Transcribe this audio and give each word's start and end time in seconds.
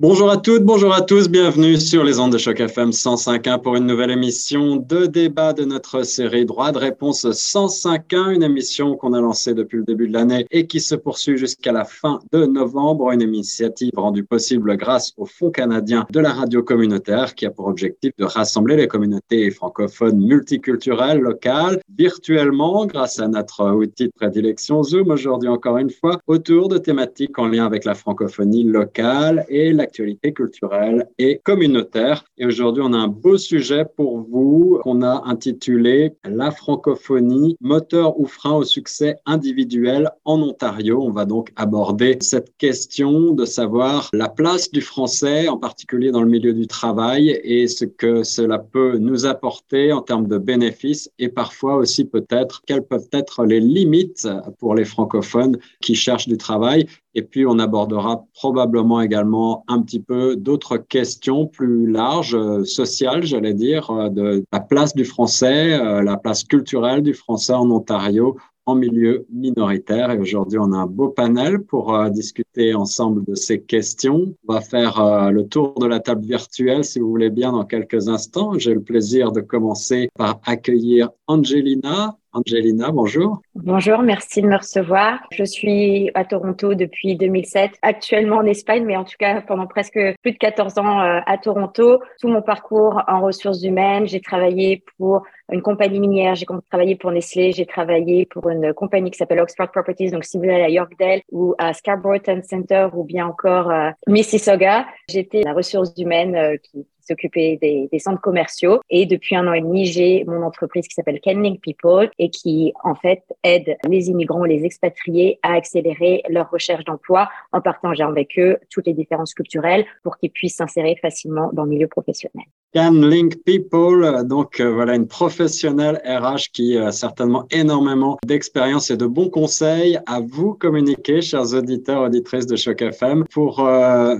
Bonjour 0.00 0.30
à 0.30 0.36
toutes, 0.36 0.62
bonjour 0.62 0.94
à 0.94 1.02
tous, 1.02 1.28
bienvenue 1.28 1.76
sur 1.76 2.04
les 2.04 2.20
ondes 2.20 2.32
de 2.32 2.38
choc 2.38 2.60
FM 2.60 2.90
105.1 2.90 3.60
pour 3.60 3.74
une 3.74 3.86
nouvelle 3.86 4.12
émission 4.12 4.76
de 4.76 5.06
débat 5.06 5.52
de 5.52 5.64
notre 5.64 6.04
série 6.04 6.46
Droit 6.46 6.70
de 6.70 6.78
réponse 6.78 7.26
105.1, 7.26 8.32
une 8.32 8.44
émission 8.44 8.94
qu'on 8.94 9.12
a 9.12 9.20
lancée 9.20 9.54
depuis 9.54 9.78
le 9.78 9.82
début 9.82 10.06
de 10.06 10.12
l'année 10.12 10.46
et 10.52 10.68
qui 10.68 10.78
se 10.78 10.94
poursuit 10.94 11.36
jusqu'à 11.36 11.72
la 11.72 11.84
fin 11.84 12.20
de 12.30 12.46
novembre, 12.46 13.10
une 13.10 13.22
initiative 13.22 13.90
rendue 13.96 14.22
possible 14.22 14.76
grâce 14.76 15.14
au 15.16 15.26
Fonds 15.26 15.50
canadien 15.50 16.06
de 16.12 16.20
la 16.20 16.32
radio 16.32 16.62
communautaire 16.62 17.34
qui 17.34 17.44
a 17.44 17.50
pour 17.50 17.66
objectif 17.66 18.12
de 18.18 18.24
rassembler 18.24 18.76
les 18.76 18.86
communautés 18.86 19.50
francophones 19.50 20.24
multiculturelles 20.24 21.18
locales 21.18 21.80
virtuellement 21.96 22.86
grâce 22.86 23.18
à 23.18 23.26
notre 23.26 23.68
outil 23.72 24.04
de 24.04 24.12
prédilection 24.14 24.84
Zoom 24.84 25.10
aujourd'hui 25.10 25.48
encore 25.48 25.78
une 25.78 25.90
fois 25.90 26.20
autour 26.28 26.68
de 26.68 26.78
thématiques 26.78 27.36
en 27.36 27.48
lien 27.48 27.66
avec 27.66 27.84
la 27.84 27.96
francophonie 27.96 28.62
locale 28.62 29.44
et 29.48 29.72
la 29.72 29.87
actualité 29.88 30.32
culturelle 30.32 31.08
et 31.18 31.40
communautaire. 31.42 32.24
Et 32.36 32.44
aujourd'hui, 32.44 32.82
on 32.84 32.92
a 32.92 32.98
un 32.98 33.08
beau 33.08 33.38
sujet 33.38 33.84
pour 33.96 34.20
vous 34.20 34.80
qu'on 34.82 35.02
a 35.02 35.22
intitulé 35.24 36.12
La 36.24 36.50
francophonie, 36.50 37.56
moteur 37.60 38.20
ou 38.20 38.26
frein 38.26 38.54
au 38.54 38.64
succès 38.64 39.16
individuel 39.24 40.10
en 40.24 40.42
Ontario. 40.42 41.02
On 41.02 41.10
va 41.10 41.24
donc 41.24 41.46
aborder 41.56 42.18
cette 42.20 42.50
question 42.58 43.32
de 43.32 43.44
savoir 43.44 44.10
la 44.12 44.28
place 44.28 44.70
du 44.70 44.82
français, 44.82 45.48
en 45.48 45.56
particulier 45.56 46.10
dans 46.10 46.22
le 46.22 46.28
milieu 46.36 46.52
du 46.52 46.66
travail, 46.66 47.40
et 47.42 47.66
ce 47.66 47.86
que 47.86 48.22
cela 48.22 48.58
peut 48.58 48.98
nous 48.98 49.24
apporter 49.24 49.92
en 49.92 50.02
termes 50.02 50.28
de 50.28 50.38
bénéfices 50.38 51.10
et 51.18 51.28
parfois 51.28 51.76
aussi 51.76 52.04
peut-être 52.04 52.62
quelles 52.66 52.86
peuvent 52.92 53.08
être 53.12 53.44
les 53.44 53.60
limites 53.60 54.28
pour 54.58 54.74
les 54.74 54.84
francophones 54.84 55.56
qui 55.80 55.94
cherchent 55.94 56.28
du 56.28 56.36
travail. 56.36 56.86
Et 57.14 57.22
puis, 57.22 57.46
on 57.46 57.58
abordera 57.58 58.26
probablement 58.34 59.00
également 59.00 59.64
un 59.66 59.82
petit 59.82 60.00
peu 60.00 60.36
d'autres 60.36 60.76
questions 60.76 61.46
plus 61.46 61.90
larges, 61.90 62.34
euh, 62.34 62.64
sociales, 62.64 63.24
j'allais 63.24 63.54
dire, 63.54 63.90
euh, 63.90 64.08
de 64.08 64.44
la 64.52 64.60
place 64.60 64.94
du 64.94 65.04
français, 65.04 65.72
euh, 65.72 66.02
la 66.02 66.16
place 66.16 66.44
culturelle 66.44 67.02
du 67.02 67.14
français 67.14 67.54
en 67.54 67.70
Ontario 67.70 68.36
en 68.66 68.74
milieu 68.74 69.26
minoritaire. 69.32 70.10
Et 70.10 70.18
aujourd'hui, 70.18 70.58
on 70.58 70.72
a 70.72 70.76
un 70.76 70.86
beau 70.86 71.08
panel 71.08 71.62
pour 71.62 71.98
discuter 72.10 72.74
ensemble 72.74 73.24
de 73.24 73.34
ces 73.34 73.62
questions. 73.62 74.34
On 74.46 74.52
va 74.52 74.60
faire 74.60 75.32
le 75.32 75.48
tour 75.48 75.72
de 75.80 75.86
la 75.86 76.00
table 76.00 76.26
virtuelle, 76.26 76.84
si 76.84 77.00
vous 77.00 77.08
voulez 77.08 77.30
bien, 77.30 77.52
dans 77.52 77.64
quelques 77.64 78.08
instants. 78.08 78.58
J'ai 78.58 78.74
le 78.74 78.82
plaisir 78.82 79.32
de 79.32 79.40
commencer 79.40 80.10
par 80.18 80.40
accueillir 80.44 81.08
Angelina. 81.28 82.18
Angelina, 82.32 82.90
bonjour. 82.92 83.40
Bonjour, 83.54 84.00
merci 84.00 84.42
de 84.42 84.46
me 84.46 84.56
recevoir. 84.56 85.18
Je 85.32 85.44
suis 85.44 86.10
à 86.14 86.24
Toronto 86.26 86.74
depuis 86.74 87.16
2007, 87.16 87.72
actuellement 87.80 88.36
en 88.36 88.44
Espagne, 88.44 88.84
mais 88.84 88.96
en 88.96 89.04
tout 89.04 89.16
cas 89.18 89.40
pendant 89.40 89.66
presque 89.66 89.98
plus 90.22 90.32
de 90.32 90.38
14 90.38 90.78
ans 90.78 91.00
euh, 91.00 91.20
à 91.24 91.38
Toronto. 91.38 92.00
Tout 92.20 92.28
mon 92.28 92.42
parcours 92.42 93.02
en 93.08 93.22
ressources 93.22 93.62
humaines, 93.62 94.06
j'ai 94.06 94.20
travaillé 94.20 94.84
pour 94.98 95.22
une 95.50 95.62
compagnie 95.62 96.00
minière, 96.00 96.34
j'ai 96.34 96.46
travaillé 96.70 96.96
pour 96.96 97.10
Nestlé, 97.10 97.52
j'ai 97.52 97.64
travaillé 97.64 98.26
pour 98.26 98.50
une 98.50 98.74
compagnie 98.74 99.10
qui 99.10 99.16
s'appelle 99.16 99.40
Oxford 99.40 99.70
Properties, 99.70 100.10
donc 100.10 100.24
similaire 100.24 100.64
à 100.64 100.68
Yorkdale 100.68 101.22
ou 101.32 101.54
à 101.56 101.72
Scarborough 101.72 102.22
Town 102.22 102.42
Center 102.42 102.88
ou 102.92 103.04
bien 103.04 103.26
encore 103.26 103.70
euh, 103.70 103.90
Mississauga. 104.06 104.86
J'étais 105.08 105.42
la 105.42 105.54
ressource 105.54 105.94
humaine 105.96 106.36
euh, 106.36 106.56
qui 106.62 106.86
s'occuper 107.08 107.58
des, 107.60 107.88
des, 107.90 107.98
centres 107.98 108.20
commerciaux. 108.20 108.80
Et 108.90 109.06
depuis 109.06 109.36
un 109.36 109.46
an 109.46 109.52
et 109.52 109.60
demi, 109.60 109.86
j'ai 109.86 110.24
mon 110.24 110.42
entreprise 110.42 110.86
qui 110.86 110.94
s'appelle 110.94 111.20
Kenlink 111.20 111.60
People 111.60 112.10
et 112.18 112.30
qui, 112.30 112.72
en 112.84 112.94
fait, 112.94 113.22
aide 113.42 113.76
les 113.88 114.08
immigrants, 114.08 114.44
les 114.44 114.64
expatriés 114.64 115.38
à 115.42 115.54
accélérer 115.54 116.22
leur 116.28 116.50
recherche 116.50 116.84
d'emploi 116.84 117.28
en 117.52 117.60
partageant 117.60 118.08
avec 118.08 118.38
eux 118.38 118.58
toutes 118.70 118.86
les 118.86 118.94
différences 118.94 119.34
culturelles 119.34 119.84
pour 120.02 120.16
qu'ils 120.18 120.30
puissent 120.30 120.56
s'insérer 120.56 120.96
facilement 121.00 121.50
dans 121.52 121.64
le 121.64 121.70
milieu 121.70 121.88
professionnel. 121.88 122.46
Kenlink 122.74 123.42
People, 123.44 124.24
donc 124.24 124.60
euh, 124.60 124.70
voilà 124.70 124.94
une 124.94 125.08
professionnelle 125.08 126.02
RH 126.04 126.52
qui 126.52 126.76
a 126.76 126.92
certainement 126.92 127.46
énormément 127.50 128.18
d'expérience 128.26 128.90
et 128.90 128.98
de 128.98 129.06
bons 129.06 129.30
conseils 129.30 129.98
à 130.04 130.20
vous 130.20 130.52
communiquer, 130.52 131.22
chers 131.22 131.54
auditeurs, 131.54 132.02
auditrices 132.02 132.46
de 132.46 132.56
Choc 132.56 132.82
FM. 132.82 133.24
Pour 133.32 133.60
euh, 133.60 134.16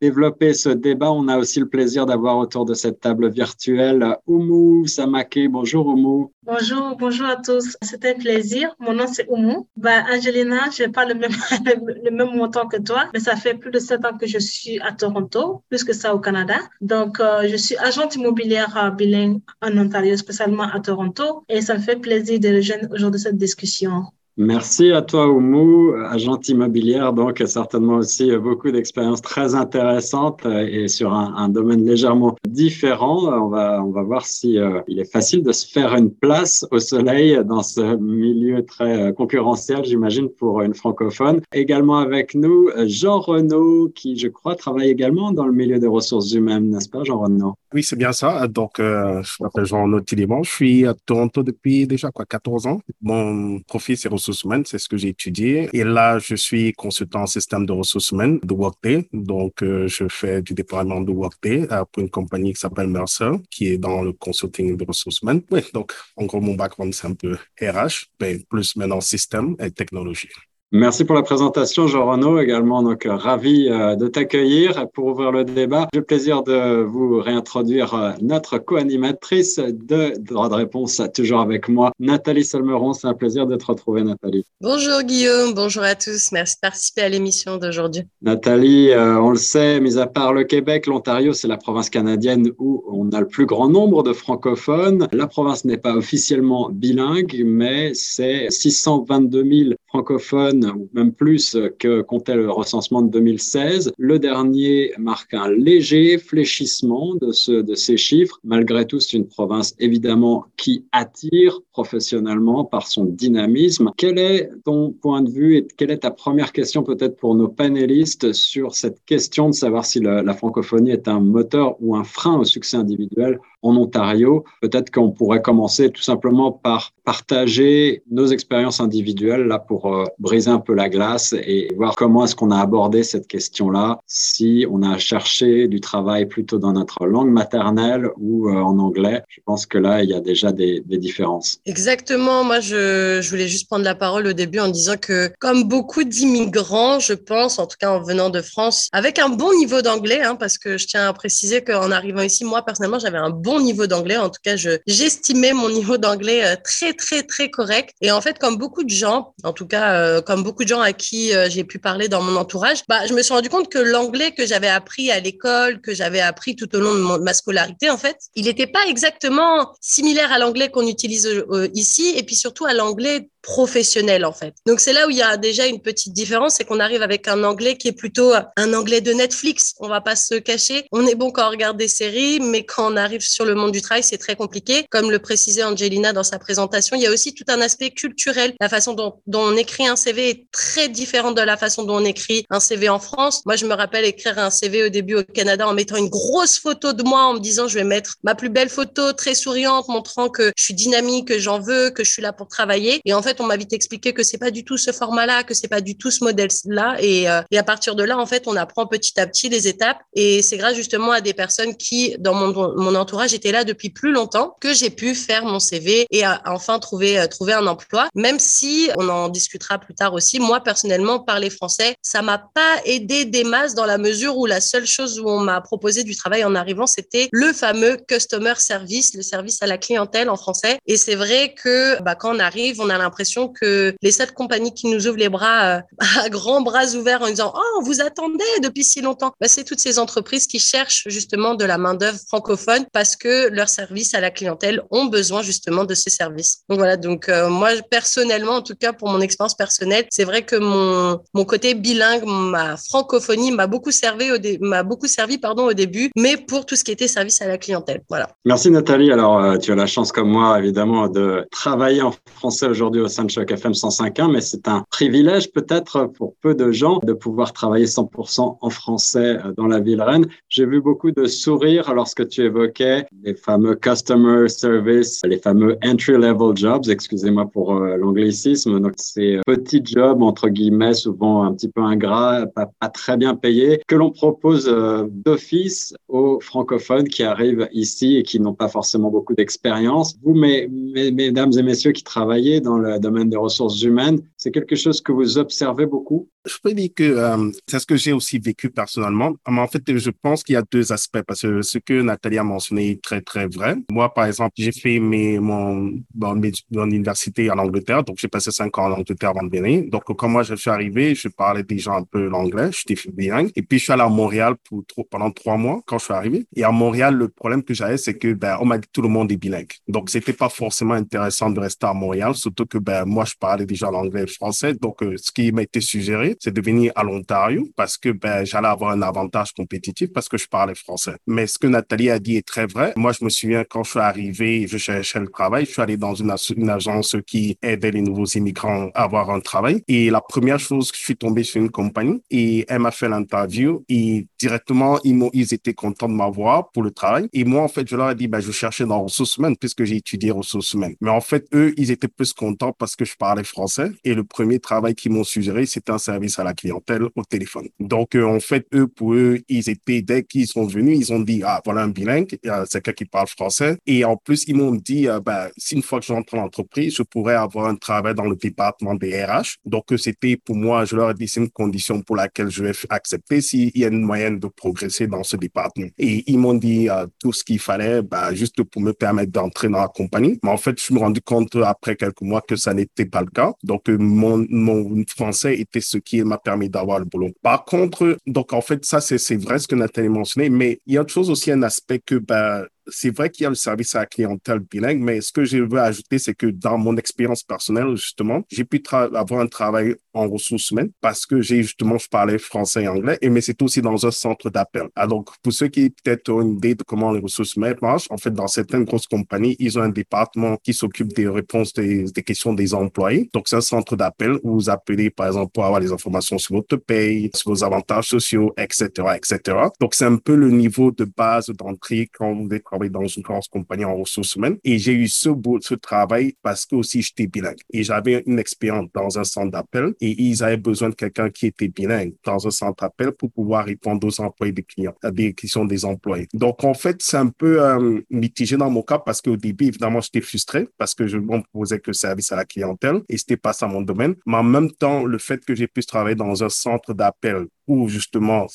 développer 0.00 0.54
ce 0.54 0.68
débat, 0.68 1.10
on 1.10 1.26
a 1.26 1.38
aussi 1.38 1.58
le 1.58 1.68
plaisir 1.68 2.06
d'avoir 2.06 2.38
autour 2.38 2.64
de 2.66 2.74
cette 2.74 3.00
table 3.00 3.30
virtuelle 3.30 4.16
Oumu 4.28 4.86
Samake. 4.86 5.40
Bonjour 5.50 5.88
Oumu. 5.88 6.28
Bonjour, 6.44 6.96
bonjour 6.98 7.26
à 7.26 7.36
tous. 7.36 7.76
C'est 7.82 8.04
un 8.06 8.14
plaisir. 8.14 8.74
Mon 8.78 8.94
nom 8.94 9.06
c'est 9.06 9.28
Oumu. 9.28 9.56
Bah, 9.76 10.04
Angelina, 10.10 10.70
je 10.70 10.84
n'ai 10.84 10.88
pas 10.88 11.04
le 11.04 11.14
même, 11.14 11.32
le 12.04 12.10
même 12.10 12.36
montant 12.36 12.68
que 12.68 12.80
toi, 12.80 13.06
mais 13.12 13.18
ça 13.18 13.34
fait 13.34 13.54
plus 13.54 13.72
de 13.72 13.80
sept 13.80 14.04
ans 14.04 14.16
que 14.16 14.26
je 14.26 14.38
suis 14.38 14.80
à 14.80 14.92
Toronto, 14.92 15.62
plus 15.68 15.82
que 15.82 15.92
ça 15.92 16.14
au 16.14 16.20
Canada. 16.20 16.56
Donc, 16.80 17.18
euh, 17.18 17.48
je 17.48 17.56
suis 17.56 17.76
agente 17.88 18.16
immobilière 18.16 18.94
bilingue 18.96 19.40
en 19.62 19.76
Ontario, 19.78 20.16
spécialement 20.16 20.64
à 20.64 20.80
Toronto, 20.80 21.44
et 21.48 21.62
ça 21.62 21.74
me 21.74 21.80
fait 21.80 21.96
plaisir 21.96 22.38
de 22.38 22.48
rejoindre 22.56 22.88
aujourd'hui 22.94 23.20
cette 23.20 23.38
discussion. 23.38 24.04
Merci 24.40 24.92
à 24.92 25.02
toi, 25.02 25.26
Oumou, 25.26 25.94
agente 26.08 26.48
immobilière, 26.48 27.12
donc 27.12 27.42
certainement 27.44 27.96
aussi 27.96 28.30
beaucoup 28.36 28.70
d'expériences 28.70 29.20
très 29.20 29.56
intéressantes 29.56 30.46
et 30.46 30.86
sur 30.86 31.12
un, 31.12 31.48
domaine 31.48 31.84
légèrement 31.84 32.36
différent. 32.46 33.26
On 33.42 33.48
va, 33.48 33.82
on 33.82 33.90
va 33.90 34.02
voir 34.04 34.24
si 34.24 34.56
euh, 34.56 34.80
il 34.86 35.00
est 35.00 35.10
facile 35.10 35.42
de 35.42 35.50
se 35.50 35.66
faire 35.68 35.92
une 35.96 36.12
place 36.12 36.64
au 36.70 36.78
soleil 36.78 37.40
dans 37.44 37.64
ce 37.64 37.96
milieu 37.96 38.64
très 38.64 39.12
concurrentiel, 39.12 39.84
j'imagine, 39.84 40.28
pour 40.28 40.62
une 40.62 40.74
francophone. 40.74 41.40
Également 41.52 41.98
avec 41.98 42.36
nous, 42.36 42.68
Jean 42.86 43.18
Renaud, 43.18 43.90
qui, 43.92 44.16
je 44.16 44.28
crois, 44.28 44.54
travaille 44.54 44.88
également 44.88 45.32
dans 45.32 45.46
le 45.46 45.52
milieu 45.52 45.80
des 45.80 45.88
ressources 45.88 46.30
humaines, 46.30 46.70
n'est-ce 46.70 46.88
pas, 46.88 47.02
Jean 47.02 47.18
Renaud? 47.18 47.54
Oui, 47.74 47.82
c'est 47.82 47.96
bien 47.96 48.12
ça. 48.12 48.46
Donc, 48.46 48.78
euh, 48.78 49.20
je 49.24 49.42
m'appelle 49.42 49.64
Jean 49.64 49.82
Renaud 49.82 50.00
Tillimont. 50.00 50.44
Je 50.44 50.50
suis 50.50 50.86
à 50.86 50.94
Toronto 50.94 51.42
depuis 51.42 51.88
déjà 51.88 52.12
quoi, 52.12 52.24
14 52.24 52.68
ans. 52.68 52.80
Mon 53.02 53.58
profil, 53.66 53.96
c'est 53.96 54.08
ressources 54.08 54.27
humaines, 54.32 54.64
c'est 54.66 54.78
ce 54.78 54.88
que 54.88 54.96
j'ai 54.96 55.08
étudié. 55.08 55.68
Et 55.72 55.84
là, 55.84 56.18
je 56.18 56.34
suis 56.34 56.72
consultant 56.72 57.22
en 57.22 57.26
système 57.26 57.66
de 57.66 57.72
ressources 57.72 58.10
humaines 58.10 58.38
de 58.42 58.54
Workday. 58.54 59.08
Donc, 59.12 59.62
euh, 59.62 59.86
je 59.88 60.08
fais 60.08 60.42
du 60.42 60.54
déploiement 60.54 61.00
de 61.00 61.12
Workday 61.12 61.66
euh, 61.70 61.84
pour 61.90 62.02
une 62.02 62.10
compagnie 62.10 62.52
qui 62.52 62.60
s'appelle 62.60 62.88
Mercer, 62.88 63.30
qui 63.50 63.68
est 63.68 63.78
dans 63.78 64.02
le 64.02 64.12
consulting 64.12 64.76
de 64.76 64.84
ressources 64.84 65.20
humaines. 65.22 65.42
Oui, 65.50 65.62
donc, 65.72 65.92
en 66.16 66.26
gros, 66.26 66.40
mon 66.40 66.54
background, 66.54 66.94
c'est 66.94 67.06
un 67.06 67.14
peu 67.14 67.36
RH, 67.60 68.06
mais 68.20 68.38
plus 68.48 68.76
maintenant 68.76 69.00
système 69.00 69.56
et 69.60 69.70
technologie. 69.70 70.28
Merci 70.70 71.06
pour 71.06 71.16
la 71.16 71.22
présentation, 71.22 71.86
Jean 71.86 72.06
Renaud. 72.06 72.38
Également, 72.38 72.82
donc, 72.82 73.06
ravi 73.08 73.70
euh, 73.70 73.96
de 73.96 74.06
t'accueillir 74.06 74.86
pour 74.92 75.06
ouvrir 75.06 75.32
le 75.32 75.42
débat. 75.42 75.88
J'ai 75.94 76.00
le 76.00 76.04
plaisir 76.04 76.42
de 76.42 76.82
vous 76.82 77.20
réintroduire 77.20 77.94
euh, 77.94 78.10
notre 78.20 78.58
co-animatrice 78.58 79.56
de 79.58 80.12
droit 80.18 80.50
de 80.50 80.54
réponse, 80.54 81.00
toujours 81.14 81.40
avec 81.40 81.70
moi, 81.70 81.92
Nathalie 81.98 82.44
Salmeron. 82.44 82.92
C'est 82.92 83.06
un 83.06 83.14
plaisir 83.14 83.46
de 83.46 83.56
te 83.56 83.64
retrouver, 83.64 84.02
Nathalie. 84.02 84.44
Bonjour, 84.60 85.00
Guillaume. 85.04 85.54
Bonjour 85.54 85.84
à 85.84 85.94
tous. 85.94 86.32
Merci 86.32 86.56
de 86.56 86.60
participer 86.60 87.00
à 87.00 87.08
l'émission 87.08 87.56
d'aujourd'hui. 87.56 88.02
Nathalie, 88.20 88.90
euh, 88.90 89.18
on 89.18 89.30
le 89.30 89.38
sait, 89.38 89.80
mis 89.80 89.96
à 89.96 90.06
part 90.06 90.34
le 90.34 90.44
Québec, 90.44 90.86
l'Ontario, 90.86 91.32
c'est 91.32 91.48
la 91.48 91.56
province 91.56 91.88
canadienne 91.88 92.52
où 92.58 92.84
on 92.92 93.08
a 93.12 93.20
le 93.20 93.26
plus 93.26 93.46
grand 93.46 93.70
nombre 93.70 94.02
de 94.02 94.12
francophones. 94.12 95.08
La 95.12 95.28
province 95.28 95.64
n'est 95.64 95.78
pas 95.78 95.94
officiellement 95.94 96.68
bilingue, 96.70 97.42
mais 97.46 97.94
c'est 97.94 98.50
622 98.50 99.44
000 99.44 99.70
francophones 99.88 100.64
ou 100.76 100.88
même 100.92 101.12
plus 101.12 101.56
que 101.78 102.02
comptait 102.02 102.36
le 102.36 102.50
recensement 102.50 103.02
de 103.02 103.10
2016. 103.10 103.92
Le 103.96 104.18
dernier 104.18 104.92
marque 104.98 105.34
un 105.34 105.50
léger 105.50 106.18
fléchissement 106.18 107.14
de, 107.14 107.32
ce, 107.32 107.64
ces 107.74 107.96
chiffres. 107.96 108.38
Malgré 108.44 108.86
tout, 108.86 109.00
c'est 109.00 109.16
une 109.16 109.26
province 109.26 109.74
évidemment 109.78 110.44
qui 110.56 110.84
attire 110.92 111.60
professionnellement 111.72 112.64
par 112.64 112.86
son 112.86 113.04
dynamisme. 113.04 113.90
Quel 113.96 114.18
est 114.18 114.50
ton 114.64 114.92
point 114.92 115.22
de 115.22 115.30
vue 115.30 115.56
et 115.56 115.66
quelle 115.76 115.90
est 115.90 115.98
ta 115.98 116.10
première 116.10 116.52
question 116.52 116.82
peut-être 116.82 117.16
pour 117.16 117.34
nos 117.34 117.48
panélistes 117.48 118.32
sur 118.32 118.74
cette 118.74 119.04
question 119.06 119.48
de 119.48 119.54
savoir 119.54 119.86
si 119.86 120.00
la 120.00 120.34
francophonie 120.34 120.90
est 120.90 121.08
un 121.08 121.20
moteur 121.20 121.76
ou 121.80 121.96
un 121.96 122.04
frein 122.04 122.38
au 122.38 122.44
succès 122.44 122.76
individuel 122.76 123.38
en 123.62 123.76
Ontario. 123.76 124.44
Peut-être 124.60 124.90
qu'on 124.90 125.10
pourrait 125.10 125.42
commencer 125.42 125.90
tout 125.90 126.02
simplement 126.02 126.52
par 126.52 126.92
partager 127.04 128.02
nos 128.10 128.26
expériences 128.26 128.80
individuelles 128.80 129.44
là 129.44 129.58
pour 129.58 129.94
euh, 129.94 130.04
briser 130.18 130.50
un 130.50 130.58
peu 130.58 130.74
la 130.74 130.90
glace 130.90 131.32
et 131.32 131.68
voir 131.74 131.96
comment 131.96 132.24
est-ce 132.24 132.36
qu'on 132.36 132.50
a 132.50 132.60
abordé 132.60 133.02
cette 133.02 133.26
question-là, 133.26 134.00
si 134.06 134.66
on 134.70 134.82
a 134.82 134.98
cherché 134.98 135.68
du 135.68 135.80
travail 135.80 136.26
plutôt 136.26 136.58
dans 136.58 136.72
notre 136.72 137.06
langue 137.06 137.30
maternelle 137.30 138.10
ou 138.18 138.50
euh, 138.50 138.60
en 138.60 138.78
anglais. 138.78 139.22
Je 139.28 139.40
pense 139.46 139.64
que 139.64 139.78
là, 139.78 140.02
il 140.02 140.10
y 140.10 140.14
a 140.14 140.20
déjà 140.20 140.52
des, 140.52 140.82
différences. 140.98 141.60
Exactement. 141.64 142.44
Moi, 142.44 142.60
je, 142.60 143.20
je 143.22 143.30
voulais 143.30 143.46
juste 143.46 143.68
prendre 143.68 143.84
la 143.84 143.94
parole 143.94 144.26
au 144.26 144.32
début 144.32 144.58
en 144.58 144.68
disant 144.68 144.96
que, 145.00 145.30
comme 145.38 145.64
beaucoup 145.64 146.04
d'immigrants, 146.04 146.98
je 146.98 147.14
pense, 147.14 147.58
en 147.58 147.66
tout 147.66 147.76
cas 147.78 147.90
en 147.90 148.02
venant 148.02 148.28
de 148.28 148.42
France, 148.42 148.88
avec 148.92 149.18
un 149.18 149.28
bon 149.28 149.54
niveau 149.54 149.80
d'anglais, 149.80 150.20
hein, 150.22 150.34
parce 150.34 150.58
que 150.58 150.76
je 150.76 150.86
tiens 150.86 151.08
à 151.08 151.12
préciser 151.12 151.62
qu'en 151.62 151.90
arrivant 151.90 152.22
ici, 152.22 152.44
moi, 152.44 152.62
personnellement, 152.62 152.98
j'avais 152.98 153.18
un 153.18 153.30
bon 153.30 153.47
niveau 153.60 153.86
d'anglais. 153.86 154.16
En 154.16 154.28
tout 154.28 154.40
cas, 154.42 154.56
j'estimais 154.86 155.52
mon 155.52 155.70
niveau 155.70 155.96
d'anglais 155.96 156.44
euh, 156.44 156.56
très, 156.62 156.92
très, 156.92 157.22
très 157.22 157.50
correct. 157.50 157.94
Et 158.00 158.10
en 158.10 158.20
fait, 158.20 158.38
comme 158.38 158.56
beaucoup 158.56 158.84
de 158.84 158.90
gens, 158.90 159.34
en 159.44 159.52
tout 159.52 159.66
cas, 159.66 159.94
euh, 159.94 160.20
comme 160.20 160.42
beaucoup 160.42 160.64
de 160.64 160.68
gens 160.68 160.80
à 160.80 160.92
qui 160.92 161.34
euh, 161.34 161.48
j'ai 161.50 161.64
pu 161.64 161.78
parler 161.78 162.08
dans 162.08 162.22
mon 162.22 162.36
entourage, 162.36 162.82
bah, 162.88 163.06
je 163.06 163.14
me 163.14 163.22
suis 163.22 163.32
rendu 163.32 163.48
compte 163.48 163.68
que 163.70 163.78
l'anglais 163.78 164.32
que 164.32 164.46
j'avais 164.46 164.68
appris 164.68 165.10
à 165.10 165.20
l'école, 165.20 165.80
que 165.80 165.94
j'avais 165.94 166.20
appris 166.20 166.56
tout 166.56 166.74
au 166.76 166.80
long 166.80 166.94
de, 166.94 167.22
ma 167.22 167.32
scolarité, 167.32 167.90
en 167.90 167.98
fait, 167.98 168.18
il 168.34 168.44
n'était 168.44 168.66
pas 168.66 168.84
exactement 168.86 169.74
similaire 169.80 170.32
à 170.32 170.38
l'anglais 170.38 170.70
qu'on 170.70 170.86
utilise 170.86 171.28
ici, 171.74 172.14
et 172.16 172.22
puis 172.22 172.36
surtout 172.36 172.66
à 172.66 172.74
l'anglais 172.74 173.28
professionnel 173.48 174.26
en 174.26 174.32
fait. 174.34 174.54
Donc 174.66 174.78
c'est 174.78 174.92
là 174.92 175.06
où 175.06 175.10
il 175.10 175.16
y 175.16 175.22
a 175.22 175.38
déjà 175.38 175.66
une 175.66 175.80
petite 175.80 176.12
différence, 176.12 176.56
c'est 176.56 176.64
qu'on 176.64 176.80
arrive 176.80 177.00
avec 177.00 177.28
un 177.28 177.44
anglais 177.44 177.78
qui 177.78 177.88
est 177.88 177.92
plutôt 177.92 178.34
un 178.34 178.74
anglais 178.74 179.00
de 179.00 179.12
Netflix. 179.14 179.74
On 179.80 179.88
va 179.88 180.02
pas 180.02 180.16
se 180.16 180.34
cacher. 180.34 180.84
On 180.92 181.06
est 181.06 181.14
bon 181.14 181.30
quand 181.30 181.46
on 181.48 181.50
regarde 181.50 181.78
des 181.78 181.88
séries, 181.88 182.40
mais 182.40 182.66
quand 182.66 182.92
on 182.92 182.96
arrive 182.96 183.22
sur 183.22 183.46
le 183.46 183.54
monde 183.54 183.72
du 183.72 183.80
travail, 183.80 184.02
c'est 184.02 184.18
très 184.18 184.36
compliqué. 184.36 184.84
Comme 184.90 185.10
le 185.10 185.18
précisait 185.18 185.64
Angelina 185.64 186.12
dans 186.12 186.24
sa 186.24 186.38
présentation, 186.38 186.94
il 186.94 187.02
y 187.02 187.06
a 187.06 187.10
aussi 187.10 187.32
tout 187.32 187.46
un 187.48 187.62
aspect 187.62 187.90
culturel. 187.90 188.52
La 188.60 188.68
façon 188.68 188.92
dont, 188.92 189.14
dont 189.26 189.40
on 189.40 189.56
écrit 189.56 189.86
un 189.86 189.96
CV 189.96 190.28
est 190.28 190.50
très 190.52 190.90
différente 190.90 191.34
de 191.34 191.40
la 191.40 191.56
façon 191.56 191.84
dont 191.84 191.96
on 191.96 192.04
écrit 192.04 192.44
un 192.50 192.60
CV 192.60 192.90
en 192.90 192.98
France. 192.98 193.40
Moi, 193.46 193.56
je 193.56 193.64
me 193.64 193.72
rappelle 193.72 194.04
écrire 194.04 194.38
un 194.38 194.50
CV 194.50 194.84
au 194.84 194.90
début 194.90 195.14
au 195.14 195.24
Canada 195.24 195.66
en 195.66 195.72
mettant 195.72 195.96
une 195.96 196.10
grosse 196.10 196.58
photo 196.58 196.92
de 196.92 197.02
moi, 197.02 197.22
en 197.22 197.34
me 197.34 197.40
disant 197.40 197.66
je 197.66 197.76
vais 197.76 197.84
mettre 197.84 198.16
ma 198.24 198.34
plus 198.34 198.50
belle 198.50 198.68
photo, 198.68 199.14
très 199.14 199.34
souriante, 199.34 199.88
montrant 199.88 200.28
que 200.28 200.52
je 200.54 200.62
suis 200.62 200.74
dynamique, 200.74 201.28
que 201.28 201.38
j'en 201.38 201.60
veux, 201.60 201.88
que 201.88 202.04
je 202.04 202.10
suis 202.10 202.22
là 202.22 202.34
pour 202.34 202.48
travailler. 202.48 203.00
Et 203.06 203.14
en 203.14 203.22
fait, 203.22 203.37
on 203.40 203.46
m'a 203.46 203.56
vite 203.56 203.72
expliqué 203.72 204.12
que 204.12 204.22
c'est 204.22 204.38
pas 204.38 204.50
du 204.50 204.64
tout 204.64 204.76
ce 204.76 204.92
format-là, 204.92 205.44
que 205.44 205.54
c'est 205.54 205.68
pas 205.68 205.80
du 205.80 205.96
tout 205.96 206.10
ce 206.10 206.24
modèle-là. 206.24 206.96
Et, 207.00 207.28
euh, 207.28 207.42
et, 207.50 207.58
à 207.58 207.62
partir 207.62 207.94
de 207.94 208.02
là, 208.02 208.18
en 208.18 208.26
fait, 208.26 208.44
on 208.46 208.56
apprend 208.56 208.86
petit 208.86 209.18
à 209.20 209.26
petit 209.26 209.48
les 209.48 209.68
étapes. 209.68 209.98
Et 210.14 210.42
c'est 210.42 210.56
grâce 210.56 210.74
justement 210.74 211.12
à 211.12 211.20
des 211.20 211.34
personnes 211.34 211.76
qui, 211.76 212.16
dans 212.18 212.34
mon, 212.34 212.74
mon 212.76 212.94
entourage, 212.94 213.34
étaient 213.34 213.52
là 213.52 213.64
depuis 213.64 213.90
plus 213.90 214.12
longtemps 214.12 214.56
que 214.60 214.72
j'ai 214.74 214.90
pu 214.90 215.14
faire 215.14 215.44
mon 215.44 215.60
CV 215.60 216.06
et 216.10 216.22
enfin 216.46 216.78
trouver, 216.78 217.18
euh, 217.18 217.26
trouver 217.26 217.52
un 217.52 217.66
emploi. 217.66 218.08
Même 218.14 218.38
si, 218.38 218.90
on 218.96 219.08
en 219.08 219.28
discutera 219.28 219.78
plus 219.78 219.94
tard 219.94 220.14
aussi, 220.14 220.38
moi, 220.38 220.60
personnellement, 220.60 221.20
parler 221.20 221.50
français, 221.50 221.96
ça 222.02 222.22
m'a 222.22 222.38
pas 222.38 222.76
aidé 222.84 223.24
des 223.24 223.44
masses 223.44 223.74
dans 223.74 223.86
la 223.86 223.98
mesure 223.98 224.36
où 224.36 224.46
la 224.46 224.60
seule 224.60 224.86
chose 224.86 225.20
où 225.20 225.28
on 225.28 225.40
m'a 225.40 225.60
proposé 225.60 226.04
du 226.04 226.16
travail 226.16 226.44
en 226.44 226.54
arrivant, 226.54 226.86
c'était 226.86 227.28
le 227.32 227.52
fameux 227.52 227.96
customer 228.08 228.54
service, 228.58 229.14
le 229.14 229.22
service 229.22 229.62
à 229.62 229.66
la 229.66 229.78
clientèle 229.78 230.30
en 230.30 230.36
français. 230.36 230.78
Et 230.86 230.96
c'est 230.96 231.14
vrai 231.14 231.54
que 231.54 232.00
bah, 232.02 232.14
quand 232.14 232.34
on 232.34 232.38
arrive, 232.38 232.80
on 232.80 232.90
a 232.90 232.98
l'impression 232.98 233.17
que 233.48 233.94
les 234.02 234.12
sept 234.12 234.32
compagnies 234.32 234.74
qui 234.74 234.88
nous 234.88 235.06
ouvrent 235.06 235.18
les 235.18 235.28
bras 235.28 235.76
euh, 235.76 235.80
à 236.22 236.28
grands 236.28 236.60
bras 236.60 236.86
ouverts 236.94 237.22
en 237.22 237.28
disant 237.28 237.52
Oh, 237.54 237.82
vous 237.82 238.00
attendez 238.00 238.44
depuis 238.62 238.84
si 238.84 239.00
longtemps. 239.00 239.32
Bah, 239.40 239.48
c'est 239.48 239.64
toutes 239.64 239.80
ces 239.80 239.98
entreprises 239.98 240.46
qui 240.46 240.58
cherchent 240.58 241.04
justement 241.06 241.54
de 241.54 241.64
la 241.64 241.78
main-d'œuvre 241.78 242.18
francophone 242.26 242.84
parce 242.92 243.16
que 243.16 243.48
leurs 243.48 243.68
services 243.68 244.14
à 244.14 244.20
la 244.20 244.30
clientèle 244.30 244.82
ont 244.90 245.06
besoin 245.06 245.42
justement 245.42 245.84
de 245.84 245.94
ces 245.94 246.10
services. 246.10 246.62
Donc 246.68 246.78
voilà, 246.78 246.96
donc 246.96 247.28
euh, 247.28 247.48
moi 247.48 247.70
personnellement, 247.90 248.52
en 248.52 248.62
tout 248.62 248.74
cas 248.74 248.92
pour 248.92 249.08
mon 249.08 249.20
expérience 249.20 249.54
personnelle, 249.54 250.06
c'est 250.10 250.24
vrai 250.24 250.42
que 250.42 250.56
mon, 250.56 251.20
mon 251.34 251.44
côté 251.44 251.74
bilingue, 251.74 252.24
ma 252.24 252.76
francophonie 252.76 253.52
m'a 253.52 253.66
beaucoup 253.66 253.90
servi 253.90 254.30
au 254.32 254.38
m'a 254.60 254.82
beaucoup 254.82 255.06
servi 255.06 255.38
pardon 255.38 255.66
au 255.66 255.72
début, 255.72 256.10
mais 256.16 256.36
pour 256.36 256.66
tout 256.66 256.76
ce 256.76 256.84
qui 256.84 256.92
était 256.92 257.08
service 257.08 257.42
à 257.42 257.48
la 257.48 257.58
clientèle. 257.58 258.02
Voilà. 258.08 258.30
Merci 258.44 258.70
Nathalie. 258.70 259.12
Alors 259.12 259.38
euh, 259.38 259.56
tu 259.58 259.72
as 259.72 259.74
la 259.74 259.86
chance 259.86 260.12
comme 260.12 260.28
moi 260.28 260.58
évidemment 260.58 261.08
de 261.08 261.46
travailler 261.50 262.02
en 262.02 262.12
français 262.36 262.66
aujourd'hui 262.66 263.00
au 263.00 263.07
sein 263.08 263.24
de 263.24 263.30
Choc 263.30 263.50
FM 263.50 263.72
105.1, 263.72 264.32
mais 264.32 264.40
c'est 264.40 264.68
un 264.68 264.84
privilège 264.90 265.50
peut-être 265.52 266.06
pour 266.06 266.34
peu 266.40 266.54
de 266.54 266.72
gens 266.72 266.98
de 267.02 267.12
pouvoir 267.12 267.52
travailler 267.52 267.86
100% 267.86 268.58
en 268.60 268.70
français 268.70 269.38
euh, 269.44 269.52
dans 269.56 269.66
la 269.66 269.80
ville 269.80 270.02
Rennes. 270.02 270.26
J'ai 270.48 270.66
vu 270.66 270.80
beaucoup 270.80 271.10
de 271.10 271.26
sourires 271.26 271.92
lorsque 271.94 272.28
tu 272.28 272.42
évoquais 272.42 273.06
les 273.22 273.34
fameux 273.34 273.74
customer 273.74 274.48
service, 274.48 275.20
les 275.24 275.38
fameux 275.38 275.76
entry-level 275.84 276.56
jobs, 276.56 276.88
excusez-moi 276.88 277.46
pour 277.46 277.74
euh, 277.74 277.96
l'anglicisme. 277.96 278.80
Donc, 278.80 278.92
ces 278.96 279.36
euh, 279.36 279.42
petits 279.46 279.82
jobs, 279.84 280.22
entre 280.22 280.48
guillemets, 280.48 280.94
souvent 280.94 281.42
un 281.42 281.52
petit 281.52 281.68
peu 281.68 281.82
ingrats, 281.82 282.46
pas, 282.46 282.68
très 282.88 283.16
bien 283.16 283.34
payés, 283.34 283.80
que 283.86 283.94
l'on 283.94 284.10
propose 284.10 284.66
d'office 285.10 285.94
aux 286.08 286.40
francophones 286.40 287.08
qui 287.08 287.22
arrivent 287.22 287.68
ici 287.72 288.16
et 288.16 288.22
qui 288.22 288.40
n'ont 288.40 288.54
pas 288.54 288.68
forcément 288.68 289.10
beaucoup 289.10 289.34
d'expérience. 289.34 290.16
Vous, 290.22 290.34
mes, 290.34 290.68
mesdames 290.68 291.52
et 291.56 291.62
messieurs 291.62 291.92
qui 291.92 292.02
travaillez 292.02 292.60
dans 292.60 292.78
le 292.78 292.97
domaine 292.98 293.28
des 293.28 293.36
ressources 293.36 293.82
humaines, 293.82 294.20
c'est 294.36 294.50
quelque 294.50 294.76
chose 294.76 295.00
que 295.00 295.12
vous 295.12 295.38
observez 295.38 295.86
beaucoup 295.86 296.28
Je 296.48 296.56
peux 296.62 296.72
dire 296.72 296.90
que 296.94 297.02
euh, 297.02 297.50
c'est 297.66 297.78
ce 297.78 297.86
que 297.86 297.96
j'ai 297.96 298.12
aussi 298.12 298.38
vécu 298.38 298.70
personnellement. 298.70 299.34
Mais 299.48 299.60
en 299.60 299.68
fait, 299.68 299.82
je 299.86 300.10
pense 300.10 300.42
qu'il 300.42 300.54
y 300.54 300.56
a 300.56 300.62
deux 300.62 300.92
aspects 300.92 301.22
parce 301.22 301.42
que 301.42 301.62
ce 301.62 301.78
que 301.78 302.00
Nathalie 302.00 302.38
a 302.38 302.44
mentionné 302.44 302.90
est 302.92 303.02
très, 303.02 303.20
très 303.20 303.46
vrai. 303.46 303.76
Moi, 303.90 304.12
par 304.12 304.24
exemple, 304.24 304.54
j'ai 304.56 304.72
fait 304.72 304.98
mes, 304.98 305.38
mon, 305.38 305.92
mon, 306.14 306.90
université 306.90 307.50
en 307.50 307.58
Angleterre, 307.58 308.02
donc 308.02 308.16
j'ai 308.18 308.28
passé 308.28 308.50
cinq 308.50 308.78
ans 308.78 308.86
en 308.86 308.92
Angleterre 308.92 309.30
avant 309.30 309.42
de 309.42 309.54
venir. 309.54 309.84
Donc, 309.90 310.04
quand 310.04 310.28
moi 310.28 310.42
je 310.42 310.54
suis 310.54 310.70
arrivé, 310.70 311.14
je 311.14 311.28
parlais 311.28 311.62
déjà 311.62 311.92
un 311.92 312.02
peu 312.02 312.28
l'anglais, 312.28 312.70
j'étais 312.72 312.98
bilingue. 313.10 313.50
Et 313.54 313.62
puis, 313.62 313.78
je 313.78 313.84
suis 313.84 313.92
allé 313.92 314.02
à 314.02 314.08
Montréal 314.08 314.54
pour, 314.64 314.84
pendant 315.08 315.30
trois 315.30 315.56
mois 315.56 315.82
quand 315.86 315.98
je 315.98 316.04
suis 316.04 316.14
arrivé. 316.14 316.46
Et 316.56 316.64
à 316.64 316.70
Montréal, 316.70 317.14
le 317.14 317.28
problème 317.28 317.62
que 317.62 317.74
j'avais, 317.74 317.98
c'est 317.98 318.14
que 318.14 318.32
ben, 318.32 318.56
on 318.60 318.64
m'a 318.64 318.78
dit 318.78 318.88
tout 318.92 319.02
le 319.02 319.08
monde 319.08 319.30
est 319.30 319.36
bilingue. 319.36 319.72
Donc, 319.86 320.08
c'était 320.08 320.32
pas 320.32 320.48
forcément 320.48 320.94
intéressant 320.94 321.50
de 321.50 321.60
rester 321.60 321.86
à 321.86 321.92
Montréal, 321.92 322.34
surtout 322.34 322.64
que 322.64 322.78
ben, 322.78 323.04
moi, 323.04 323.24
je 323.26 323.34
parlais 323.38 323.66
déjà 323.66 323.90
l'anglais 323.90 324.20
et 324.22 324.26
le 324.26 324.32
français. 324.32 324.74
Donc, 324.74 325.02
euh, 325.02 325.16
ce 325.16 325.30
qui 325.30 325.52
m'a 325.52 325.62
été 325.62 325.80
suggéré, 325.80 326.37
c'est 326.38 326.52
de 326.52 326.60
venir 326.60 326.92
à 326.94 327.02
l'Ontario 327.02 327.68
parce 327.76 327.96
que 327.96 328.10
ben, 328.10 328.44
j'allais 328.44 328.68
avoir 328.68 328.90
un 328.90 329.02
avantage 329.02 329.52
compétitif 329.52 330.12
parce 330.12 330.28
que 330.28 330.36
je 330.36 330.48
parlais 330.48 330.74
français. 330.74 331.16
Mais 331.26 331.46
ce 331.46 331.58
que 331.58 331.66
Nathalie 331.66 332.10
a 332.10 332.18
dit 332.18 332.36
est 332.36 332.46
très 332.46 332.66
vrai. 332.66 332.92
Moi, 332.96 333.12
je 333.12 333.24
me 333.24 333.30
souviens 333.30 333.64
quand 333.64 333.84
je 333.84 333.90
suis 333.90 334.00
arrivé, 334.00 334.66
je 334.66 334.78
cherchais 334.78 335.20
le 335.20 335.28
travail, 335.28 335.64
je 335.64 335.72
suis 335.72 335.82
allé 335.82 335.96
dans 335.96 336.14
une, 336.14 336.30
agence 336.68 337.16
qui 337.26 337.56
aidait 337.62 337.90
les 337.90 338.02
nouveaux 338.02 338.26
immigrants 338.26 338.90
à 338.94 339.04
avoir 339.04 339.30
un 339.30 339.40
travail. 339.40 339.82
Et 339.88 340.10
la 340.10 340.20
première 340.20 340.58
chose, 340.58 340.90
je 340.94 340.98
suis 340.98 341.16
tombé 341.16 341.42
sur 341.42 341.60
une 341.60 341.70
compagnie 341.70 342.20
et 342.30 342.64
elle 342.68 342.80
m'a 342.80 342.90
fait 342.90 343.08
l'interview 343.08 343.84
et 343.88 344.26
directement, 344.38 344.98
ils, 345.04 345.18
ils 345.32 345.54
étaient 345.54 345.74
contents 345.74 346.08
de 346.08 346.14
m'avoir 346.14 346.70
pour 346.70 346.82
le 346.82 346.90
travail. 346.90 347.28
Et 347.32 347.44
moi, 347.44 347.62
en 347.62 347.68
fait, 347.68 347.88
je 347.88 347.96
leur 347.96 348.10
ai 348.10 348.14
dit, 348.14 348.28
ben, 348.28 348.40
je 348.40 348.52
cherchais 348.52 348.84
dans 348.84 349.02
ressources 349.02 349.36
humaines 349.36 349.56
puisque 349.56 349.84
j'ai 349.84 349.96
étudié 349.96 350.30
ressources 350.30 350.72
humaines. 350.74 350.94
Mais 351.00 351.10
en 351.10 351.20
fait, 351.20 351.46
eux, 351.54 351.74
ils 351.76 351.90
étaient 351.90 352.08
plus 352.08 352.32
contents 352.32 352.72
parce 352.72 352.96
que 352.96 353.04
je 353.04 353.16
parlais 353.16 353.44
français. 353.44 353.90
Et 354.04 354.14
le 354.14 354.24
premier 354.24 354.58
travail 354.58 354.94
qu'ils 354.94 355.12
m'ont 355.12 355.24
suggéré, 355.24 355.66
c'était 355.66 355.92
un 355.92 355.98
service 355.98 356.27
à 356.36 356.44
la 356.44 356.54
clientèle 356.54 357.02
au 357.14 357.24
téléphone. 357.24 357.68
Donc, 357.80 358.14
euh, 358.14 358.24
en 358.24 358.40
fait, 358.40 358.66
eux, 358.74 358.86
pour 358.86 359.14
eux, 359.14 359.40
ils 359.48 359.68
étaient, 359.70 360.02
dès 360.02 360.24
qu'ils 360.24 360.46
sont 360.46 360.66
venus, 360.66 360.98
ils 360.98 361.12
ont 361.12 361.20
dit, 361.20 361.42
ah, 361.44 361.60
voilà 361.64 361.82
un 361.82 361.88
bilingue, 361.88 362.38
c'est 362.66 362.82
quelqu'un 362.82 362.92
qui 362.92 363.04
parle 363.04 363.28
français. 363.28 363.78
Et 363.86 364.04
en 364.04 364.16
plus, 364.16 364.44
ils 364.48 364.56
m'ont 364.56 364.74
dit, 364.74 365.08
euh, 365.08 365.20
ben, 365.20 365.48
si 365.56 365.76
une 365.76 365.82
fois 365.82 366.00
que 366.00 366.06
j'entre 366.06 366.34
dans 366.34 366.42
l'entreprise, 366.42 366.94
je 366.96 367.02
pourrais 367.02 367.34
avoir 367.34 367.66
un 367.66 367.76
travail 367.76 368.14
dans 368.14 368.24
le 368.24 368.36
département 368.36 368.94
des 368.94 369.24
RH. 369.24 369.56
Donc, 369.64 369.92
euh, 369.92 369.96
c'était 369.96 370.36
pour 370.36 370.56
moi, 370.56 370.84
je 370.84 370.96
leur 370.96 371.10
ai 371.10 371.14
dit, 371.14 371.28
c'est 371.28 371.40
une 371.40 371.50
condition 371.50 372.02
pour 372.02 372.16
laquelle 372.16 372.50
je 372.50 372.64
vais 372.64 372.72
accepter 372.90 373.40
s'il 373.40 373.76
y 373.76 373.84
a 373.84 373.88
une 373.88 374.02
moyenne 374.02 374.38
de 374.38 374.48
progresser 374.48 375.06
dans 375.06 375.22
ce 375.22 375.36
département. 375.36 375.88
Et 375.98 376.24
ils 376.30 376.38
m'ont 376.38 376.54
dit 376.54 376.88
tout 377.20 377.32
ce 377.32 377.44
qu'il 377.44 377.58
fallait, 377.58 378.02
ben, 378.02 378.34
juste 378.34 378.62
pour 378.62 378.82
me 378.82 378.92
permettre 378.92 379.32
d'entrer 379.32 379.68
dans 379.68 379.80
la 379.80 379.88
compagnie. 379.88 380.38
Mais 380.42 380.50
en 380.50 380.56
fait, 380.56 380.78
je 380.78 380.92
me 380.92 380.98
suis 380.98 381.04
rendu 381.04 381.20
compte 381.20 381.54
après 381.56 381.96
quelques 381.96 382.22
mois 382.22 382.40
que 382.40 382.56
ça 382.56 382.74
n'était 382.74 383.06
pas 383.06 383.20
le 383.20 383.30
cas. 383.30 383.52
Donc, 383.62 383.88
mon, 383.88 384.44
mon 384.48 385.04
français 385.06 385.58
était 385.58 385.80
ce 385.80 385.98
qui 386.08 386.22
m'a 386.22 386.38
permis 386.38 386.70
d'avoir 386.70 386.98
le 386.98 387.04
boulot. 387.04 387.28
Par 387.42 387.66
contre, 387.66 388.16
donc 388.26 388.54
en 388.54 388.62
fait, 388.62 388.82
ça, 388.86 389.00
c'est 389.00 389.36
vrai 389.36 389.58
ce 389.58 389.68
que 389.68 389.74
Nathalie 389.74 390.08
mentionné, 390.08 390.48
mais 390.48 390.80
il 390.86 390.94
y 390.94 390.96
a 390.96 391.02
autre 391.02 391.12
chose 391.12 391.28
aussi, 391.28 391.52
un 391.52 391.62
aspect 391.62 391.98
que 391.98 392.14
ben, 392.14 392.64
c'est 392.90 393.14
vrai 393.14 393.30
qu'il 393.30 393.44
y 393.44 393.46
a 393.46 393.50
le 393.50 393.54
service 393.54 393.94
à 393.94 394.00
la 394.00 394.06
clientèle 394.06 394.60
bilingue, 394.60 395.00
mais 395.00 395.20
ce 395.20 395.32
que 395.32 395.44
je 395.44 395.58
veux 395.58 395.80
ajouter, 395.80 396.18
c'est 396.18 396.34
que 396.34 396.46
dans 396.46 396.78
mon 396.78 396.96
expérience 396.96 397.42
personnelle, 397.42 397.96
justement, 397.96 398.42
j'ai 398.50 398.64
pu 398.64 398.82
avoir 398.90 399.40
un 399.40 399.46
travail 399.46 399.96
en 400.14 400.28
ressources 400.28 400.70
humaines 400.70 400.90
parce 401.00 401.26
que 401.26 401.40
j'ai 401.40 401.62
justement, 401.62 401.98
je 401.98 402.08
parlais 402.08 402.38
français 402.38 402.84
et 402.84 402.88
anglais, 402.88 403.18
et 403.20 403.30
mais 403.30 403.40
c'est 403.40 403.60
aussi 403.62 403.82
dans 403.82 404.06
un 404.06 404.10
centre 404.10 404.50
d'appel. 404.50 404.88
Alors, 404.96 405.24
pour 405.42 405.52
ceux 405.52 405.68
qui 405.68 405.90
peut-être 405.90 406.28
ont 406.30 406.42
une 406.42 406.56
idée 406.56 406.74
de 406.74 406.82
comment 406.82 407.12
les 407.12 407.20
ressources 407.20 407.54
humaines 407.54 407.76
marchent, 407.82 408.06
en 408.10 408.16
fait, 408.16 408.32
dans 408.32 408.48
certaines 408.48 408.84
grosses 408.84 409.06
compagnies, 409.06 409.56
ils 409.58 409.78
ont 409.78 409.82
un 409.82 409.88
département 409.88 410.56
qui 410.56 410.74
s'occupe 410.74 411.12
des 411.12 411.28
réponses 411.28 411.72
des, 411.72 412.04
des, 412.04 412.22
questions 412.22 412.52
des 412.54 412.74
employés. 412.74 413.28
Donc, 413.32 413.48
c'est 413.48 413.56
un 413.56 413.60
centre 413.60 413.96
d'appel 413.96 414.38
où 414.42 414.54
vous 414.54 414.70
appelez, 414.70 415.10
par 415.10 415.28
exemple, 415.28 415.52
pour 415.52 415.64
avoir 415.64 415.80
les 415.80 415.92
informations 415.92 416.38
sur 416.38 416.56
votre 416.56 416.76
paye, 416.76 417.30
sur 417.34 417.50
vos 417.50 417.64
avantages 417.64 418.08
sociaux, 418.08 418.52
etc., 418.56 418.88
etc. 419.16 419.58
Donc, 419.80 419.94
c'est 419.94 420.04
un 420.04 420.16
peu 420.16 420.34
le 420.34 420.50
niveau 420.50 420.90
de 420.90 421.04
base 421.04 421.48
d'entrée 421.50 422.08
quand 422.12 422.34
vous 422.34 422.48
êtes 422.52 422.62
dans 422.86 423.06
une 423.06 423.22
grosse 423.22 423.48
compagnie 423.48 423.84
en 423.84 423.96
ressources 423.96 424.36
humaines. 424.36 424.58
Et 424.64 424.78
j'ai 424.78 424.92
eu 424.92 425.08
ce, 425.08 425.28
beau, 425.28 425.58
ce 425.60 425.74
travail 425.74 426.34
parce 426.42 426.64
que 426.66 426.76
aussi 426.76 427.02
j'étais 427.02 427.26
bilingue. 427.26 427.58
Et 427.72 427.82
j'avais 427.82 428.22
une 428.26 428.38
expérience 428.38 428.86
dans 428.94 429.18
un 429.18 429.24
centre 429.24 429.50
d'appel 429.50 429.94
et 430.00 430.22
ils 430.22 430.42
avaient 430.44 430.56
besoin 430.56 430.90
de 430.90 430.94
quelqu'un 430.94 431.30
qui 431.30 431.46
était 431.46 431.68
bilingue 431.68 432.14
dans 432.24 432.46
un 432.46 432.50
centre 432.50 432.84
d'appel 432.84 433.12
pour 433.12 433.30
pouvoir 433.32 433.64
répondre 433.64 434.06
aux 434.06 434.20
employés 434.20 434.52
des 434.52 434.62
clients, 434.62 434.94
à 435.02 435.10
des 435.10 435.34
questions 435.34 435.64
des 435.64 435.84
employés. 435.84 436.28
Donc, 436.34 436.62
en 436.64 436.74
fait, 436.74 437.02
c'est 437.02 437.16
un 437.16 437.28
peu 437.28 437.62
euh, 437.62 438.00
mitigé 438.10 438.56
dans 438.56 438.70
mon 438.70 438.82
cas 438.82 438.98
parce 438.98 439.20
qu'au 439.20 439.36
début, 439.36 439.66
évidemment, 439.66 440.00
j'étais 440.00 440.20
frustré 440.20 440.68
parce 440.78 440.94
que 440.94 441.06
je 441.06 441.18
me 441.18 441.42
proposais 441.42 441.80
que 441.80 441.92
service 441.92 442.30
à 442.32 442.36
la 442.36 442.44
clientèle 442.44 443.02
et 443.08 443.18
c'était 443.18 443.36
pas 443.36 443.52
ça 443.52 443.66
mon 443.66 443.82
domaine. 443.82 444.14
Mais 444.26 444.36
en 444.36 444.42
même 444.42 444.70
temps, 444.70 445.04
le 445.04 445.18
fait 445.18 445.44
que 445.44 445.54
j'ai 445.54 445.66
pu 445.66 445.82
travailler 445.84 446.16
dans 446.16 446.44
un 446.44 446.48
centre 446.48 446.94
d'appel 446.94 447.46
où 447.68 447.88
justement 447.88 448.46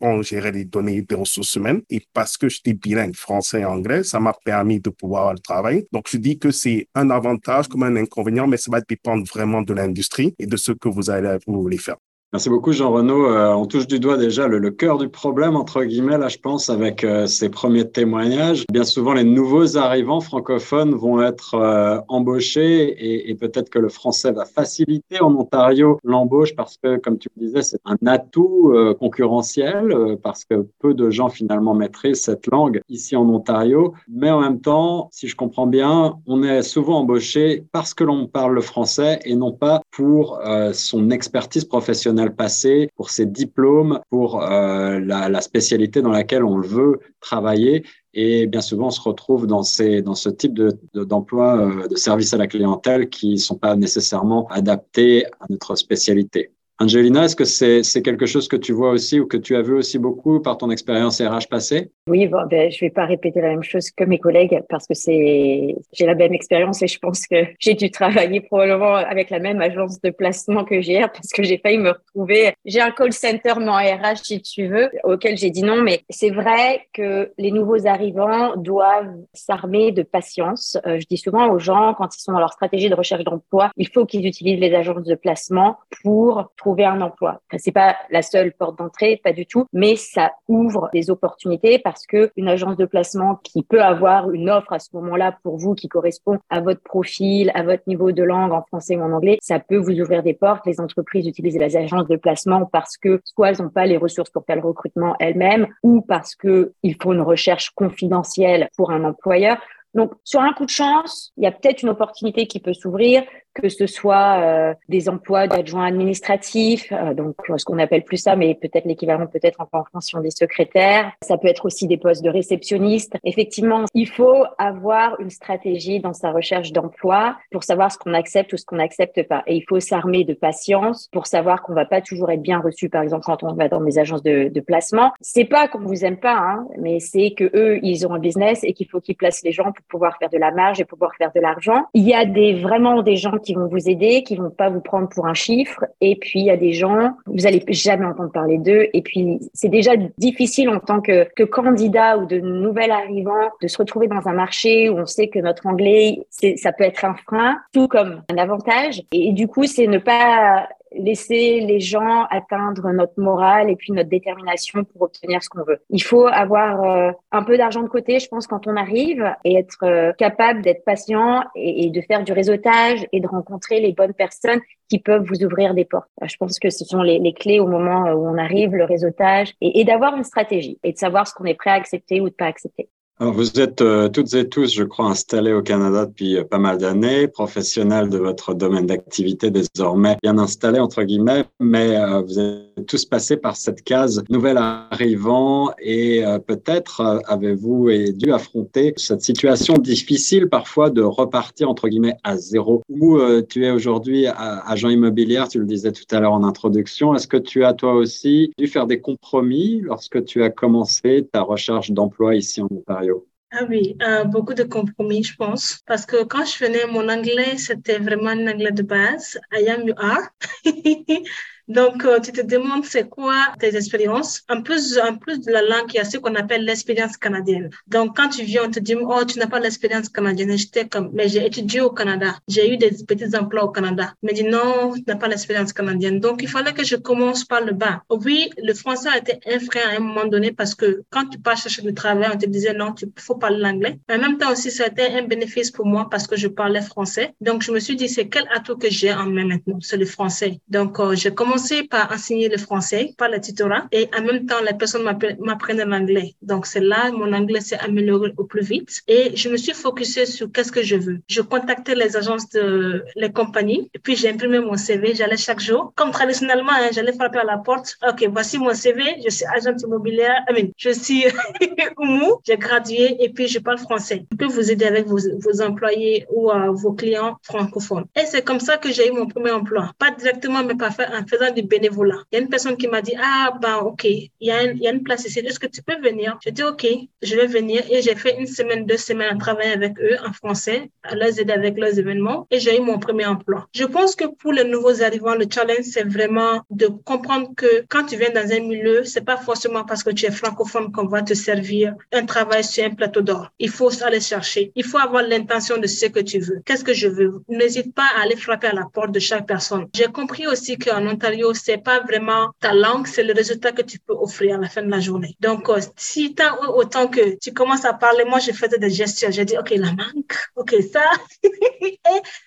on, 0.00 0.22
gérait 0.22 0.52
les 0.52 0.64
données 0.64 1.02
des 1.02 1.14
ressources 1.14 1.54
humaines 1.54 1.82
et 1.90 2.02
parce 2.12 2.36
que 2.36 2.48
j'étais 2.48 2.72
bilingue 2.72 3.14
français 3.14 3.60
et 3.60 3.64
anglais, 3.64 4.02
ça 4.02 4.18
m'a 4.18 4.32
permis 4.44 4.80
de 4.80 4.90
pouvoir 4.90 5.32
le 5.32 5.38
travailler. 5.38 5.86
Donc 5.92 6.06
je 6.10 6.16
dis 6.16 6.38
que 6.38 6.50
c'est 6.50 6.88
un 6.94 7.10
avantage 7.10 7.68
comme 7.68 7.84
un 7.84 7.96
inconvénient, 7.96 8.46
mais 8.46 8.56
ça 8.56 8.70
va 8.70 8.80
dépendre 8.80 9.24
vraiment 9.26 9.62
de 9.62 9.74
l'industrie 9.74 10.34
et 10.38 10.46
de 10.46 10.56
ce 10.56 10.72
que 10.72 10.88
vous 10.88 11.10
allez 11.10 11.36
voulez 11.46 11.78
faire. 11.78 11.96
Merci 12.34 12.48
beaucoup, 12.48 12.72
Jean 12.72 12.90
Renaud. 12.90 13.26
Euh, 13.26 13.52
on 13.52 13.66
touche 13.66 13.86
du 13.86 14.00
doigt 14.00 14.16
déjà 14.16 14.46
le, 14.46 14.56
le, 14.56 14.70
cœur 14.70 14.96
du 14.96 15.10
problème, 15.10 15.54
entre 15.54 15.84
guillemets, 15.84 16.16
là, 16.16 16.28
je 16.28 16.38
pense, 16.38 16.70
avec 16.70 17.04
euh, 17.04 17.26
ces 17.26 17.50
premiers 17.50 17.86
témoignages. 17.86 18.64
Bien 18.72 18.84
souvent, 18.84 19.12
les 19.12 19.22
nouveaux 19.22 19.76
arrivants 19.76 20.22
francophones 20.22 20.94
vont 20.94 21.20
être 21.20 21.56
euh, 21.56 22.00
embauchés 22.08 22.84
et, 22.88 23.28
et 23.28 23.34
peut-être 23.34 23.68
que 23.68 23.78
le 23.78 23.90
français 23.90 24.32
va 24.32 24.46
faciliter 24.46 25.20
en 25.20 25.34
Ontario 25.34 25.98
l'embauche 26.04 26.56
parce 26.56 26.78
que, 26.82 26.96
comme 26.96 27.18
tu 27.18 27.28
le 27.36 27.48
disais, 27.48 27.60
c'est 27.60 27.80
un 27.84 27.98
atout 28.06 28.72
euh, 28.72 28.94
concurrentiel 28.94 29.92
euh, 29.92 30.16
parce 30.16 30.46
que 30.46 30.66
peu 30.78 30.94
de 30.94 31.10
gens 31.10 31.28
finalement 31.28 31.74
maîtrisent 31.74 32.22
cette 32.22 32.46
langue 32.46 32.80
ici 32.88 33.14
en 33.14 33.28
Ontario. 33.28 33.92
Mais 34.08 34.30
en 34.30 34.40
même 34.40 34.62
temps, 34.62 35.10
si 35.12 35.28
je 35.28 35.36
comprends 35.36 35.66
bien, 35.66 36.14
on 36.26 36.42
est 36.42 36.62
souvent 36.62 37.00
embauché 37.00 37.66
parce 37.72 37.92
que 37.92 38.04
l'on 38.04 38.26
parle 38.26 38.54
le 38.54 38.62
français 38.62 39.20
et 39.26 39.36
non 39.36 39.52
pas 39.52 39.82
pour 39.90 40.40
son 40.72 41.10
expertise 41.10 41.66
professionnelle 41.66 42.21
le 42.24 42.34
passé, 42.34 42.88
pour 42.96 43.10
ses 43.10 43.26
diplômes, 43.26 44.00
pour 44.10 44.42
euh, 44.42 45.00
la, 45.00 45.28
la, 45.28 45.40
spécialité 45.40 46.02
dans 46.02 46.10
laquelle 46.10 46.44
on 46.44 46.60
veut 46.60 47.00
travailler. 47.20 47.84
Et 48.14 48.46
bien 48.46 48.60
souvent, 48.60 48.88
on 48.88 48.90
se 48.90 49.00
retrouve 49.00 49.46
dans, 49.46 49.62
ces, 49.62 50.02
dans 50.02 50.14
ce 50.14 50.28
type 50.28 50.54
d'emploi 50.94 51.56
de, 51.56 51.62
de, 51.62 51.82
euh, 51.84 51.88
de 51.88 51.96
service 51.96 52.34
à 52.34 52.36
la 52.36 52.46
clientèle 52.46 53.08
qui 53.08 53.32
ne 53.32 53.36
sont 53.36 53.56
pas 53.56 53.76
nécessairement 53.76 54.46
adaptés 54.48 55.26
à 55.40 55.46
notre 55.48 55.76
spécialité. 55.76 56.52
Angelina, 56.78 57.24
est-ce 57.24 57.36
que 57.36 57.44
c'est 57.44 58.02
quelque 58.02 58.26
chose 58.26 58.48
que 58.48 58.56
tu 58.56 58.72
vois 58.72 58.90
aussi 58.90 59.20
ou 59.20 59.26
que 59.26 59.36
tu 59.36 59.54
as 59.54 59.62
vu 59.62 59.74
aussi 59.74 59.98
beaucoup 59.98 60.40
par 60.40 60.58
ton 60.58 60.70
expérience 60.70 61.20
RH 61.20 61.48
passée? 61.48 61.92
Oui, 62.08 62.26
ben, 62.26 62.70
je 62.72 62.80
vais 62.80 62.90
pas 62.90 63.06
répéter 63.06 63.40
la 63.40 63.50
même 63.50 63.62
chose 63.62 63.90
que 63.90 64.02
mes 64.04 64.18
collègues 64.18 64.60
parce 64.68 64.86
que 64.88 64.94
j'ai 64.94 66.06
la 66.06 66.14
même 66.14 66.34
expérience 66.34 66.82
et 66.82 66.88
je 66.88 66.98
pense 66.98 67.26
que 67.26 67.44
j'ai 67.60 67.74
dû 67.74 67.90
travailler 67.90 68.40
probablement 68.40 68.94
avec 68.96 69.30
la 69.30 69.38
même 69.38 69.60
agence 69.60 70.00
de 70.00 70.10
placement 70.10 70.64
que 70.64 70.80
j'ai 70.80 71.00
parce 71.02 71.28
que 71.28 71.44
j'ai 71.44 71.58
failli 71.58 71.78
me 71.78 71.90
retrouver. 71.90 72.54
J'ai 72.64 72.80
un 72.80 72.90
call 72.90 73.12
center 73.12 73.54
mais 73.58 73.68
en 73.68 73.76
RH 73.76 74.24
si 74.24 74.42
tu 74.42 74.66
veux 74.66 74.90
auquel 75.04 75.36
j'ai 75.36 75.50
dit 75.50 75.62
non, 75.62 75.82
mais 75.82 76.00
c'est 76.10 76.30
vrai 76.30 76.86
que 76.92 77.30
les 77.38 77.52
nouveaux 77.52 77.86
arrivants 77.86 78.56
doivent 78.56 79.14
s'armer 79.34 79.92
de 79.92 80.02
patience. 80.02 80.76
Euh, 80.86 80.98
je 80.98 81.06
dis 81.06 81.18
souvent 81.18 81.50
aux 81.50 81.58
gens 81.58 81.94
quand 81.94 82.14
ils 82.16 82.20
sont 82.20 82.32
dans 82.32 82.40
leur 82.40 82.52
stratégie 82.52 82.88
de 82.88 82.94
recherche 82.94 83.24
d'emploi, 83.24 83.70
il 83.76 83.88
faut 83.88 84.06
qu'ils 84.06 84.26
utilisent 84.26 84.60
les 84.60 84.74
agences 84.74 85.04
de 85.04 85.14
placement 85.14 85.76
pour 86.02 86.50
trouver 86.62 86.84
un 86.84 87.00
emploi. 87.00 87.40
C'est 87.56 87.72
pas 87.72 87.96
la 88.10 88.22
seule 88.22 88.52
porte 88.52 88.78
d'entrée, 88.78 89.20
pas 89.22 89.32
du 89.32 89.46
tout, 89.46 89.66
mais 89.72 89.96
ça 89.96 90.32
ouvre 90.46 90.88
des 90.92 91.10
opportunités 91.10 91.80
parce 91.80 92.06
que 92.06 92.30
une 92.36 92.48
agence 92.48 92.76
de 92.76 92.84
placement 92.84 93.36
qui 93.42 93.64
peut 93.64 93.82
avoir 93.82 94.30
une 94.30 94.48
offre 94.48 94.72
à 94.72 94.78
ce 94.78 94.88
moment-là 94.94 95.36
pour 95.42 95.56
vous 95.56 95.74
qui 95.74 95.88
correspond 95.88 96.38
à 96.50 96.60
votre 96.60 96.80
profil, 96.82 97.50
à 97.54 97.64
votre 97.64 97.82
niveau 97.88 98.12
de 98.12 98.22
langue 98.22 98.52
en 98.52 98.62
français 98.62 98.96
ou 98.96 99.02
en 99.02 99.12
anglais, 99.12 99.38
ça 99.40 99.58
peut 99.58 99.76
vous 99.76 99.98
ouvrir 100.00 100.22
des 100.22 100.34
portes. 100.34 100.64
Les 100.66 100.80
entreprises 100.80 101.26
utilisent 101.26 101.58
les 101.58 101.76
agences 101.76 102.06
de 102.06 102.16
placement 102.16 102.64
parce 102.66 102.96
que 102.96 103.20
soit 103.24 103.50
elles 103.50 103.62
n'ont 103.62 103.68
pas 103.68 103.86
les 103.86 103.96
ressources 103.96 104.30
pour 104.30 104.44
faire 104.44 104.56
le 104.56 104.62
recrutement 104.62 105.16
elles-mêmes 105.18 105.66
ou 105.82 106.00
parce 106.00 106.36
que 106.36 106.72
il 106.84 106.94
faut 107.02 107.12
une 107.12 107.22
recherche 107.22 107.70
confidentielle 107.70 108.68
pour 108.76 108.92
un 108.92 109.02
employeur. 109.04 109.58
Donc, 109.94 110.12
sur 110.24 110.40
un 110.40 110.52
coup 110.54 110.64
de 110.64 110.70
chance, 110.70 111.32
il 111.36 111.44
y 111.44 111.46
a 111.46 111.52
peut-être 111.52 111.82
une 111.82 111.90
opportunité 111.90 112.46
qui 112.46 112.60
peut 112.60 112.72
s'ouvrir 112.72 113.24
que 113.54 113.68
ce 113.68 113.86
soit 113.86 114.40
euh, 114.40 114.74
des 114.88 115.08
emplois 115.08 115.46
d'adjoints 115.46 115.86
administratifs, 115.86 116.92
euh, 116.92 117.14
donc 117.14 117.36
euh, 117.50 117.58
ce 117.58 117.64
qu'on 117.64 117.78
appelle 117.78 118.04
plus 118.04 118.16
ça, 118.16 118.36
mais 118.36 118.54
peut-être 118.54 118.84
l'équivalent 118.84 119.26
peut-être 119.26 119.60
en 119.60 119.84
fonction 119.90 120.20
des 120.20 120.30
secrétaires. 120.30 121.12
Ça 121.22 121.38
peut 121.38 121.48
être 121.48 121.66
aussi 121.66 121.86
des 121.86 121.96
postes 121.96 122.22
de 122.22 122.30
réceptionnistes. 122.30 123.16
Effectivement, 123.24 123.84
il 123.94 124.08
faut 124.08 124.44
avoir 124.58 125.20
une 125.20 125.30
stratégie 125.30 126.00
dans 126.00 126.12
sa 126.12 126.32
recherche 126.32 126.72
d'emploi 126.72 127.36
pour 127.50 127.64
savoir 127.64 127.92
ce 127.92 127.98
qu'on 127.98 128.14
accepte 128.14 128.52
ou 128.52 128.56
ce 128.56 128.64
qu'on 128.64 128.76
n'accepte 128.76 129.26
pas. 129.28 129.42
Et 129.46 129.56
il 129.56 129.64
faut 129.68 129.80
s'armer 129.80 130.24
de 130.24 130.34
patience 130.34 131.08
pour 131.12 131.26
savoir 131.26 131.62
qu'on 131.62 131.74
va 131.74 131.84
pas 131.84 132.00
toujours 132.00 132.30
être 132.30 132.42
bien 132.42 132.60
reçu, 132.60 132.88
par 132.88 133.02
exemple, 133.02 133.24
quand 133.24 133.42
on 133.42 133.52
va 133.54 133.68
dans 133.68 133.80
des 133.80 133.98
agences 133.98 134.22
de, 134.22 134.48
de 134.48 134.60
placement. 134.60 135.12
C'est 135.20 135.44
pas 135.44 135.68
qu'on 135.68 135.80
vous 135.80 136.04
aime 136.04 136.18
pas, 136.18 136.36
hein, 136.36 136.66
mais 136.78 137.00
c'est 137.00 137.32
que 137.36 137.50
eux, 137.54 137.78
ils 137.82 138.06
ont 138.06 138.12
un 138.12 138.18
business 138.18 138.60
et 138.64 138.72
qu'il 138.72 138.88
faut 138.88 139.00
qu'ils 139.00 139.16
placent 139.16 139.42
les 139.42 139.52
gens 139.52 139.72
pour 139.72 139.84
pouvoir 139.88 140.16
faire 140.18 140.30
de 140.30 140.38
la 140.38 140.50
marge 140.50 140.80
et 140.80 140.84
pouvoir 140.84 141.12
faire 141.16 141.32
de 141.34 141.40
l'argent. 141.40 141.86
Il 141.94 142.04
y 142.04 142.14
a 142.14 142.24
des 142.24 142.54
vraiment 142.54 143.02
des 143.02 143.16
gens 143.16 143.38
qui 143.42 143.54
vont 143.54 143.66
vous 143.66 143.88
aider, 143.88 144.22
qui 144.22 144.36
vont 144.36 144.50
pas 144.50 144.70
vous 144.70 144.80
prendre 144.80 145.08
pour 145.08 145.26
un 145.26 145.34
chiffre. 145.34 145.84
Et 146.00 146.16
puis, 146.16 146.40
il 146.40 146.46
y 146.46 146.50
a 146.50 146.56
des 146.56 146.72
gens, 146.72 147.10
vous 147.26 147.46
allez 147.46 147.62
jamais 147.68 148.06
entendre 148.06 148.32
parler 148.32 148.58
d'eux. 148.58 148.88
Et 148.92 149.02
puis, 149.02 149.38
c'est 149.54 149.68
déjà 149.68 149.92
difficile 150.18 150.68
en 150.68 150.80
tant 150.80 151.00
que, 151.00 151.28
que 151.34 151.42
candidat 151.42 152.18
ou 152.18 152.26
de 152.26 152.40
nouvel 152.40 152.90
arrivant 152.90 153.50
de 153.60 153.68
se 153.68 153.78
retrouver 153.78 154.08
dans 154.08 154.26
un 154.26 154.32
marché 154.32 154.88
où 154.88 154.98
on 154.98 155.06
sait 155.06 155.28
que 155.28 155.38
notre 155.38 155.66
anglais, 155.66 156.20
ça 156.56 156.72
peut 156.72 156.84
être 156.84 157.04
un 157.04 157.14
frein, 157.14 157.58
tout 157.72 157.88
comme 157.88 158.22
un 158.30 158.38
avantage. 158.38 159.02
Et 159.12 159.32
du 159.32 159.46
coup, 159.46 159.64
c'est 159.64 159.86
ne 159.86 159.98
pas 159.98 160.68
laisser 160.96 161.60
les 161.60 161.80
gens 161.80 162.24
atteindre 162.30 162.90
notre 162.92 163.18
morale 163.20 163.70
et 163.70 163.76
puis 163.76 163.92
notre 163.92 164.08
détermination 164.08 164.84
pour 164.84 165.02
obtenir 165.02 165.42
ce 165.42 165.48
qu'on 165.48 165.64
veut. 165.64 165.78
Il 165.90 166.02
faut 166.02 166.26
avoir 166.26 166.84
euh, 166.84 167.12
un 167.30 167.42
peu 167.42 167.56
d'argent 167.56 167.82
de 167.82 167.88
côté, 167.88 168.18
je 168.18 168.28
pense, 168.28 168.46
quand 168.46 168.66
on 168.66 168.76
arrive 168.76 169.24
et 169.44 169.56
être 169.56 169.84
euh, 169.84 170.12
capable 170.14 170.62
d'être 170.62 170.84
patient 170.84 171.44
et, 171.54 171.86
et, 171.86 171.90
de 171.90 172.00
faire 172.00 172.24
du 172.24 172.32
réseautage 172.32 173.06
et 173.12 173.20
de 173.20 173.26
rencontrer 173.26 173.80
les 173.80 173.92
bonnes 173.92 174.14
personnes 174.14 174.60
qui 174.88 174.98
peuvent 174.98 175.24
vous 175.24 175.44
ouvrir 175.44 175.74
des 175.74 175.84
portes. 175.84 176.10
Je 176.22 176.36
pense 176.36 176.58
que 176.58 176.70
ce 176.70 176.84
sont 176.84 177.02
les, 177.02 177.18
les 177.18 177.32
clés 177.32 177.60
au 177.60 177.66
moment 177.66 178.12
où 178.12 178.26
on 178.26 178.36
arrive, 178.38 178.74
le 178.74 178.84
réseautage 178.84 179.52
et, 179.60 179.80
et 179.80 179.84
d'avoir 179.84 180.16
une 180.16 180.24
stratégie 180.24 180.78
et 180.82 180.92
de 180.92 180.98
savoir 180.98 181.26
ce 181.26 181.34
qu'on 181.34 181.44
est 181.44 181.54
prêt 181.54 181.70
à 181.70 181.74
accepter 181.74 182.20
ou 182.20 182.28
de 182.28 182.34
pas 182.34 182.46
accepter. 182.46 182.88
Alors 183.20 183.34
vous 183.34 183.60
êtes 183.60 183.82
euh, 183.82 184.08
toutes 184.08 184.34
et 184.34 184.48
tous, 184.48 184.74
je 184.74 184.82
crois, 184.82 185.06
installés 185.06 185.52
au 185.52 185.62
Canada 185.62 186.06
depuis 186.06 186.38
euh, 186.38 186.44
pas 186.44 186.58
mal 186.58 186.78
d'années, 186.78 187.28
professionnels 187.28 188.08
de 188.08 188.18
votre 188.18 188.52
domaine 188.52 188.86
d'activité 188.86 189.50
désormais 189.50 190.16
bien 190.22 190.38
installés, 190.38 190.80
entre 190.80 191.04
guillemets, 191.04 191.44
mais 191.60 191.94
euh, 191.94 192.22
vous 192.22 192.40
êtes 192.40 192.86
tous 192.88 193.04
passés 193.04 193.36
par 193.36 193.54
cette 193.54 193.82
case 193.82 194.24
nouvel 194.28 194.56
arrivant 194.56 195.72
et 195.78 196.24
peut-être 196.46 197.22
avez-vous 197.26 197.90
dû 198.14 198.32
affronter 198.32 198.94
cette 198.96 199.20
situation 199.20 199.74
difficile 199.74 200.48
parfois 200.48 200.88
de 200.90 201.02
repartir, 201.02 201.68
entre 201.68 201.88
guillemets, 201.88 202.16
à 202.24 202.36
zéro. 202.38 202.82
Où 202.88 203.20
tu 203.42 203.66
es 203.66 203.70
aujourd'hui 203.70 204.26
agent 204.26 204.88
immobilier, 204.88 205.44
tu 205.50 205.58
le 205.58 205.66
disais 205.66 205.92
tout 205.92 206.06
à 206.10 206.18
l'heure 206.18 206.32
en 206.32 206.42
introduction, 206.42 207.14
est-ce 207.14 207.28
que 207.28 207.36
tu 207.36 207.62
as 207.64 207.74
toi 207.74 207.92
aussi 207.92 208.52
dû 208.58 208.66
faire 208.66 208.86
des 208.86 209.00
compromis 209.00 209.80
lorsque 209.82 210.24
tu 210.24 210.42
as 210.42 210.50
commencé 210.50 211.28
ta 211.30 211.42
recherche 211.42 211.90
d'emploi 211.90 212.34
ici 212.34 212.62
en 212.62 212.68
Ontario? 212.70 213.11
Ah 213.52 213.64
oui, 213.68 213.96
euh, 214.02 214.24
beaucoup 214.24 214.54
de 214.54 214.62
compromis, 214.64 215.22
je 215.24 215.36
pense. 215.36 215.80
Parce 215.86 216.06
que 216.06 216.24
quand 216.24 216.44
je 216.44 216.64
venais, 216.64 216.86
mon 216.86 217.08
anglais, 217.08 217.56
c'était 217.58 217.98
vraiment 217.98 218.30
un 218.30 218.46
anglais 218.48 218.72
de 218.72 218.82
base. 218.82 219.38
I 219.52 219.68
am, 219.68 219.82
you 219.86 219.94
are. 219.98 220.30
Donc, 221.68 222.04
euh, 222.04 222.20
tu 222.20 222.32
te 222.32 222.40
demandes 222.40 222.84
c'est 222.84 223.08
quoi 223.08 223.34
tes 223.58 223.74
expériences? 223.76 224.42
En 224.48 224.62
plus, 224.62 224.98
en 224.98 225.16
plus 225.16 225.40
de 225.40 225.50
la 225.52 225.62
langue, 225.62 225.88
il 225.92 225.96
y 225.96 225.98
a 226.00 226.04
ce 226.04 226.18
qu'on 226.18 226.34
appelle 226.34 226.64
l'expérience 226.64 227.16
canadienne. 227.16 227.70
Donc, 227.86 228.16
quand 228.16 228.28
tu 228.28 228.42
viens, 228.44 228.64
on 228.66 228.70
te 228.70 228.80
dit, 228.80 228.94
oh, 228.94 229.24
tu 229.24 229.38
n'as 229.38 229.46
pas 229.46 229.60
l'expérience 229.60 230.08
canadienne. 230.08 230.56
J'étais 230.56 230.86
comme, 230.86 231.10
mais 231.12 231.28
j'ai 231.28 231.44
étudié 231.46 231.80
au 231.80 231.90
Canada. 231.90 232.36
J'ai 232.48 232.72
eu 232.72 232.76
des 232.76 232.90
petits 233.06 233.36
emplois 233.36 233.64
au 233.64 233.70
Canada. 233.70 234.14
Mais 234.22 234.32
dit, 234.32 234.44
non, 234.44 234.92
tu 234.94 235.02
n'as 235.06 235.16
pas 235.16 235.28
l'expérience 235.28 235.72
canadienne. 235.72 236.20
Donc, 236.20 236.42
il 236.42 236.48
fallait 236.48 236.72
que 236.72 236.84
je 236.84 236.96
commence 236.96 237.44
par 237.44 237.62
le 237.62 237.72
bas. 237.72 238.02
Oui, 238.10 238.50
le 238.58 238.74
français 238.74 239.08
a 239.08 239.18
été 239.18 239.38
un 239.46 239.58
frein 239.58 239.88
à 239.92 239.96
un 239.96 240.00
moment 240.00 240.26
donné 240.26 240.52
parce 240.52 240.74
que 240.74 241.02
quand 241.10 241.26
tu 241.26 241.38
pars 241.38 241.56
chercher 241.56 241.82
du 241.82 241.94
travail, 241.94 242.30
on 242.34 242.38
te 242.38 242.46
disait, 242.46 242.74
non, 242.74 242.92
tu 242.92 243.06
faut 243.18 243.36
parler 243.36 243.58
l'anglais. 243.58 243.98
En 244.10 244.18
même 244.18 244.38
temps 244.38 244.52
aussi, 244.52 244.70
été 244.82 245.06
un 245.18 245.22
bénéfice 245.22 245.70
pour 245.70 245.86
moi 245.86 246.08
parce 246.10 246.26
que 246.26 246.36
je 246.36 246.48
parlais 246.48 246.82
français. 246.82 247.34
Donc, 247.40 247.62
je 247.62 247.72
me 247.72 247.80
suis 247.80 247.96
dit, 247.96 248.08
c'est 248.08 248.28
quel 248.28 248.46
atout 248.54 248.76
que 248.76 248.90
j'ai 248.90 249.12
en 249.12 249.26
main 249.26 249.46
maintenant? 249.46 249.78
C'est 249.80 249.96
le 249.96 250.06
français. 250.06 250.60
Donc, 250.68 250.98
euh, 250.98 251.14
j'ai 251.14 251.32
commencé 251.32 251.51
commencé 251.52 251.82
par 251.84 252.10
enseigner 252.10 252.48
le 252.48 252.56
français, 252.56 253.14
par 253.18 253.28
le 253.28 253.38
tutorat, 253.38 253.84
et 253.92 254.08
en 254.16 254.22
même 254.22 254.46
temps, 254.46 254.62
les 254.66 254.72
personnes 254.72 255.04
m'apprenaient 255.40 255.84
l'anglais. 255.84 256.34
Donc, 256.40 256.64
c'est 256.66 256.80
là, 256.80 257.10
mon 257.12 257.30
anglais 257.34 257.60
s'est 257.60 257.78
amélioré 257.78 258.32
au 258.38 258.44
plus 258.44 258.62
vite. 258.62 259.02
Et 259.06 259.36
je 259.36 259.48
me 259.50 259.58
suis 259.58 259.74
focusée 259.74 260.24
sur 260.24 260.50
qu'est-ce 260.50 260.72
que 260.72 260.82
je 260.82 260.96
veux. 260.96 261.18
Je 261.28 261.42
contactais 261.42 261.94
les 261.94 262.16
agences 262.16 262.48
de 262.50 263.04
les 263.16 263.30
compagnies, 263.30 263.90
et 263.94 263.98
puis 263.98 264.16
j'ai 264.16 264.30
imprimé 264.30 264.60
mon 264.60 264.76
CV. 264.76 265.14
J'allais 265.14 265.36
chaque 265.36 265.60
jour. 265.60 265.92
Comme 265.94 266.10
traditionnellement, 266.10 266.72
hein, 266.72 266.88
j'allais 266.94 267.12
frapper 267.12 267.40
à 267.40 267.44
la 267.44 267.58
porte. 267.58 267.98
OK, 268.08 268.26
voici 268.32 268.56
mon 268.58 268.74
CV. 268.74 269.02
Je 269.24 269.30
suis 269.36 269.46
agent 269.56 269.76
immobilière. 269.86 270.38
I 270.48 270.52
mean, 270.54 270.68
je 270.76 270.90
suis. 270.90 271.24
J'ai 272.46 272.56
gradué 272.56 273.16
et 273.22 273.28
puis 273.28 273.46
je 273.48 273.58
parle 273.58 273.78
français. 273.78 274.24
Je 274.32 274.36
peux 274.36 274.46
vous 274.46 274.70
aider 274.70 274.84
avec 274.84 275.06
vos, 275.06 275.18
vos 275.44 275.62
employés 275.62 276.26
ou 276.30 276.50
euh, 276.50 276.70
vos 276.72 276.92
clients 276.92 277.36
francophones. 277.42 278.06
Et 278.16 278.26
c'est 278.26 278.42
comme 278.42 278.60
ça 278.60 278.76
que 278.78 278.90
j'ai 278.90 279.08
eu 279.08 279.12
mon 279.12 279.26
premier 279.26 279.52
emploi. 279.52 279.92
Pas 279.98 280.10
directement, 280.10 280.62
mais 280.64 280.74
pas 280.74 280.88
en 280.88 281.26
faisant 281.26 281.41
du 281.50 281.62
bénévolat. 281.62 282.22
Il 282.30 282.36
y 282.36 282.38
a 282.38 282.42
une 282.42 282.48
personne 282.48 282.76
qui 282.76 282.88
m'a 282.88 283.02
dit, 283.02 283.14
ah, 283.20 283.52
ben, 283.60 283.78
OK, 283.78 284.04
il 284.04 284.30
y, 284.40 284.50
a 284.50 284.62
une, 284.64 284.76
il 284.76 284.82
y 284.82 284.88
a 284.88 284.92
une 284.92 285.02
place 285.02 285.24
ici. 285.24 285.40
Est-ce 285.40 285.58
que 285.58 285.66
tu 285.66 285.82
peux 285.82 286.00
venir? 286.00 286.38
J'ai 286.44 286.52
dit, 286.52 286.62
OK, 286.62 286.86
je 287.22 287.36
vais 287.36 287.46
venir. 287.46 287.82
Et 287.90 288.02
j'ai 288.02 288.14
fait 288.14 288.38
une 288.38 288.46
semaine, 288.46 288.86
deux 288.86 288.96
semaines 288.96 289.34
à 289.34 289.38
travailler 289.38 289.72
avec 289.72 289.98
eux 290.00 290.16
en 290.26 290.32
français, 290.32 290.90
à 291.02 291.14
les 291.14 291.40
aider 291.40 291.52
avec 291.52 291.78
leurs 291.78 291.98
événements. 291.98 292.46
Et 292.50 292.60
j'ai 292.60 292.76
eu 292.78 292.80
mon 292.80 292.98
premier 292.98 293.26
emploi. 293.26 293.68
Je 293.74 293.84
pense 293.84 294.14
que 294.14 294.24
pour 294.24 294.52
les 294.52 294.64
nouveaux 294.64 295.02
arrivants, 295.02 295.34
le 295.34 295.46
challenge, 295.52 295.84
c'est 295.84 296.08
vraiment 296.08 296.60
de 296.70 296.86
comprendre 296.86 297.50
que 297.56 297.84
quand 297.88 298.04
tu 298.04 298.16
viens 298.16 298.30
dans 298.30 298.50
un 298.52 298.60
milieu, 298.60 299.04
c'est 299.04 299.24
pas 299.24 299.36
forcément 299.36 299.84
parce 299.84 300.02
que 300.02 300.10
tu 300.10 300.26
es 300.26 300.30
francophone 300.30 300.92
qu'on 300.92 301.06
va 301.06 301.22
te 301.22 301.34
servir 301.34 301.94
un 302.12 302.24
travail 302.24 302.64
sur 302.64 302.84
un 302.84 302.90
plateau 302.90 303.20
d'or. 303.20 303.50
Il 303.58 303.70
faut 303.70 303.90
aller 304.02 304.20
chercher. 304.20 304.72
Il 304.74 304.84
faut 304.84 304.98
avoir 304.98 305.22
l'intention 305.22 305.78
de 305.78 305.86
ce 305.86 306.06
que 306.06 306.20
tu 306.20 306.38
veux. 306.38 306.60
Qu'est-ce 306.64 306.84
que 306.84 306.94
je 306.94 307.08
veux? 307.08 307.42
N'hésite 307.48 307.94
pas 307.94 308.08
à 308.16 308.22
aller 308.22 308.36
frapper 308.36 308.68
à 308.68 308.72
la 308.72 308.86
porte 308.92 309.12
de 309.12 309.18
chaque 309.18 309.46
personne. 309.46 309.86
J'ai 309.94 310.06
compris 310.06 310.46
aussi 310.46 310.78
qu'en 310.78 311.06
Ontario, 311.06 311.31
c'est 311.54 311.78
pas 311.78 312.00
vraiment 312.00 312.50
ta 312.60 312.72
langue, 312.72 313.06
c'est 313.06 313.22
le 313.22 313.32
résultat 313.32 313.72
que 313.72 313.82
tu 313.82 313.98
peux 313.98 314.14
offrir 314.14 314.56
à 314.56 314.58
la 314.58 314.68
fin 314.68 314.82
de 314.82 314.90
la 314.90 315.00
journée. 315.00 315.36
Donc, 315.40 315.68
euh, 315.68 315.80
si 315.96 316.34
tu 316.34 316.42
autant 316.74 317.08
que 317.08 317.38
tu 317.38 317.52
commences 317.52 317.84
à 317.84 317.92
parler, 317.92 318.24
moi, 318.24 318.38
je 318.38 318.52
faisais 318.52 318.78
des 318.78 318.90
gestures. 318.90 319.30
J'ai 319.30 319.44
dit, 319.44 319.56
OK, 319.58 319.70
la 319.70 319.92
manque, 319.92 320.36
OK, 320.56 320.74
ça. 320.92 321.02
Et 321.44 321.98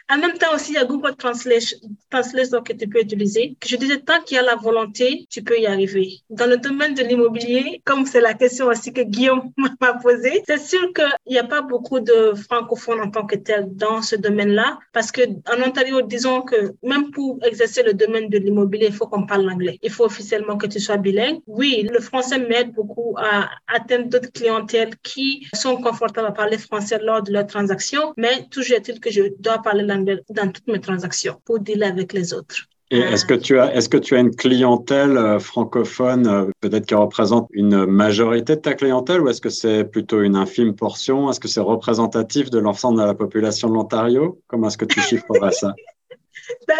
en 0.10 0.18
même 0.18 0.38
temps 0.38 0.54
aussi, 0.54 0.72
il 0.72 0.76
y 0.76 0.78
a 0.78 0.86
Google 0.86 1.16
Translation, 1.16 1.78
Translation 2.10 2.62
que 2.62 2.74
tu 2.74 2.88
peux 2.88 3.02
utiliser. 3.02 3.58
Je 3.66 3.76
disais, 3.76 4.00
tant 4.00 4.22
qu'il 4.22 4.36
y 4.36 4.40
a 4.40 4.44
la 4.44 4.56
volonté, 4.56 5.26
tu 5.30 5.44
peux 5.44 5.60
y 5.60 5.66
arriver. 5.66 6.20
Dans 6.30 6.48
le 6.48 6.58
domaine 6.58 6.94
de 6.94 7.04
l'immobilier, 7.04 7.82
comme 7.86 8.06
c'est 8.06 8.22
la 8.22 8.34
question 8.34 8.68
aussi 8.68 8.94
que 8.94 9.02
Guillaume 9.02 9.52
m'a 9.82 9.94
posée, 9.94 10.44
c'est 10.48 10.60
sûr 10.60 10.94
qu'il 10.94 11.34
n'y 11.34 11.38
a 11.38 11.44
pas 11.44 11.62
beaucoup 11.62 12.00
de 12.00 12.34
francophones 12.34 13.02
en 13.02 13.10
tant 13.10 13.26
que 13.26 13.36
tel 13.36 13.68
dans 13.76 14.02
ce 14.02 14.16
domaine-là, 14.16 14.80
parce 14.94 15.12
que 15.12 15.22
en 15.22 15.68
Ontario, 15.68 16.02
disons 16.02 16.42
que 16.42 16.74
même 16.84 17.12
pour 17.12 17.40
exercer 17.44 17.84
le 17.84 17.94
domaine 17.94 18.30
de 18.30 18.38
l'immobilier, 18.38 18.75
il 18.82 18.94
faut 18.94 19.08
qu'on 19.08 19.26
parle 19.26 19.46
l'anglais. 19.46 19.80
Il 19.82 19.92
faut 19.92 20.06
officiellement 20.06 20.58
que 20.58 20.68
tu 20.68 20.80
sois 20.80 20.98
bilingue. 20.98 21.40
Oui, 21.48 21.88
le 21.92 22.00
français 22.00 22.40
m'aide 22.40 22.74
beaucoup 22.74 23.16
à 23.18 23.50
atteindre 23.68 24.10
d'autres 24.10 24.32
clientèles 24.32 24.96
qui 25.04 25.48
sont 25.54 25.78
confortables 25.78 26.28
à 26.28 26.32
parler 26.32 26.58
français 26.58 27.00
lors 27.02 27.24
de 27.24 27.32
leurs 27.32 27.48
transactions, 27.48 28.14
mais 28.18 28.48
toujours 28.50 28.78
est-il 28.78 29.00
que 29.00 29.12
je 29.12 29.24
dois 29.40 29.60
parler 29.60 29.84
l'anglais 29.84 30.22
dans 30.30 30.52
toutes 30.52 30.68
mes 30.68 30.82
transactions 30.82 31.42
pour 31.46 31.60
dealer 31.60 31.88
avec 31.88 32.14
les 32.14 32.34
autres. 32.34 32.68
Et 32.92 33.00
est-ce 33.00 33.26
que 33.26 33.34
tu 33.34 33.60
as, 33.60 33.74
est-ce 33.76 33.90
que 33.90 33.98
tu 33.98 34.16
as 34.16 34.20
une 34.20 34.36
clientèle 34.36 35.18
euh, 35.18 35.40
francophone, 35.40 36.28
euh, 36.28 36.46
peut-être 36.62 36.86
qui 36.86 36.94
représente 36.94 37.48
une 37.52 37.86
majorité 37.88 38.56
de 38.56 38.62
ta 38.62 38.76
clientèle, 38.76 39.22
ou 39.22 39.30
est-ce 39.30 39.42
que 39.42 39.50
c'est 39.50 39.86
plutôt 39.86 40.22
une 40.22 40.36
infime 40.36 40.76
portion? 40.76 41.30
Est-ce 41.32 41.40
que 41.40 41.48
c'est 41.48 41.62
représentatif 41.62 42.52
de 42.52 42.60
l'ensemble 42.60 43.00
de 43.00 43.06
la 43.06 43.16
population 43.16 43.70
de 43.70 43.74
l'Ontario? 43.74 44.40
Comment 44.48 44.68
est-ce 44.68 44.78
que 44.78 44.86
tu 44.86 45.02
chiffrerais 45.02 45.52
ça? 45.52 45.74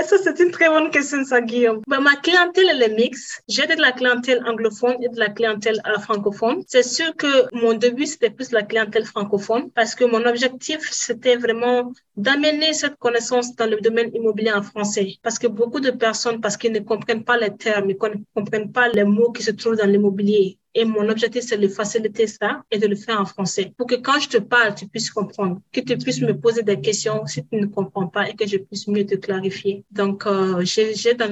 ça, 0.06 0.18
c'est 0.24 0.40
une 0.40 0.52
très 0.52 0.70
bonne 0.70 0.90
question, 0.90 1.24
ça, 1.24 1.42
Guillaume. 1.42 1.82
Ben, 1.88 2.00
ma 2.00 2.16
clientèle, 2.16 2.66
elle 2.70 2.84
est 2.84 2.96
mixte. 2.96 3.44
J'ai 3.48 3.68
de 3.68 3.80
la 3.82 3.92
clientèle 3.92 4.44
anglophone 4.46 4.96
et 5.02 5.10
de 5.10 5.20
la 5.20 5.30
clientèle 5.30 5.82
euh, 5.88 6.00
francophone. 6.00 6.64
C'est 6.68 6.84
sûr 6.84 7.16
que 7.16 7.56
mon 7.56 7.74
début, 7.74 8.06
c'était 8.06 8.30
plus 8.30 8.52
la 8.52 8.64
clientèle 8.64 9.06
francophone 9.06 9.72
parce 9.72 9.96
que 9.96 10.06
mon 10.06 10.26
objectif, 10.26 10.80
c'était 10.92 11.36
vraiment 11.36 11.92
d'amener 12.18 12.74
cette 12.74 12.98
connaissance 12.98 13.56
dans 13.56 13.70
le 13.70 13.78
domaine 13.82 14.12
immobilier 14.14 14.52
en 14.52 14.64
français. 14.64 15.16
Parce 15.24 15.40
que 15.40 15.48
beaucoup 15.48 15.80
de 15.80 15.92
personnes, 15.92 16.42
parce 16.42 16.58
qu'ils 16.58 16.72
ne 16.72 16.80
comprennent 16.80 17.24
pas 17.24 17.38
les 17.38 17.56
termes, 17.56 17.90
ils 17.90 17.98
ne 18.02 18.24
comprennent 18.34 18.72
pas 18.72 18.90
les 18.90 19.04
mots 19.04 19.32
qui 19.32 19.44
se 19.44 19.52
trouvent 19.52 19.78
dans 19.78 19.90
l'immobilier. 19.90 20.58
Et 20.78 20.84
mon 20.84 21.08
objectif, 21.08 21.44
c'est 21.48 21.58
de 21.58 21.70
faciliter 21.70 22.28
ça 22.28 22.64
et 22.70 22.78
de 22.78 22.86
le 22.86 22.98
faire 22.98 23.20
en 23.22 23.26
français 23.26 23.74
pour 23.78 23.88
que 23.88 23.96
quand 23.96 24.20
je 24.20 24.28
te 24.28 24.38
parle, 24.38 24.76
tu 24.76 24.88
puisses 24.88 25.10
comprendre, 25.10 25.62
que 25.72 25.80
tu 25.80 25.98
puisses 25.98 26.22
me 26.22 26.38
poser 26.38 26.64
des 26.64 26.82
questions 26.82 27.26
si 27.26 27.46
tu 27.48 27.56
ne 27.56 27.66
comprends 27.66 28.08
pas 28.08 28.30
et 28.30 28.36
que 28.36 28.46
je 28.46 28.58
puisse 28.58 28.86
mieux 28.90 29.06
te 29.06 29.16
clarifier. 29.16 29.86
Donc, 29.92 30.28
euh, 30.28 30.62
j'ai 30.66 31.14
dans 31.14 31.30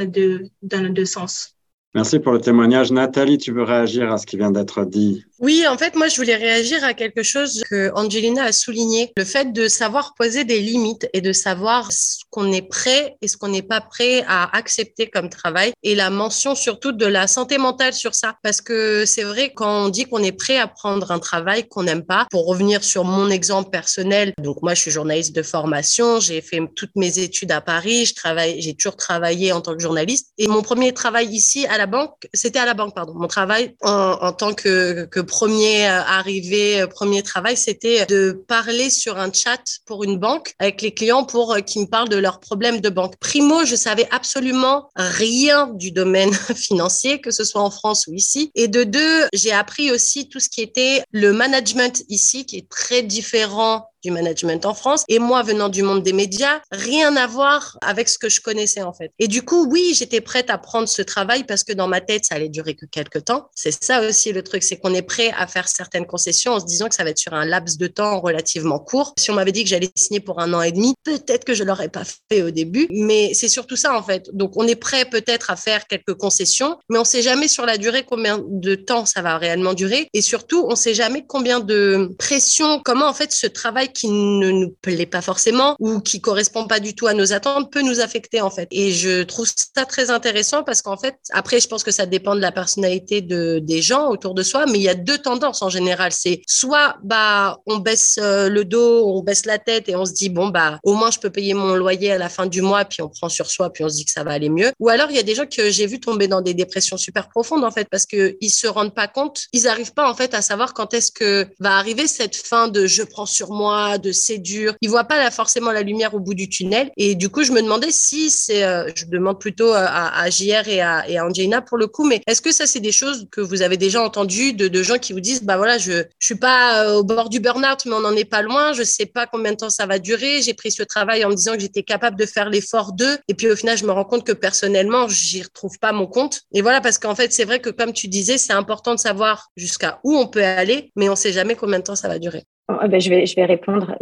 dans 0.62 0.84
les 0.84 0.90
deux 0.90 1.06
sens. 1.06 1.58
Merci 1.94 2.20
pour 2.20 2.32
le 2.32 2.40
témoignage. 2.40 2.92
Nathalie, 2.92 3.38
tu 3.38 3.52
veux 3.52 3.62
réagir 3.64 4.12
à 4.12 4.18
ce 4.18 4.26
qui 4.26 4.38
vient 4.38 4.50
d'être 4.50 4.84
dit? 4.86 5.26
Oui, 5.44 5.68
en 5.68 5.78
fait, 5.78 5.94
moi, 5.98 6.08
je 6.08 6.16
voulais 6.16 6.38
réagir 6.38 6.86
à 6.86 6.94
quelque 6.94 7.22
chose 7.22 7.64
que 7.70 7.92
Angelina 7.96 8.46
a 8.46 8.54
souligné. 8.54 9.12
Le 9.18 9.26
fait 9.26 9.52
de 9.52 9.68
savoir 9.68 10.14
poser 10.14 10.46
des 10.46 10.62
limites 10.62 11.10
et 11.12 11.20
de 11.20 11.34
savoir 11.34 11.92
ce 11.92 12.20
qu'on 12.30 12.50
est 12.54 12.62
prêt 12.62 13.18
et 13.22 13.28
ce 13.28 13.36
qu'on 13.36 13.50
n'est 13.50 13.62
pas 13.62 13.82
prêt 13.82 14.24
à 14.30 14.56
accepter 14.56 15.10
comme 15.10 15.28
travail. 15.28 15.74
Et 15.84 15.96
la 15.96 16.10
mention 16.10 16.56
surtout 16.56 16.94
de 16.94 17.06
la 17.06 17.28
santé 17.28 17.58
mentale 17.58 17.92
sur 17.92 18.16
ça. 18.16 18.38
Parce 18.42 18.62
que 18.62 19.06
c'est 19.06 19.24
vrai, 19.24 19.52
quand 19.54 19.88
on 19.88 19.90
dit 19.90 20.06
qu'on 20.06 20.24
est 20.24 20.32
prêt 20.32 20.58
à 20.58 20.68
prendre 20.68 21.12
un 21.12 21.20
travail 21.20 21.68
qu'on 21.68 21.84
n'aime 21.84 22.06
pas, 22.06 22.26
pour 22.32 22.48
revenir 22.48 22.82
sur 22.82 23.04
mon 23.04 23.30
exemple 23.30 23.70
personnel, 23.70 24.32
donc 24.38 24.62
moi, 24.62 24.76
je 24.76 24.80
suis 24.80 24.92
journaliste 24.92 25.36
de 25.36 25.44
formation, 25.44 26.22
j'ai 26.22 26.40
fait 26.40 26.62
toutes 26.74 26.96
mes 26.96 27.20
études 27.20 27.52
à 27.52 27.60
Paris, 27.60 28.06
je 28.06 28.16
travaille, 28.16 28.62
j'ai 28.62 28.76
toujours 28.76 28.96
travaillé 28.96 29.52
en 29.52 29.60
tant 29.60 29.76
que 29.76 29.82
journaliste. 29.82 30.30
Et 30.38 30.48
mon 30.48 30.62
premier 30.62 30.94
travail 30.94 31.28
ici, 31.28 31.68
à 31.68 31.78
la 31.78 31.86
banque, 31.86 32.30
c'était 32.34 32.60
à 32.60 32.66
la 32.66 32.76
banque, 32.76 32.96
pardon. 32.96 33.14
Mon 33.14 33.28
travail 33.28 33.76
en, 33.82 34.32
tant 34.32 34.54
que, 34.54 35.04
que, 35.04 35.20
premier 35.34 35.88
euh, 35.88 36.04
arrivé, 36.04 36.82
euh, 36.82 36.86
premier 36.86 37.24
travail, 37.24 37.58
c'était 37.58 38.06
de 38.06 38.44
parler 38.48 38.92
sur 38.92 39.18
un 39.18 39.34
chat 39.34 39.64
pour 39.88 40.04
une 40.04 40.20
banque 40.20 40.54
avec 40.60 40.84
les 40.84 40.94
clients 40.94 41.24
pour 41.24 41.54
euh, 41.54 41.62
qu'ils 41.62 41.82
me 41.82 41.88
parlent 41.88 42.08
de 42.08 42.18
leurs 42.18 42.40
problèmes 42.40 42.82
de 42.82 42.90
banque. 42.90 43.16
Primo, 43.20 43.66
je 43.66 43.76
savais 43.76 44.08
absolument 44.12 44.92
rien 44.96 45.72
du 45.74 45.90
domaine 45.90 46.32
financier, 46.56 47.20
que 47.20 47.32
ce 47.32 47.44
soit 47.44 47.64
en 47.64 47.72
France 47.72 48.06
ou 48.06 48.14
ici. 48.14 48.52
Et 48.54 48.68
de 48.68 48.84
deux, 48.84 49.28
j'ai 49.34 49.52
appris 49.52 49.90
aussi 49.90 50.30
tout 50.30 50.40
ce 50.40 50.50
qui 50.50 50.62
était 50.62 51.04
le 51.12 51.34
management 51.34 52.04
ici, 52.10 52.46
qui 52.46 52.58
est 52.58 52.70
très 52.70 53.02
différent 53.02 53.90
du 54.04 54.12
management 54.12 54.66
en 54.66 54.74
France. 54.74 55.04
Et 55.08 55.20
moi, 55.20 55.44
venant 55.44 55.70
du 55.70 55.84
monde 55.84 56.04
des 56.04 56.14
médias, 56.14 56.62
rien 56.72 57.16
à 57.16 57.28
voir 57.28 57.78
avec 57.82 58.10
ce 58.10 58.18
que 58.18 58.30
je 58.30 58.42
connaissais 58.42 58.82
en 58.82 58.94
fait. 58.94 59.12
Et 59.20 59.28
du 59.28 59.44
coup, 59.44 59.68
oui, 59.70 59.94
j'étais 59.96 60.22
prête 60.22 60.50
à 60.50 60.58
prendre 60.58 60.88
ce 60.88 61.02
travail 61.02 61.44
parce 61.46 61.64
que 61.64 61.74
dans 61.74 61.88
ma 61.88 62.02
tête, 62.02 62.26
ça 62.26 62.36
allait 62.36 62.50
durer 62.50 62.76
que 62.76 62.86
quelques 62.86 63.26
temps. 63.26 63.50
C'est 63.56 63.84
ça 63.84 64.02
aussi 64.02 64.32
le 64.32 64.44
truc, 64.44 64.64
c'est 64.64 64.78
qu'on 64.78 64.94
est 64.94 65.02
prêt 65.02 65.32
à 65.38 65.48
faire 65.48 65.68
certaines 65.68 66.06
concessions 66.06 66.54
en 66.54 66.60
se 66.60 66.66
disant 66.66 66.90
que 66.90 66.96
ça 66.96 67.04
va 67.04 67.12
être 67.12 67.18
sur 67.18 67.34
un 67.34 67.46
laps 67.46 67.78
de 67.78 67.88
temps 67.88 68.20
relativement 68.20 68.80
court. 68.80 69.14
Si 69.18 69.32
on 69.32 69.36
m'avait 69.36 69.52
dit 69.52 69.64
que 69.64 69.70
j'allais 69.70 69.92
signer 69.96 70.20
pour 70.20 70.40
un 70.40 70.54
an 70.54 70.62
et 70.62 70.72
demi, 70.72 70.94
peut-être 71.04 71.46
que 71.46 71.54
je 71.54 71.64
l'aurais 71.64 71.90
pas 71.90 72.04
fait 72.32 72.42
au 72.42 72.52
début, 72.52 72.88
mais 72.92 73.34
c'est 73.34 73.48
surtout 73.48 73.76
ça 73.76 73.98
en 73.98 74.04
fait. 74.04 74.30
Donc 74.34 74.58
on 74.58 74.68
est 74.68 74.76
prêt 74.76 75.06
peut-être 75.06 75.50
à 75.50 75.56
faire 75.56 75.88
quelques 75.88 76.16
concessions, 76.16 76.78
mais 76.90 76.98
on 76.98 77.06
sait 77.06 77.22
jamais 77.22 77.48
sur 77.48 77.66
la 77.66 77.78
durée 77.78 78.04
combien 78.04 78.44
de 78.46 78.76
temps 78.76 79.06
ça 79.06 79.22
va 79.22 79.38
réellement 79.38 79.74
durer 79.74 80.10
et 80.14 80.22
surtout 80.22 80.66
on 80.68 80.76
sait 80.76 80.94
jamais 80.94 81.26
combien 81.26 81.60
de 81.60 82.14
pression, 82.18 82.82
comment 82.84 83.08
en 83.08 83.14
fait 83.14 83.32
ce 83.32 83.48
travail 83.48 83.93
qui 83.94 84.10
ne 84.10 84.52
nous 84.52 84.76
plaît 84.82 85.06
pas 85.06 85.22
forcément 85.22 85.76
ou 85.80 86.00
qui 86.00 86.22
correspond 86.22 86.68
pas 86.68 86.80
du 86.80 86.96
tout 86.96 87.08
à 87.08 87.14
nos 87.14 87.34
attentes 87.34 87.72
peut 87.72 87.82
nous 87.82 88.00
affecter 88.00 88.42
en 88.42 88.50
fait. 88.50 88.68
Et 88.72 88.92
je 88.92 89.24
trouve 89.24 89.48
ça 89.48 89.86
très 89.86 90.10
intéressant 90.10 90.64
parce 90.64 90.82
qu'en 90.82 90.98
fait, 90.98 91.16
après, 91.32 91.60
je 91.60 91.68
pense 91.68 91.84
que 91.84 91.92
ça 91.92 92.06
dépend 92.06 92.36
de 92.36 92.42
la 92.42 92.52
personnalité 92.52 93.22
de, 93.22 93.60
des 93.60 93.82
gens 93.82 94.10
autour 94.10 94.34
de 94.34 94.44
soi, 94.44 94.66
mais 94.66 94.80
il 94.80 94.84
y 94.84 94.90
a 94.90 94.96
deux 94.96 95.18
tendances 95.18 95.62
en 95.62 95.70
général. 95.70 96.12
C'est 96.12 96.42
soit 96.48 96.96
bah 97.04 97.60
on 97.66 97.78
baisse 97.78 98.20
euh, 98.22 98.50
le 98.50 98.66
dos, 98.66 99.08
on 99.08 99.24
baisse 99.24 99.46
la 99.46 99.60
tête 99.60 99.90
et 99.90 99.96
on 99.96 100.06
se 100.06 100.14
dit 100.14 100.30
bon 100.30 100.48
bah 100.48 100.80
au 100.84 100.94
moins 100.94 101.12
je 101.12 101.20
peux 101.20 101.30
payer 101.30 101.54
mon 101.54 101.76
loyer 101.76 102.12
à 102.12 102.18
la 102.18 102.30
fin 102.30 102.46
du 102.46 102.62
mois, 102.62 102.86
puis 102.86 103.02
on 103.02 103.10
prend 103.10 103.30
sur 103.30 103.50
soi, 103.50 103.72
puis 103.72 103.84
on 103.84 103.90
se 103.90 103.96
dit 103.96 104.06
que 104.06 104.12
ça 104.12 104.24
va 104.24 104.32
aller 104.32 104.50
mieux. 104.50 104.72
Ou 104.80 104.90
alors 104.90 105.10
il 105.10 105.16
y 105.16 105.20
a 105.20 105.24
des 105.24 105.36
gens 105.36 105.46
que 105.46 105.70
j'ai 105.70 105.88
vu 105.88 106.00
tomber 106.00 106.28
dans 106.28 106.42
des 106.42 106.54
dépressions 106.54 106.98
super 106.98 107.30
profondes 107.30 107.64
en 107.64 107.72
fait 107.72 107.88
parce 107.90 108.06
que 108.06 108.38
ils 108.42 108.50
se 108.50 108.68
rendent 108.68 108.94
pas 108.94 109.08
compte, 109.08 109.44
ils 109.54 109.68
arrivent 109.68 109.94
pas 109.94 110.10
en 110.10 110.16
fait 110.16 110.34
à 110.34 110.42
savoir 110.42 110.74
quand 110.74 110.94
est-ce 110.94 111.12
que 111.12 111.48
va 111.60 111.78
arriver 111.78 112.08
cette 112.08 112.36
fin 112.36 112.68
de 112.68 112.86
je 112.86 113.04
prends 113.04 113.26
sur 113.26 113.52
moi 113.52 113.83
de 113.98 114.12
c'est 114.12 114.38
dur. 114.38 114.76
Ils 114.82 114.90
voient 114.90 115.04
pas 115.04 115.30
forcément 115.32 115.72
la 115.72 115.82
lumière 115.82 116.14
au 116.14 116.20
bout 116.20 116.34
du 116.34 116.50
tunnel. 116.50 116.92
Et 116.98 117.16
du 117.16 117.30
coup, 117.30 117.44
je 117.44 117.52
me 117.52 117.62
demandais 117.62 117.92
si 117.92 118.30
c'est, 118.30 118.64
euh, 118.64 118.90
je 118.96 119.06
demande 119.06 119.40
plutôt 119.40 119.72
à, 119.74 120.20
à 120.20 120.30
JR 120.30 120.68
et 120.68 120.82
à, 120.82 121.04
Angelina 121.26 121.62
pour 121.62 121.78
le 121.78 121.88
coup, 121.88 122.06
mais 122.06 122.22
est-ce 122.28 122.42
que 122.42 122.52
ça, 122.52 122.66
c'est 122.66 122.80
des 122.80 122.92
choses 122.92 123.28
que 123.32 123.42
vous 123.42 123.62
avez 123.62 123.78
déjà 123.78 124.02
entendues 124.02 124.54
de, 124.54 124.68
de 124.68 124.84
gens 124.84 124.98
qui 124.98 125.14
vous 125.14 125.20
disent, 125.20 125.44
bah 125.44 125.58
voilà, 125.58 125.78
je, 125.78 126.04
je 126.20 126.26
suis 126.26 126.36
pas 126.36 126.86
euh, 126.86 126.96
au 126.96 127.04
bord 127.04 127.30
du 127.30 127.40
burn-out, 127.40 127.86
mais 127.86 127.94
on 127.94 128.02
n'en 128.02 128.16
est 128.16 128.26
pas 128.26 128.42
loin. 128.42 128.74
Je 128.74 128.84
sais 128.84 129.06
pas 129.06 129.28
combien 129.28 129.52
de 129.52 129.58
temps 129.58 129.70
ça 129.70 129.86
va 129.86 130.00
durer. 130.00 130.42
J'ai 130.42 130.54
pris 130.54 130.72
ce 130.72 130.84
travail 130.84 131.24
en 131.26 131.30
me 131.30 131.36
disant 131.36 131.54
que 131.54 131.60
j'étais 131.60 131.84
capable 131.84 132.18
de 132.18 132.26
faire 132.26 132.50
l'effort 132.50 132.94
d'eux. 132.94 133.18
Et 133.28 133.34
puis 133.34 133.50
au 133.50 133.56
final, 133.56 133.78
je 133.78 133.86
me 133.86 133.92
rends 133.92 134.06
compte 134.06 134.26
que 134.26 134.32
personnellement, 134.32 135.08
j'y 135.08 135.44
retrouve 135.44 135.78
pas 135.80 135.92
mon 135.92 136.08
compte. 136.08 136.42
Et 136.54 136.62
voilà, 136.62 136.82
parce 136.82 136.98
qu'en 136.98 137.16
fait, 137.16 137.32
c'est 137.34 137.46
vrai 137.46 137.60
que 137.60 137.70
comme 137.70 137.94
tu 137.94 138.08
disais, 138.08 138.38
c'est 138.38 138.54
important 138.54 138.96
de 138.96 139.00
savoir 139.00 139.50
jusqu'à 139.56 140.00
où 140.04 140.16
on 140.16 140.28
peut 140.28 140.44
aller, 140.44 140.92
mais 140.96 141.10
on 141.10 141.16
sait 141.16 141.34
jamais 141.34 141.56
combien 141.56 141.80
de 141.80 141.84
temps 141.84 141.96
ça 141.96 142.08
va 142.08 142.20
durer. 142.20 142.44
Oh, 142.70 142.88
ben, 142.88 143.02
je, 143.02 143.10
vais, 143.10 143.26
je 143.26 143.36
vais 143.36 143.44
répondre. 143.44 143.94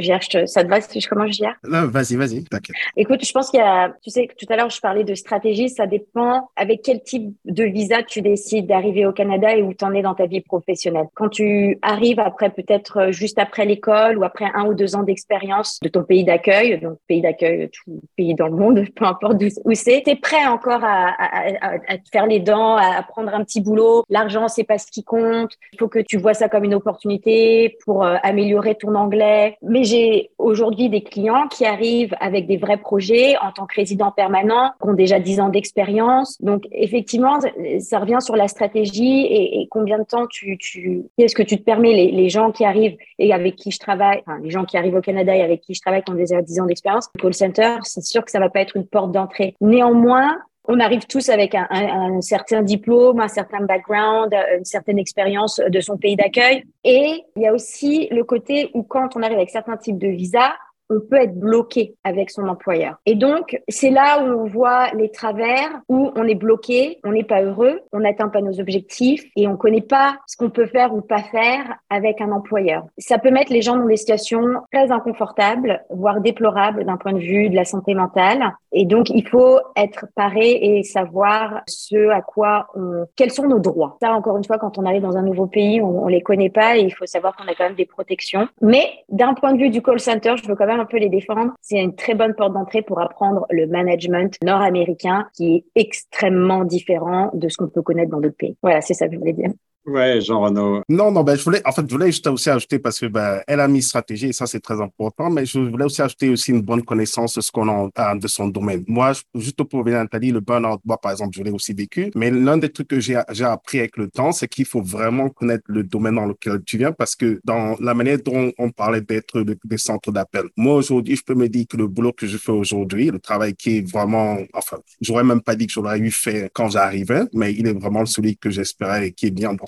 ça 0.45 0.63
te 0.63 0.67
va 0.67 0.82
si 0.82 1.02
je 1.02 1.10
commence, 1.10 1.32
Gérard 1.32 1.56
Vas-y, 1.63 2.15
vas-y, 2.15 2.43
t'inquiète. 2.43 2.76
Écoute, 2.95 3.26
je 3.26 3.32
pense 3.32 3.50
qu'il 3.50 3.60
y 3.60 3.63
a, 3.63 3.91
tu 4.04 4.12
sais, 4.12 4.28
tout 4.38 4.45
à 4.50 4.56
l'heure, 4.56 4.69
je 4.69 4.80
parlais 4.80 5.04
de 5.04 5.15
stratégie. 5.15 5.67
Ça 5.67 5.88
dépend 5.88 6.52
avec 6.56 6.84
quel 6.84 7.02
type 7.02 7.34
de 7.45 7.63
visa 7.63 8.04
tu 8.04 8.21
décides 8.21 8.67
d'arriver 8.67 9.08
au 9.08 9.13
Canada 9.13 9.56
et 9.56 9.63
où 9.63 9.74
tu 9.74 9.84
en 9.84 9.93
es 9.95 10.04
dans 10.04 10.13
ta 10.13 10.28
vie 10.28 10.41
professionnelle. 10.41 11.08
Quand 11.15 11.30
tu 11.30 11.80
arrives 11.82 12.19
après, 12.19 12.52
peut-être 12.52 12.97
euh, 12.97 13.12
juste 13.12 13.39
après 13.39 13.65
l'école 13.65 14.19
ou 14.19 14.24
après 14.24 14.45
un 14.54 14.65
ou 14.65 14.76
deux 14.76 14.95
ans 14.95 15.02
d'expérience 15.02 15.80
de 15.82 15.89
ton 15.89 16.04
pays 16.04 16.24
d'accueil, 16.24 16.80
donc 16.80 17.00
pays 17.08 17.21
d'accueil, 17.21 17.67
tout 17.69 18.00
pays 18.15 18.36
dans 18.36 18.47
le 18.47 18.56
monde, 18.56 18.86
peu 18.95 19.06
importe 19.06 19.41
où 19.65 19.74
c'est, 19.74 20.04
tu 20.06 20.12
es 20.12 20.15
prêt 20.15 20.45
encore 20.45 20.84
à, 20.84 21.15
à, 21.17 21.74
à, 21.88 21.97
te 21.97 22.10
faire 22.12 22.28
les 22.28 22.39
dents, 22.39 22.76
à 22.76 23.02
prendre 23.02 23.34
un 23.34 23.43
petit 23.43 23.62
boulot. 23.62 24.04
L'argent, 24.08 24.47
c'est 24.47 24.65
pas 24.65 24.78
ce 24.78 24.91
qui 24.91 25.04
compte. 25.04 25.54
Il 25.74 25.80
faut 25.80 25.88
que 25.88 26.00
tu 26.00 26.17
vois 26.17 26.36
ça 26.36 26.47
comme 26.47 26.63
une 26.63 26.76
opportunité 26.76 27.76
pour 27.84 28.06
euh, 28.06 28.17
améliorer 28.21 28.51
améliorer 28.52 28.76
ton 28.76 28.96
anglais. 28.96 29.58
Mais 29.62 29.84
j'ai 29.84 30.32
aujourd'hui 30.38 30.90
des 30.90 31.02
clients 31.02 31.48
qui 31.48 31.66
arrivent 31.66 32.16
avec 32.20 32.48
des 32.48 32.58
vrais 32.58 32.78
projets 32.78 33.38
en 33.38 33.52
tant 33.52 33.66
que 33.66 33.76
résident 33.76 34.12
permanent, 34.12 34.72
qui 34.82 34.90
ont 34.90 34.94
déjà 34.94 35.20
10 35.20 35.40
ans 35.40 35.50
d'expérience. 35.50 36.42
Donc, 36.42 36.64
effectivement, 36.72 37.40
ça 37.80 38.00
revient 38.00 38.20
sur 38.20 38.36
la 38.36 38.48
stratégie 38.48 39.26
et, 39.30 39.68
combien 39.70 40.00
de 40.00 40.04
temps 40.04 40.28
tu, 40.28 40.58
tu 40.58 41.04
qu'est-ce 41.18 41.36
que 41.36 41.44
tu 41.44 41.58
te 41.58 41.64
permets 41.64 41.94
les, 41.94 42.30
gens 42.32 42.52
qui 42.52 42.64
arrivent 42.64 42.96
et 43.20 43.34
avec 43.34 43.56
qui 43.56 43.72
je 43.72 43.80
travaille, 43.80 44.22
les 44.42 44.50
gens 44.50 44.64
qui 44.64 44.78
arrivent 44.78 44.96
au 44.96 45.02
Canada 45.02 45.36
et 45.36 45.42
avec 45.42 45.62
qui 45.62 45.74
je 45.74 45.82
travaille 45.82 46.04
qui 46.04 46.12
ont 46.12 46.16
déjà 46.16 46.42
10 46.42 46.62
ans 46.62 46.66
d'expérience, 46.66 47.10
call 47.20 47.34
center, 47.34 47.78
c'est 47.84 48.04
sûr 48.04 48.24
que 48.24 48.32
ça 48.32 48.40
va 48.40 48.50
pas 48.50 48.62
être 48.62 48.78
une 48.78 48.86
porte 48.86 49.12
d'entrée. 49.12 49.56
Néanmoins, 49.60 50.38
on 50.65 50.80
arrive 50.80 51.06
tous 51.06 51.30
avec 51.30 51.56
un, 51.56 51.67
un, 51.69 52.21
certain 52.21 52.62
diplôme, 52.62 53.19
un 53.19 53.28
certain 53.28 53.62
background, 53.62 54.34
une 54.58 54.65
certaine 54.65 55.00
expérience 55.00 55.60
de 55.60 55.80
son 55.80 55.97
pays 55.97 56.15
d'accueil. 56.15 56.63
Et 56.84 57.24
il 57.36 57.41
y 57.41 57.47
a 57.47 57.54
aussi 57.54 58.08
le 58.12 58.24
côté 58.24 58.69
où 58.74 58.84
quand 58.84 59.15
on 59.15 59.24
arrive 59.24 59.38
avec 59.38 59.50
certains 59.50 59.78
types 59.78 59.97
de 59.97 60.08
visas, 60.08 60.54
on 60.91 60.99
peut 60.99 61.21
être 61.21 61.39
bloqué 61.39 61.95
avec 62.04 62.30
son 62.30 62.47
employeur. 62.47 62.97
Et 63.06 63.15
donc, 63.15 63.58
c'est 63.69 63.89
là 63.89 64.21
où 64.21 64.41
on 64.41 64.45
voit 64.45 64.91
les 64.91 65.10
travers, 65.10 65.69
où 65.88 66.12
on 66.15 66.27
est 66.27 66.36
bloqué, 66.36 66.99
on 67.06 67.12
n'est 67.12 67.23
pas 67.23 67.41
heureux, 67.41 67.80
on 67.93 67.99
n'atteint 67.99 68.27
pas 68.27 68.41
nos 68.41 68.60
objectifs 68.60 69.23
et 69.38 69.47
on 69.47 69.51
ne 69.51 69.56
connaît 69.56 69.82
pas 69.82 70.17
ce 70.27 70.36
qu'on 70.36 70.49
peut 70.49 70.67
faire 70.67 70.93
ou 70.93 71.01
pas 71.01 71.23
faire 71.23 71.75
avec 71.89 72.19
un 72.19 72.32
employeur. 72.32 72.84
Ça 72.97 73.17
peut 73.17 73.32
mettre 73.32 73.54
les 73.54 73.62
gens 73.62 73.77
dans 73.77 73.86
des 73.86 73.95
situations 73.95 74.43
très 74.71 74.91
inconfortables, 74.91 75.82
voire 75.89 76.19
déplorables 76.19 76.84
d'un 76.84 76.97
point 76.97 77.13
de 77.13 77.19
vue 77.19 77.49
de 77.49 77.56
la 77.56 77.65
santé 77.65 77.93
mentale. 77.93 78.54
Et 78.73 78.86
donc, 78.86 79.10
il 79.10 79.27
faut 79.27 79.60
être 79.77 80.08
paré 80.15 80.60
et 80.62 80.84
savoir 80.84 81.62
ce 81.67 82.10
à 82.10 82.21
quoi 82.21 82.67
on, 82.75 83.06
quels 83.15 83.32
sont 83.32 83.47
nos 83.47 83.60
droits. 83.60 83.97
Ça, 84.01 84.12
encore 84.12 84.38
une 84.38 84.43
fois, 84.43 84.58
quand 84.58 84.77
on 84.77 84.86
arrive 84.86 85.01
dans 85.01 85.15
un 85.15 85.23
nouveau 85.23 85.47
pays, 85.47 85.82
on, 85.82 86.04
on 86.04 86.08
les 86.08 86.21
connaît 86.21 86.49
pas 86.49 86.77
et 86.77 86.82
il 86.82 86.93
faut 86.93 87.06
savoir 87.06 87.36
qu'on 87.36 87.47
a 87.47 87.56
quand 87.56 87.63
même 87.63 87.75
des 87.75 87.86
protections. 87.86 88.47
Mais 88.62 88.86
d'un 89.10 89.34
point 89.34 89.54
de 89.54 89.58
vue 89.58 89.69
du 89.69 89.82
call 89.82 89.99
center, 89.99 90.36
je 90.41 90.47
veux 90.47 90.56
quand 90.56 90.65
même 90.65 90.81
un 90.82 90.86
peu 90.86 90.98
les 90.98 91.10
défendre. 91.10 91.52
C'est 91.62 91.82
une 91.82 91.96
très 91.96 92.15
bonne 92.15 92.34
porte 92.34 92.54
d'entrée 92.54 92.82
pour 92.82 93.00
apprendre 93.00 93.46
le 93.50 93.67
management 93.67 94.36
nord-américain 94.44 95.28
qui 95.36 95.56
est 95.56 95.65
extrêmement 95.76 96.65
différent 96.65 97.32
de 97.34 97.48
ce 97.50 97.58
qu'on 97.58 97.67
peut 97.67 97.82
connaître 97.82 98.12
dans 98.12 98.20
d'autres 98.20 98.38
pays. 98.38 98.58
Voilà, 98.62 98.82
c'est 98.82 98.94
ça 98.94 99.08
que 99.08 99.13
je 99.13 99.20
voulais 99.20 99.34
dire. 99.34 99.52
Ouais, 99.84 100.22
Jean-Renaud. 100.22 100.84
Non, 100.89 101.12
non, 101.12 101.24
ben, 101.24 101.36
je 101.36 101.44
voulais, 101.44 101.62
en 101.65 101.72
fait, 101.72 101.82
je 101.88 101.91
voulais 101.91 102.12
juste 102.12 102.28
aussi 102.28 102.52
ajouter 102.52 102.78
parce 102.78 103.00
que, 103.00 103.08
ben, 103.08 103.41
elle 103.48 103.60
a 103.60 103.67
mis 103.67 103.82
stratégie 103.82 104.28
et 104.28 104.34
ça, 104.34 104.46
c'est 104.46 104.60
très 104.60 104.80
important, 104.80 105.32
mais 105.32 105.44
je 105.48 105.58
voulais 105.58 105.86
aussi 105.86 106.04
ajouter 106.04 106.30
aussi 106.30 106.52
une 106.52 106.62
bonne 106.62 106.84
connaissance 106.84 107.36
de 107.36 107.41
ce 107.41 107.52
qu'on 107.52 107.89
a, 107.96 108.15
de 108.15 108.28
son 108.28 108.48
domaine. 108.48 108.84
Moi, 108.88 109.13
juste 109.34 109.63
pour 109.63 109.84
venir 109.84 109.98
à 110.00 110.04
Nathalie, 110.04 110.32
le 110.32 110.39
burn-out, 110.39 110.82
moi, 110.86 111.00
par 111.00 111.12
exemple, 111.12 111.36
je 111.36 111.41
l'ai 111.41 111.50
aussi 111.50 111.74
vécu, 111.74 112.12
mais 112.13 112.30
l'un 112.30 112.58
des 112.58 112.70
trucs 112.70 112.89
que 112.89 113.00
j'ai, 113.00 113.20
j'ai 113.32 113.44
appris 113.44 113.80
avec 113.80 113.98
le 113.98 114.08
temps, 114.08 114.32
c'est 114.32 114.48
qu'il 114.48 114.65
faut 114.65 114.84
vraiment 114.84 115.30
connaître 115.30 115.63
le 115.65 115.84
domaine 115.84 116.15
dans 116.15 116.28
lequel 116.28 116.62
tu 116.63 116.78
viens 116.78 116.91
parce 116.91 117.15
que 117.15 117.41
dans 117.44 117.76
la 117.80 117.96
manière 117.96 118.20
dont 118.24 118.52
on 118.60 118.70
parlait 118.70 119.02
d'être 119.02 119.41
des 119.41 119.78
centres 119.80 120.12
d'appel, 120.12 120.44
moi, 120.58 120.76
aujourd'hui, 120.76 121.15
je 121.15 121.24
peux 121.24 121.34
me 121.34 121.50
dire 121.50 121.65
que 121.67 121.78
le 121.78 121.88
boulot 121.88 122.13
que 122.13 122.28
je 122.28 122.38
fais 122.38 122.52
aujourd'hui, 122.52 123.10
le 123.10 123.20
travail 123.20 123.56
qui 123.56 123.78
est 123.78 123.91
vraiment, 123.91 124.38
enfin, 124.54 124.78
j'aurais 125.02 125.24
même 125.24 125.41
pas 125.41 125.56
dit 125.56 125.65
que 125.65 125.74
j'aurais 125.74 125.98
eu 125.98 126.12
fait 126.12 126.52
quand 126.54 126.70
j'arrivais, 126.70 127.24
mais 127.34 127.52
il 127.52 127.65
est 127.65 127.74
vraiment 127.74 128.06
celui 128.06 128.38
que 128.38 128.52
j'espérais 128.52 129.08
et 129.08 129.12
qui 129.12 129.26
est 129.26 129.32
bien 129.32 129.54
dans 129.54 129.65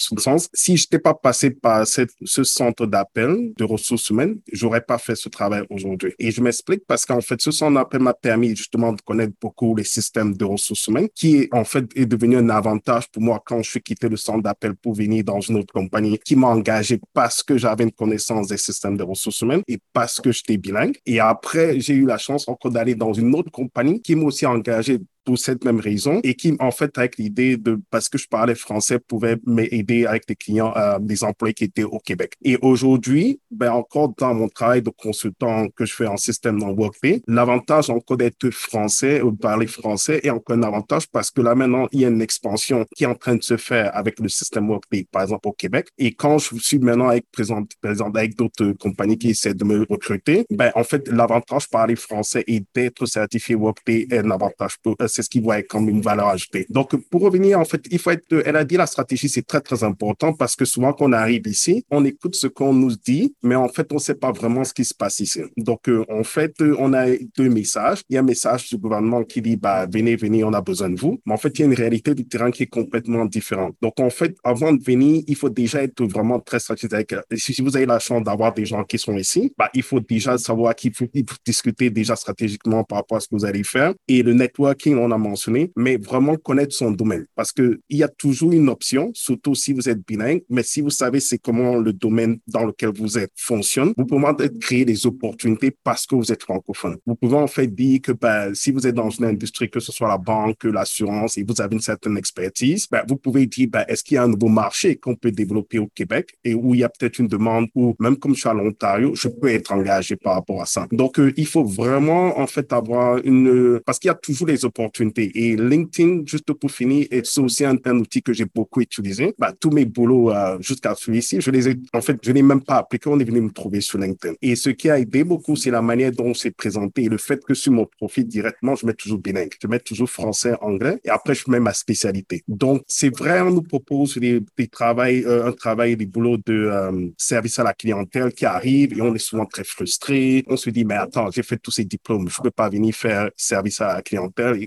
Si 0.54 0.78
je 0.78 0.84
n'étais 0.84 1.00
pas 1.00 1.14
passé 1.14 1.52
par 1.52 1.86
ce 1.88 2.44
centre 2.44 2.86
d'appel 2.86 3.54
de 3.58 3.64
ressources 3.64 4.10
humaines, 4.10 4.40
j'aurais 4.52 4.82
pas 4.82 4.98
fait 4.98 5.16
ce 5.16 5.30
travail 5.30 5.64
aujourd'hui. 5.70 6.14
Et 6.20 6.32
je 6.32 6.42
m'explique 6.42 6.84
parce 6.88 7.06
qu'en 7.06 7.22
fait, 7.22 7.42
ce 7.42 7.52
centre 7.52 7.76
d'appel 7.76 8.02
m'a 8.02 8.14
permis 8.14 8.56
justement 8.56 8.94
de 8.94 9.02
connaître 9.02 9.34
beaucoup 9.42 9.76
les 9.76 9.84
systèmes 9.84 10.36
de 10.36 10.46
ressources 10.46 10.88
humaines, 10.88 11.10
qui 11.16 11.48
en 11.52 11.64
fait 11.64 11.86
est 11.96 12.06
devenu 12.06 12.38
un 12.38 12.50
avantage 12.50 13.10
pour 13.12 13.22
moi 13.22 13.42
quand 13.46 13.62
je 13.62 13.70
suis 13.70 13.82
quitté 13.82 14.10
le 14.10 14.18
centre 14.18 14.44
d'appel 14.44 14.76
pour 14.76 14.94
venir 14.94 15.24
dans 15.24 15.40
une 15.40 15.58
autre 15.58 15.74
compagnie 15.74 16.20
qui 16.20 16.36
m'a 16.36 16.48
engagé 16.48 17.00
parce 17.14 17.44
que 17.44 17.58
j'avais 17.58 17.84
une 17.84 17.92
connaissance 17.92 18.48
des 18.48 18.58
systèmes 18.58 18.98
de 18.98 19.04
ressources 19.04 19.42
humaines 19.42 19.64
et 19.68 19.80
parce 19.94 20.20
que 20.20 20.32
j'étais 20.32 20.58
bilingue. 20.58 20.98
Et 21.06 21.20
après, 21.20 21.80
j'ai 21.80 21.94
eu 21.94 22.06
la 22.06 22.18
chance 22.18 22.48
encore 22.48 22.72
d'aller 22.72 22.96
dans 22.96 23.14
une 23.14 23.34
autre 23.36 23.52
compagnie 23.52 24.02
qui 24.02 24.16
m'a 24.16 24.26
aussi 24.26 24.46
engagé 24.46 25.00
pour 25.24 25.38
cette 25.38 25.64
même 25.66 25.80
raison 25.80 26.20
et 26.24 26.36
qui, 26.36 26.56
en 26.60 26.72
fait, 26.72 26.98
avec 26.98 27.18
l'idée 27.18 27.58
de, 27.58 27.80
parce 27.90 28.10
que 28.10 28.18
je 28.18 28.28
parlais 28.28 28.56
français, 28.56 29.00
pouvait 29.00 29.38
m'aider 29.46 30.06
avec 30.06 30.28
des 30.28 30.36
clients, 30.36 30.74
euh, 30.76 31.00
des 31.00 31.24
employés 31.24 31.54
qui 31.54 31.66
étaient 31.66 31.84
au 31.84 32.00
Québec. 32.00 32.34
Et 32.44 32.58
aujourd'hui, 32.62 33.40
ben, 33.52 33.72
encore 33.72 34.14
dans 34.18 34.34
mon 34.34 34.48
travail 34.48 34.82
de 34.82 34.90
consultant 34.90 35.68
que 35.76 35.86
je 35.86 35.94
fais 35.94 36.08
en 36.08 36.18
système 36.18 36.60
dans 36.60 36.72
Workday, 36.72 37.22
l'avantage 37.28 37.90
encore 37.90 38.18
d'être 38.18 38.50
français 38.50 39.22
ou 39.22 39.34
parler 39.34 39.68
français 39.68 40.20
est 40.24 40.30
encore 40.30 40.56
un 40.56 40.64
avantage 40.64 41.08
parce 41.08 41.32
que 41.32 41.42
là, 41.42 41.56
maintenant, 41.56 41.88
il 41.92 42.02
y 42.02 42.06
a 42.06 42.10
une 42.10 42.22
expansion 42.22 42.86
qui 42.96 43.04
est 43.04 43.08
en 43.08 43.16
train 43.16 43.36
de 43.36 43.44
se 43.44 43.58
faire 43.58 43.96
avec 43.96 44.20
le 44.20 44.30
système 44.30 44.70
Workday, 44.70 45.08
par 45.12 45.24
exemple, 45.24 45.48
au 45.48 45.54
Québec. 45.54 45.90
Et 45.98 46.14
quand 46.14 46.38
je 46.38 46.56
suis 46.58 46.80
maintenant 46.80 47.10
avec, 47.10 47.26
présent, 47.32 47.64
présent 47.82 48.12
avec 48.14 48.36
d'autres 48.36 48.74
compagnies 48.74 49.18
qui 49.18 49.30
essaient 49.30 49.54
de 49.54 49.64
me 49.64 49.86
recruter, 49.90 50.46
ben, 50.50 50.72
en 50.76 50.84
fait, 50.84 51.08
l'avantage 51.08 51.66
de 51.66 51.70
parler 51.70 51.96
français 51.96 52.44
et 52.48 52.64
d'être 52.74 53.06
certifié 53.06 53.56
Workday 53.56 54.08
est 54.10 54.20
un 54.20 54.32
avantage 54.32 54.78
pour, 54.82 54.96
c'est 55.14 55.22
ce 55.22 55.30
qu'ils 55.30 55.44
voient 55.44 55.62
comme 55.62 55.90
une 55.90 56.02
valeur 56.02 56.28
ajoutée. 56.28 56.66
Donc, 56.70 56.96
pour 57.10 57.22
revenir, 57.22 57.60
en 57.60 57.66
fait, 57.66 57.82
il 57.92 58.00
faut 58.00 58.12
être, 58.12 58.26
elle 58.46 58.56
a 58.56 58.64
dit 58.64 58.78
la 58.78 58.88
stratégie, 58.88 59.30
c'est 59.30 59.46
très, 59.46 59.62
très 59.62 59.84
important 59.84 60.34
parce 60.34 60.56
que 60.56 60.66
souvent 60.66 60.94
quand 60.94 61.06
on 61.06 61.14
arrive 61.14 61.48
ici, 61.48 61.86
on 61.92 62.04
écoute 62.06 62.36
ce 62.36 62.48
qu'on 62.48 62.74
nous 62.74 62.96
dit, 62.96 63.36
mais 63.44 63.56
en 63.56 63.70
fait, 63.70 63.92
on 63.92 63.96
ne 63.96 64.00
sait 64.00 64.16
pas 64.16 64.32
vraiment 64.32 64.64
ce 64.64 64.74
qui 64.74 64.86
se 64.86 64.94
passe 64.94 65.20
ici. 65.20 65.42
Donc, 65.58 65.88
euh, 65.90 66.04
en 66.10 66.24
fait, 66.24 66.56
on 66.80 66.94
a 66.94 67.06
deux 67.38 67.50
messages. 67.50 68.02
Il 68.10 68.16
y 68.16 68.18
a 68.18 68.22
un 68.22 68.24
message 68.24 68.70
du 68.70 68.78
gouvernement 68.78 69.24
qui 69.24 69.42
dit, 69.42 69.56
bah, 69.56 69.86
venez, 69.92 70.16
venez, 70.16 70.44
on 70.44 70.54
a 70.54 70.62
besoin 70.62 70.90
de 70.90 71.00
vous. 71.00 71.20
Mais 71.26 71.34
en 71.34 71.38
fait, 71.38 71.50
il 71.58 71.60
y 71.60 71.64
a 71.64 71.66
une 71.66 71.74
réalité 71.74 72.16
du 72.16 72.26
terrain 72.26 72.52
qui 72.52 72.64
est 72.64 72.68
complètement 72.68 73.26
différente. 73.26 73.76
Donc, 73.82 74.00
en 74.00 74.10
fait, 74.10 74.36
avant 74.44 74.74
de 74.74 74.84
venir, 74.84 75.24
il 75.28 75.36
faut 75.36 75.50
déjà 75.50 75.84
être 75.84 76.04
vraiment 76.04 76.40
très 76.40 76.60
stratégique. 76.60 77.16
Si 77.36 77.62
vous 77.62 77.76
avez 77.76 77.86
la 77.86 78.00
chance 78.00 78.24
d'avoir 78.24 78.54
des 78.54 78.66
gens 78.66 78.84
qui 78.84 78.98
sont 78.98 79.18
ici, 79.18 79.54
bah, 79.58 79.70
il 79.74 79.84
faut 79.84 80.00
déjà 80.00 80.38
savoir 80.38 80.76
qu'il 80.76 80.94
faut, 80.94 81.08
il 81.14 81.26
faut 81.28 81.36
discuter 81.46 81.90
déjà 81.90 82.16
stratégiquement 82.16 82.84
par 82.84 83.00
rapport 83.00 83.18
à 83.18 83.20
ce 83.20 83.28
que 83.28 83.36
vous 83.36 83.46
allez 83.46 83.64
faire. 83.64 83.94
Et 84.08 84.24
le 84.24 84.34
networking, 84.34 84.96
on 85.04 85.12
a 85.12 85.18
mentionné, 85.18 85.72
mais 85.76 85.98
vraiment 85.98 86.36
connaître 86.36 86.74
son 86.74 86.92
domaine. 86.92 87.26
Parce 87.36 87.52
qu'il 87.52 87.80
y 87.90 88.04
a 88.04 88.08
toujours 88.08 88.52
une 88.52 88.70
option, 88.70 89.12
surtout 89.14 89.56
si 89.56 89.74
vous 89.74 89.90
êtes 89.90 90.06
bilingue, 90.06 90.42
mais 90.50 90.64
si 90.64 90.82
vous 90.82 90.90
savez 90.90 91.20
c'est 91.20 91.38
comment 91.38 91.76
le 91.78 91.94
domaine 91.94 92.40
dans 92.48 92.66
lequel 92.66 92.92
vous 92.96 93.18
êtes 93.18 93.32
fonctionne, 93.36 93.94
vous 93.98 94.06
pouvez 94.06 94.24
créer 94.60 94.86
des 94.86 95.06
opportunités 95.06 95.76
parce 95.84 96.06
que 96.06 96.16
vous 96.16 96.32
êtes 96.32 96.44
francophone. 96.44 96.98
Vous 97.06 97.16
pouvez 97.16 97.36
en 97.36 97.48
fait 97.48 97.68
dire 97.68 98.02
que 98.02 98.12
ben, 98.12 98.54
si 98.54 98.72
vous 98.72 98.86
êtes 98.88 98.96
dans 98.96 99.10
une 99.10 99.26
industrie, 99.26 99.70
que 99.70 99.80
ce 99.80 99.92
soit 99.92 100.08
la 100.08 100.18
banque, 100.18 100.64
l'assurance, 100.64 101.38
et 101.38 101.44
vous 101.44 101.62
avez 101.62 101.76
une 101.76 101.82
certaine 101.82 102.18
expertise, 102.18 102.88
ben, 102.90 103.04
vous 103.08 103.18
pouvez 103.18 103.46
dire, 103.46 103.68
ben, 103.70 103.84
est-ce 103.88 104.04
qu'il 104.04 104.16
y 104.16 104.18
a 104.18 104.24
un 104.24 104.28
nouveau 104.28 104.48
marché 104.48 104.96
qu'on 104.96 105.16
peut 105.16 105.32
développer 105.32 105.80
au 105.80 105.88
Québec 105.88 106.36
et 106.44 106.54
où 106.54 106.74
il 106.74 106.82
y 106.82 106.84
a 106.84 106.90
peut-être 106.90 107.20
une 107.20 107.28
demande 107.28 107.68
où, 107.76 107.96
même 108.00 108.18
comme 108.18 108.34
je 108.34 108.42
suis 108.42 108.50
à 108.50 108.54
l'Ontario, 108.54 109.14
je 109.16 109.28
peux 109.28 109.50
être 109.50 109.72
engagé 109.72 110.16
par 110.16 110.36
rapport 110.36 110.62
à 110.62 110.66
ça. 110.66 110.88
Donc, 110.92 111.20
euh, 111.20 111.34
il 111.38 111.48
faut 111.48 111.64
vraiment, 111.64 112.40
en 112.40 112.48
fait, 112.48 112.72
avoir 112.74 113.18
une, 113.24 113.80
parce 113.86 114.00
qu'il 114.00 114.08
y 114.10 114.12
a 114.12 114.16
toujours 114.16 114.48
les 114.48 114.66
opportunités 114.66 114.93
et 115.00 115.56
LinkedIn, 115.56 116.24
juste 116.26 116.52
pour 116.54 116.72
finir, 116.72 117.08
c'est 117.24 117.42
aussi 117.42 117.66
un, 117.66 117.78
outil 117.98 118.22
que 118.22 118.34
j'ai 118.34 118.46
beaucoup 118.46 118.82
utilisé. 118.82 119.34
Bah, 119.38 119.54
tous 119.60 119.72
mes 119.72 119.86
boulots 119.86 120.32
euh, 120.32 120.58
jusqu'à 120.60 120.96
celui-ci, 120.96 121.42
je 121.42 121.52
les 121.52 121.70
ai, 121.70 121.76
en 121.94 122.02
fait, 122.02 122.18
je 122.22 122.32
n'ai 122.32 122.42
même 122.42 122.62
pas 122.62 122.78
appliqué. 122.78 123.10
On 123.10 123.20
est 123.20 123.24
venu 123.24 123.42
me 123.42 123.52
trouver 123.52 123.82
sur 123.82 124.00
LinkedIn. 124.00 124.36
Et 124.42 124.56
ce 124.56 124.70
qui 124.70 124.90
a 124.90 125.00
aidé 125.00 125.24
beaucoup, 125.24 125.56
c'est 125.56 125.72
la 125.72 125.82
manière 125.82 126.12
dont 126.12 126.34
c'est 126.34 126.52
présenté 126.52 127.04
et 127.04 127.10
le 127.10 127.18
fait 127.18 127.44
que 127.44 127.54
sur 127.54 127.72
mon 127.72 127.86
profil 127.86 128.28
directement, 128.28 128.76
je 128.76 128.86
mets 128.86 128.94
toujours 128.94 129.20
bilingue. 129.20 129.52
Je 129.62 129.68
mets 129.68 129.80
toujours 129.80 130.10
français, 130.10 130.54
anglais 130.62 131.00
et 131.04 131.10
après, 131.10 131.36
je 131.36 131.50
mets 131.50 131.60
ma 131.60 131.74
spécialité. 131.74 132.44
Donc, 132.48 132.84
c'est 132.88 133.16
vrai, 133.16 133.42
on 133.42 133.52
nous 133.52 133.64
propose 133.64 134.18
des, 134.18 134.42
des 134.58 134.68
travail, 134.68 135.24
euh, 135.26 135.48
un 135.48 135.52
travail, 135.52 135.96
des 135.96 136.06
boulots 136.06 136.38
de 136.38 136.54
euh, 136.54 137.10
service 137.18 137.60
à 137.60 137.64
la 137.64 137.74
clientèle 137.74 138.34
qui 138.34 138.46
arrivent 138.46 138.98
et 138.98 139.02
on 139.02 139.14
est 139.14 139.20
souvent 139.20 139.46
très 139.46 139.64
frustré. 139.64 140.44
On 140.48 140.58
se 140.58 140.70
dit, 140.70 140.86
mais 140.86 140.96
attends, 140.96 141.30
j'ai 141.32 141.44
fait 141.44 141.58
tous 141.58 141.72
ces 141.72 141.86
diplômes, 141.86 142.30
je 142.30 142.42
peux 142.42 142.52
pas 142.52 142.70
venir 142.70 142.94
faire 142.94 143.30
service 143.36 143.82
à 143.82 143.96
la 143.96 144.02
clientèle 144.02 144.62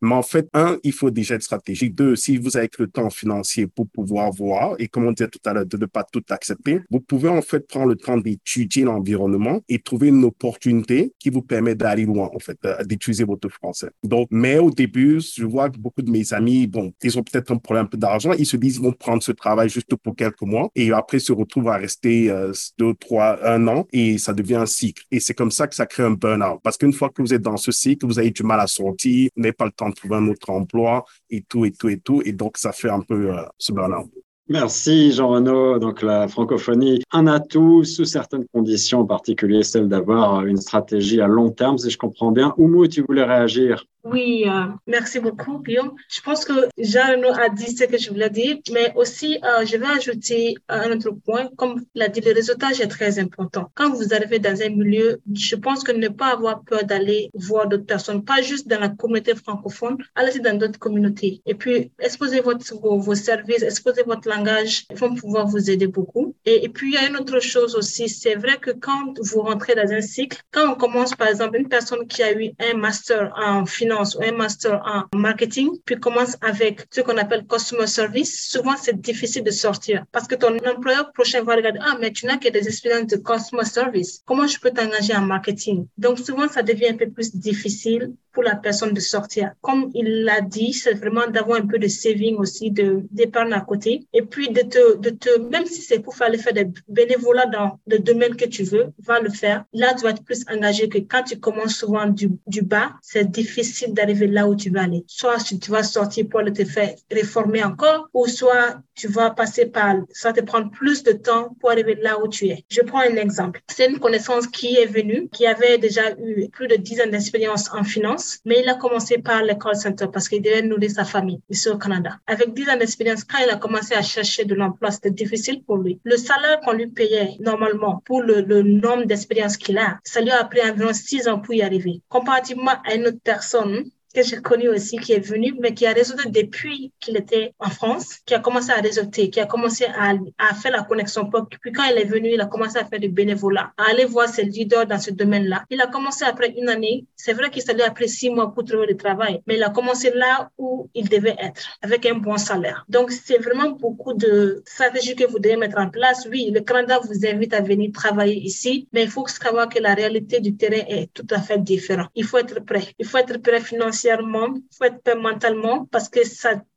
Mais 0.00 0.14
en 0.14 0.22
fait, 0.22 0.48
un, 0.54 0.78
il 0.82 0.92
faut 0.92 1.10
déjà 1.10 1.34
être 1.34 1.42
stratégique. 1.42 1.94
Deux, 1.94 2.16
si 2.16 2.36
vous 2.36 2.56
avez 2.56 2.68
le 2.78 2.88
temps 2.88 3.10
financier 3.10 3.66
pour 3.66 3.88
pouvoir 3.88 4.30
voir, 4.30 4.74
et 4.78 4.88
comme 4.88 5.06
on 5.06 5.12
disait 5.12 5.28
tout 5.28 5.40
à 5.44 5.52
l'heure, 5.52 5.66
de 5.66 5.76
ne 5.76 5.86
pas 5.86 6.04
tout 6.04 6.22
accepter, 6.30 6.80
vous 6.90 7.00
pouvez 7.00 7.28
en 7.28 7.42
fait 7.42 7.66
prendre 7.66 7.86
le 7.86 7.96
temps 7.96 8.16
d'étudier 8.16 8.84
l'environnement 8.84 9.60
et 9.68 9.78
trouver 9.78 10.08
une 10.08 10.24
opportunité 10.24 11.12
qui 11.18 11.30
vous 11.30 11.42
permet 11.42 11.74
d'aller 11.74 12.04
loin, 12.04 12.30
en 12.34 12.38
fait, 12.38 12.58
euh, 12.64 12.82
d'utiliser 12.84 13.24
votre 13.24 13.48
français. 13.48 13.90
Donc, 14.02 14.28
mais 14.30 14.58
au 14.58 14.70
début, 14.70 15.20
je 15.20 15.44
vois 15.44 15.70
que 15.70 15.78
beaucoup 15.78 16.02
de 16.02 16.10
mes 16.10 16.32
amis, 16.32 16.66
bon, 16.66 16.92
ils 17.02 17.18
ont 17.18 17.22
peut-être 17.22 17.50
un 17.50 17.56
problème 17.56 17.88
d'argent, 17.94 18.32
ils 18.32 18.46
se 18.46 18.56
disent, 18.56 18.76
ils 18.76 18.82
vont 18.82 18.92
prendre 18.92 19.22
ce 19.22 19.32
travail 19.32 19.68
juste 19.68 19.94
pour 19.96 20.14
quelques 20.14 20.42
mois 20.42 20.70
et 20.74 20.92
après 20.92 21.18
se 21.18 21.32
retrouvent 21.32 21.68
à 21.68 21.76
rester 21.76 22.30
euh, 22.30 22.52
deux, 22.78 22.94
trois, 22.94 23.38
un 23.44 23.66
an 23.68 23.86
et 23.92 24.18
ça 24.18 24.32
devient 24.32 24.56
un 24.56 24.66
cycle. 24.66 25.04
Et 25.10 25.20
c'est 25.20 25.34
comme 25.34 25.50
ça 25.50 25.66
que 25.66 25.74
ça 25.74 25.86
crée 25.86 26.02
un 26.02 26.12
burn-out. 26.12 26.60
Parce 26.62 26.76
qu'une 26.76 26.92
fois 26.92 27.10
que 27.10 27.22
vous 27.22 27.34
êtes 27.34 27.42
dans 27.42 27.56
ce 27.56 27.72
cycle, 27.72 28.06
vous 28.06 28.18
avez 28.18 28.30
du 28.30 28.42
mal 28.42 28.60
à 28.60 28.66
sortir, 28.66 29.17
n'avez 29.36 29.52
pas 29.52 29.66
le 29.66 29.72
temps 29.72 29.88
de 29.88 29.94
trouver 29.94 30.16
un 30.16 30.28
autre 30.28 30.50
emploi 30.50 31.04
et 31.30 31.42
tout, 31.42 31.64
et 31.64 31.72
tout, 31.72 31.88
et 31.88 31.98
tout. 31.98 32.22
Et 32.24 32.32
donc, 32.32 32.56
ça 32.56 32.72
fait 32.72 32.90
un 32.90 33.00
peu 33.00 33.32
euh, 33.32 33.42
ce 33.58 33.72
burn-out. 33.72 34.10
Merci 34.50 35.12
Jean-Renaud. 35.12 35.78
Donc 35.78 36.00
la 36.00 36.26
francophonie, 36.26 37.02
un 37.12 37.26
atout 37.26 37.84
sous 37.84 38.06
certaines 38.06 38.46
conditions, 38.46 39.00
en 39.00 39.04
particulier 39.04 39.62
celle 39.62 39.88
d'avoir 39.88 40.46
une 40.46 40.56
stratégie 40.56 41.20
à 41.20 41.26
long 41.26 41.50
terme, 41.50 41.76
si 41.76 41.90
je 41.90 41.98
comprends 41.98 42.32
bien. 42.32 42.54
Oumou, 42.56 42.86
tu 42.86 43.02
voulais 43.06 43.24
réagir? 43.24 43.84
Oui, 44.04 44.44
euh, 44.46 44.66
merci 44.86 45.18
beaucoup, 45.18 45.58
Guillaume. 45.58 45.94
Je 46.08 46.20
pense 46.20 46.44
que 46.44 46.68
Jean 46.78 47.20
a 47.34 47.48
dit 47.48 47.76
ce 47.76 47.84
que 47.84 47.98
je 47.98 48.10
voulais 48.10 48.30
dire, 48.30 48.56
mais 48.72 48.92
aussi, 48.94 49.38
euh, 49.44 49.66
je 49.66 49.76
vais 49.76 49.86
ajouter 49.86 50.54
un 50.68 50.92
autre 50.92 51.10
point. 51.10 51.50
Comme 51.56 51.84
l'a 51.94 52.08
dit, 52.08 52.20
le 52.20 52.32
réseautage 52.32 52.80
est 52.80 52.86
très 52.86 53.18
important. 53.18 53.70
Quand 53.74 53.92
vous 53.92 54.14
arrivez 54.14 54.38
dans 54.38 54.62
un 54.62 54.68
milieu, 54.70 55.20
je 55.34 55.56
pense 55.56 55.82
que 55.82 55.92
ne 55.92 56.08
pas 56.08 56.28
avoir 56.28 56.62
peur 56.62 56.84
d'aller 56.84 57.30
voir 57.34 57.68
d'autres 57.68 57.86
personnes, 57.86 58.24
pas 58.24 58.40
juste 58.40 58.68
dans 58.68 58.80
la 58.80 58.88
communauté 58.88 59.34
francophone, 59.34 59.98
allez 60.14 60.38
dans 60.38 60.56
d'autres 60.56 60.78
communautés. 60.78 61.42
Et 61.44 61.54
puis, 61.54 61.90
exposez 61.98 62.40
votre, 62.40 62.64
vos, 62.74 63.14
services, 63.16 63.62
exposez 63.62 64.04
votre 64.04 64.28
langage, 64.28 64.86
ils 64.90 64.96
vont 64.96 65.14
pouvoir 65.14 65.46
vous 65.48 65.70
aider 65.70 65.88
beaucoup. 65.88 66.27
Et, 66.44 66.68
puis, 66.68 66.90
il 66.90 66.94
y 66.94 66.96
a 66.96 67.08
une 67.08 67.16
autre 67.16 67.40
chose 67.40 67.74
aussi, 67.74 68.08
c'est 68.08 68.34
vrai 68.34 68.58
que 68.58 68.70
quand 68.70 69.18
vous 69.20 69.42
rentrez 69.42 69.74
dans 69.74 69.90
un 69.92 70.00
cycle, 70.00 70.38
quand 70.50 70.72
on 70.72 70.74
commence, 70.76 71.14
par 71.14 71.28
exemple, 71.28 71.58
une 71.58 71.68
personne 71.68 72.06
qui 72.06 72.22
a 72.22 72.32
eu 72.32 72.52
un 72.58 72.74
master 72.74 73.32
en 73.36 73.66
finance, 73.66 74.14
ou 74.14 74.22
un 74.22 74.32
master 74.32 74.82
en 74.86 75.16
marketing, 75.16 75.70
puis 75.84 75.98
commence 76.00 76.36
avec 76.40 76.86
ce 76.90 77.00
qu'on 77.00 77.18
appelle 77.18 77.46
customer 77.46 77.86
service, 77.86 78.48
souvent 78.50 78.76
c'est 78.76 79.00
difficile 79.00 79.44
de 79.44 79.50
sortir 79.50 80.04
parce 80.12 80.26
que 80.26 80.34
ton 80.34 80.56
employeur 80.58 81.12
prochain 81.12 81.42
va 81.42 81.56
regarder, 81.56 81.80
ah, 81.82 81.96
mais 82.00 82.12
tu 82.12 82.26
n'as 82.26 82.38
que 82.38 82.48
des 82.48 82.66
expériences 82.66 83.08
de 83.08 83.16
customer 83.16 83.64
service. 83.64 84.22
Comment 84.24 84.46
je 84.46 84.58
peux 84.58 84.70
t'engager 84.70 85.14
en 85.14 85.22
marketing? 85.22 85.86
Donc 85.98 86.18
souvent, 86.18 86.48
ça 86.48 86.62
devient 86.62 86.88
un 86.88 86.96
peu 86.96 87.10
plus 87.10 87.34
difficile 87.34 88.12
la 88.42 88.56
personne 88.56 88.92
de 88.92 89.00
sortir. 89.00 89.52
Comme 89.60 89.90
il 89.94 90.24
l'a 90.24 90.40
dit, 90.40 90.72
c'est 90.72 90.94
vraiment 90.94 91.26
d'avoir 91.28 91.58
un 91.60 91.66
peu 91.66 91.78
de 91.78 91.88
saving 91.88 92.36
aussi, 92.36 92.70
de 92.70 93.02
d'épargne 93.10 93.52
à 93.52 93.60
côté. 93.60 94.06
Et 94.12 94.22
puis 94.22 94.50
de 94.50 94.62
te, 94.62 94.96
de 94.98 95.10
te, 95.10 95.38
même 95.38 95.66
si 95.66 95.82
c'est 95.82 96.00
pour 96.00 96.14
le 96.30 96.38
faire 96.38 96.52
des 96.52 96.68
bénévolats 96.88 97.46
dans 97.46 97.78
le 97.86 97.98
domaine 97.98 98.36
que 98.36 98.44
tu 98.44 98.62
veux, 98.64 98.86
va 99.04 99.20
le 99.20 99.30
faire. 99.30 99.64
Là, 99.72 99.94
tu 99.94 100.02
vas 100.02 100.10
être 100.10 100.24
plus 100.24 100.44
engagé 100.50 100.88
que 100.88 100.98
quand 100.98 101.22
tu 101.24 101.38
commences 101.38 101.76
souvent 101.76 102.06
du, 102.06 102.62
bas, 102.62 102.90
c'est 103.02 103.30
difficile 103.30 103.94
d'arriver 103.94 104.26
là 104.26 104.48
où 104.48 104.54
tu 104.54 104.70
vas 104.70 104.82
aller. 104.82 105.04
Soit 105.06 105.38
tu 105.44 105.70
vas 105.70 105.82
sortir 105.82 106.26
pour 106.28 106.42
te 106.44 106.64
faire 106.64 106.94
réformer 107.10 107.62
encore, 107.64 108.08
ou 108.12 108.26
soit 108.26 108.80
tu 108.94 109.08
vas 109.08 109.30
passer 109.30 109.66
par, 109.66 109.94
ça 110.10 110.32
te 110.32 110.40
prendre 110.40 110.70
plus 110.70 111.02
de 111.02 111.12
temps 111.12 111.56
pour 111.60 111.70
arriver 111.70 111.94
là 112.02 112.20
où 112.20 112.28
tu 112.28 112.48
es. 112.48 112.64
Je 112.68 112.80
prends 112.82 113.00
un 113.00 113.16
exemple. 113.16 113.60
C'est 113.68 113.88
une 113.88 113.98
connaissance 113.98 114.46
qui 114.46 114.76
est 114.76 114.86
venue, 114.86 115.28
qui 115.32 115.46
avait 115.46 115.78
déjà 115.78 116.02
eu 116.18 116.48
plus 116.50 116.66
de 116.66 116.76
10 116.76 117.02
ans 117.02 117.10
d'expérience 117.10 117.70
en 117.72 117.84
finance, 117.84 118.27
mais 118.44 118.60
il 118.62 118.68
a 118.68 118.74
commencé 118.74 119.18
par 119.18 119.42
l'école 119.42 119.76
center 119.76 120.06
parce 120.12 120.28
qu'il 120.28 120.42
devait 120.42 120.62
nourrir 120.62 120.90
sa 120.90 121.04
famille 121.04 121.40
ici 121.48 121.68
au 121.68 121.78
Canada. 121.78 122.18
Avec 122.26 122.54
10 122.54 122.70
ans 122.70 122.76
d'expérience, 122.76 123.24
quand 123.24 123.38
il 123.44 123.50
a 123.50 123.56
commencé 123.56 123.94
à 123.94 124.02
chercher 124.02 124.44
de 124.44 124.54
l'emploi, 124.54 124.90
c'était 124.90 125.10
difficile 125.10 125.62
pour 125.64 125.78
lui. 125.78 126.00
Le 126.04 126.16
salaire 126.16 126.60
qu'on 126.60 126.72
lui 126.72 126.88
payait 126.88 127.36
normalement 127.40 128.02
pour 128.04 128.22
le, 128.22 128.40
le 128.40 128.62
nombre 128.62 129.04
d'expérience 129.04 129.56
qu'il 129.56 129.78
a, 129.78 129.98
ça 130.04 130.20
lui 130.20 130.30
a 130.30 130.44
pris 130.44 130.60
environ 130.62 130.92
6 130.92 131.28
ans 131.28 131.38
pour 131.38 131.54
y 131.54 131.62
arriver. 131.62 132.00
Comparativement 132.08 132.72
à 132.84 132.94
une 132.94 133.06
autre 133.06 133.20
personne 133.22 133.90
que 134.18 134.26
j'ai 134.26 134.42
connu 134.42 134.68
aussi, 134.68 134.96
qui 134.98 135.12
est 135.12 135.20
venu, 135.20 135.54
mais 135.60 135.74
qui 135.74 135.86
a 135.86 135.92
réseauté 135.92 136.28
depuis 136.28 136.92
qu'il 137.00 137.16
était 137.16 137.54
en 137.58 137.70
France, 137.70 138.18
qui 138.26 138.34
a 138.34 138.40
commencé 138.40 138.70
à 138.70 138.80
réseauter, 138.80 139.30
qui 139.30 139.40
a 139.40 139.46
commencé 139.46 139.84
à, 139.84 140.54
faire 140.54 140.72
la 140.72 140.82
connexion. 140.82 141.30
Puis 141.60 141.72
quand 141.72 141.84
il 141.84 141.98
est 141.98 142.04
venu, 142.04 142.30
il 142.32 142.40
a 142.40 142.46
commencé 142.46 142.78
à 142.78 142.84
faire 142.84 142.98
du 142.98 143.08
bénévolat, 143.08 143.72
à 143.76 143.90
aller 143.90 144.06
voir 144.06 144.28
ses 144.28 144.44
leaders 144.44 144.86
dans 144.86 144.98
ce 144.98 145.10
domaine-là. 145.10 145.64
Il 145.70 145.80
a 145.80 145.86
commencé 145.86 146.24
après 146.24 146.52
une 146.56 146.68
année. 146.68 147.06
C'est 147.14 147.32
vrai 147.32 147.50
qu'il 147.50 147.62
s'allait 147.62 147.84
après 147.84 148.08
six 148.08 148.30
mois 148.30 148.52
pour 148.52 148.64
trouver 148.64 148.86
du 148.86 148.96
travail, 148.96 149.40
mais 149.46 149.56
il 149.56 149.62
a 149.62 149.70
commencé 149.70 150.10
là 150.14 150.50
où 150.58 150.88
il 150.94 151.08
devait 151.08 151.36
être, 151.38 151.62
avec 151.82 152.04
un 152.06 152.16
bon 152.16 152.36
salaire. 152.38 152.84
Donc, 152.88 153.12
c'est 153.12 153.38
vraiment 153.38 153.70
beaucoup 153.70 154.14
de 154.14 154.62
stratégies 154.66 155.14
que 155.14 155.26
vous 155.26 155.38
devez 155.38 155.56
mettre 155.56 155.78
en 155.78 155.90
place. 155.90 156.26
Oui, 156.30 156.50
le 156.52 156.60
Canada 156.60 156.98
vous 157.04 157.26
invite 157.26 157.54
à 157.54 157.60
venir 157.60 157.92
travailler 157.92 158.36
ici, 158.36 158.88
mais 158.92 159.04
il 159.04 159.10
faut 159.10 159.26
savoir 159.28 159.68
que 159.68 159.78
la 159.78 159.94
réalité 159.94 160.40
du 160.40 160.56
terrain 160.56 160.84
est 160.88 161.12
tout 161.14 161.26
à 161.30 161.40
fait 161.40 161.58
différente. 161.58 162.08
Il 162.16 162.24
faut 162.24 162.38
être 162.38 162.60
prêt. 162.64 162.86
Il 162.98 163.06
faut 163.06 163.18
être 163.18 163.38
prêt 163.38 163.60
financièrement 163.60 164.07
financièrement, 164.08 164.54
il 164.54 164.76
faut 164.76 164.84
être 164.84 165.02
prêt 165.02 165.14
mentalement 165.14 165.86
parce 165.86 166.08
que 166.08 166.20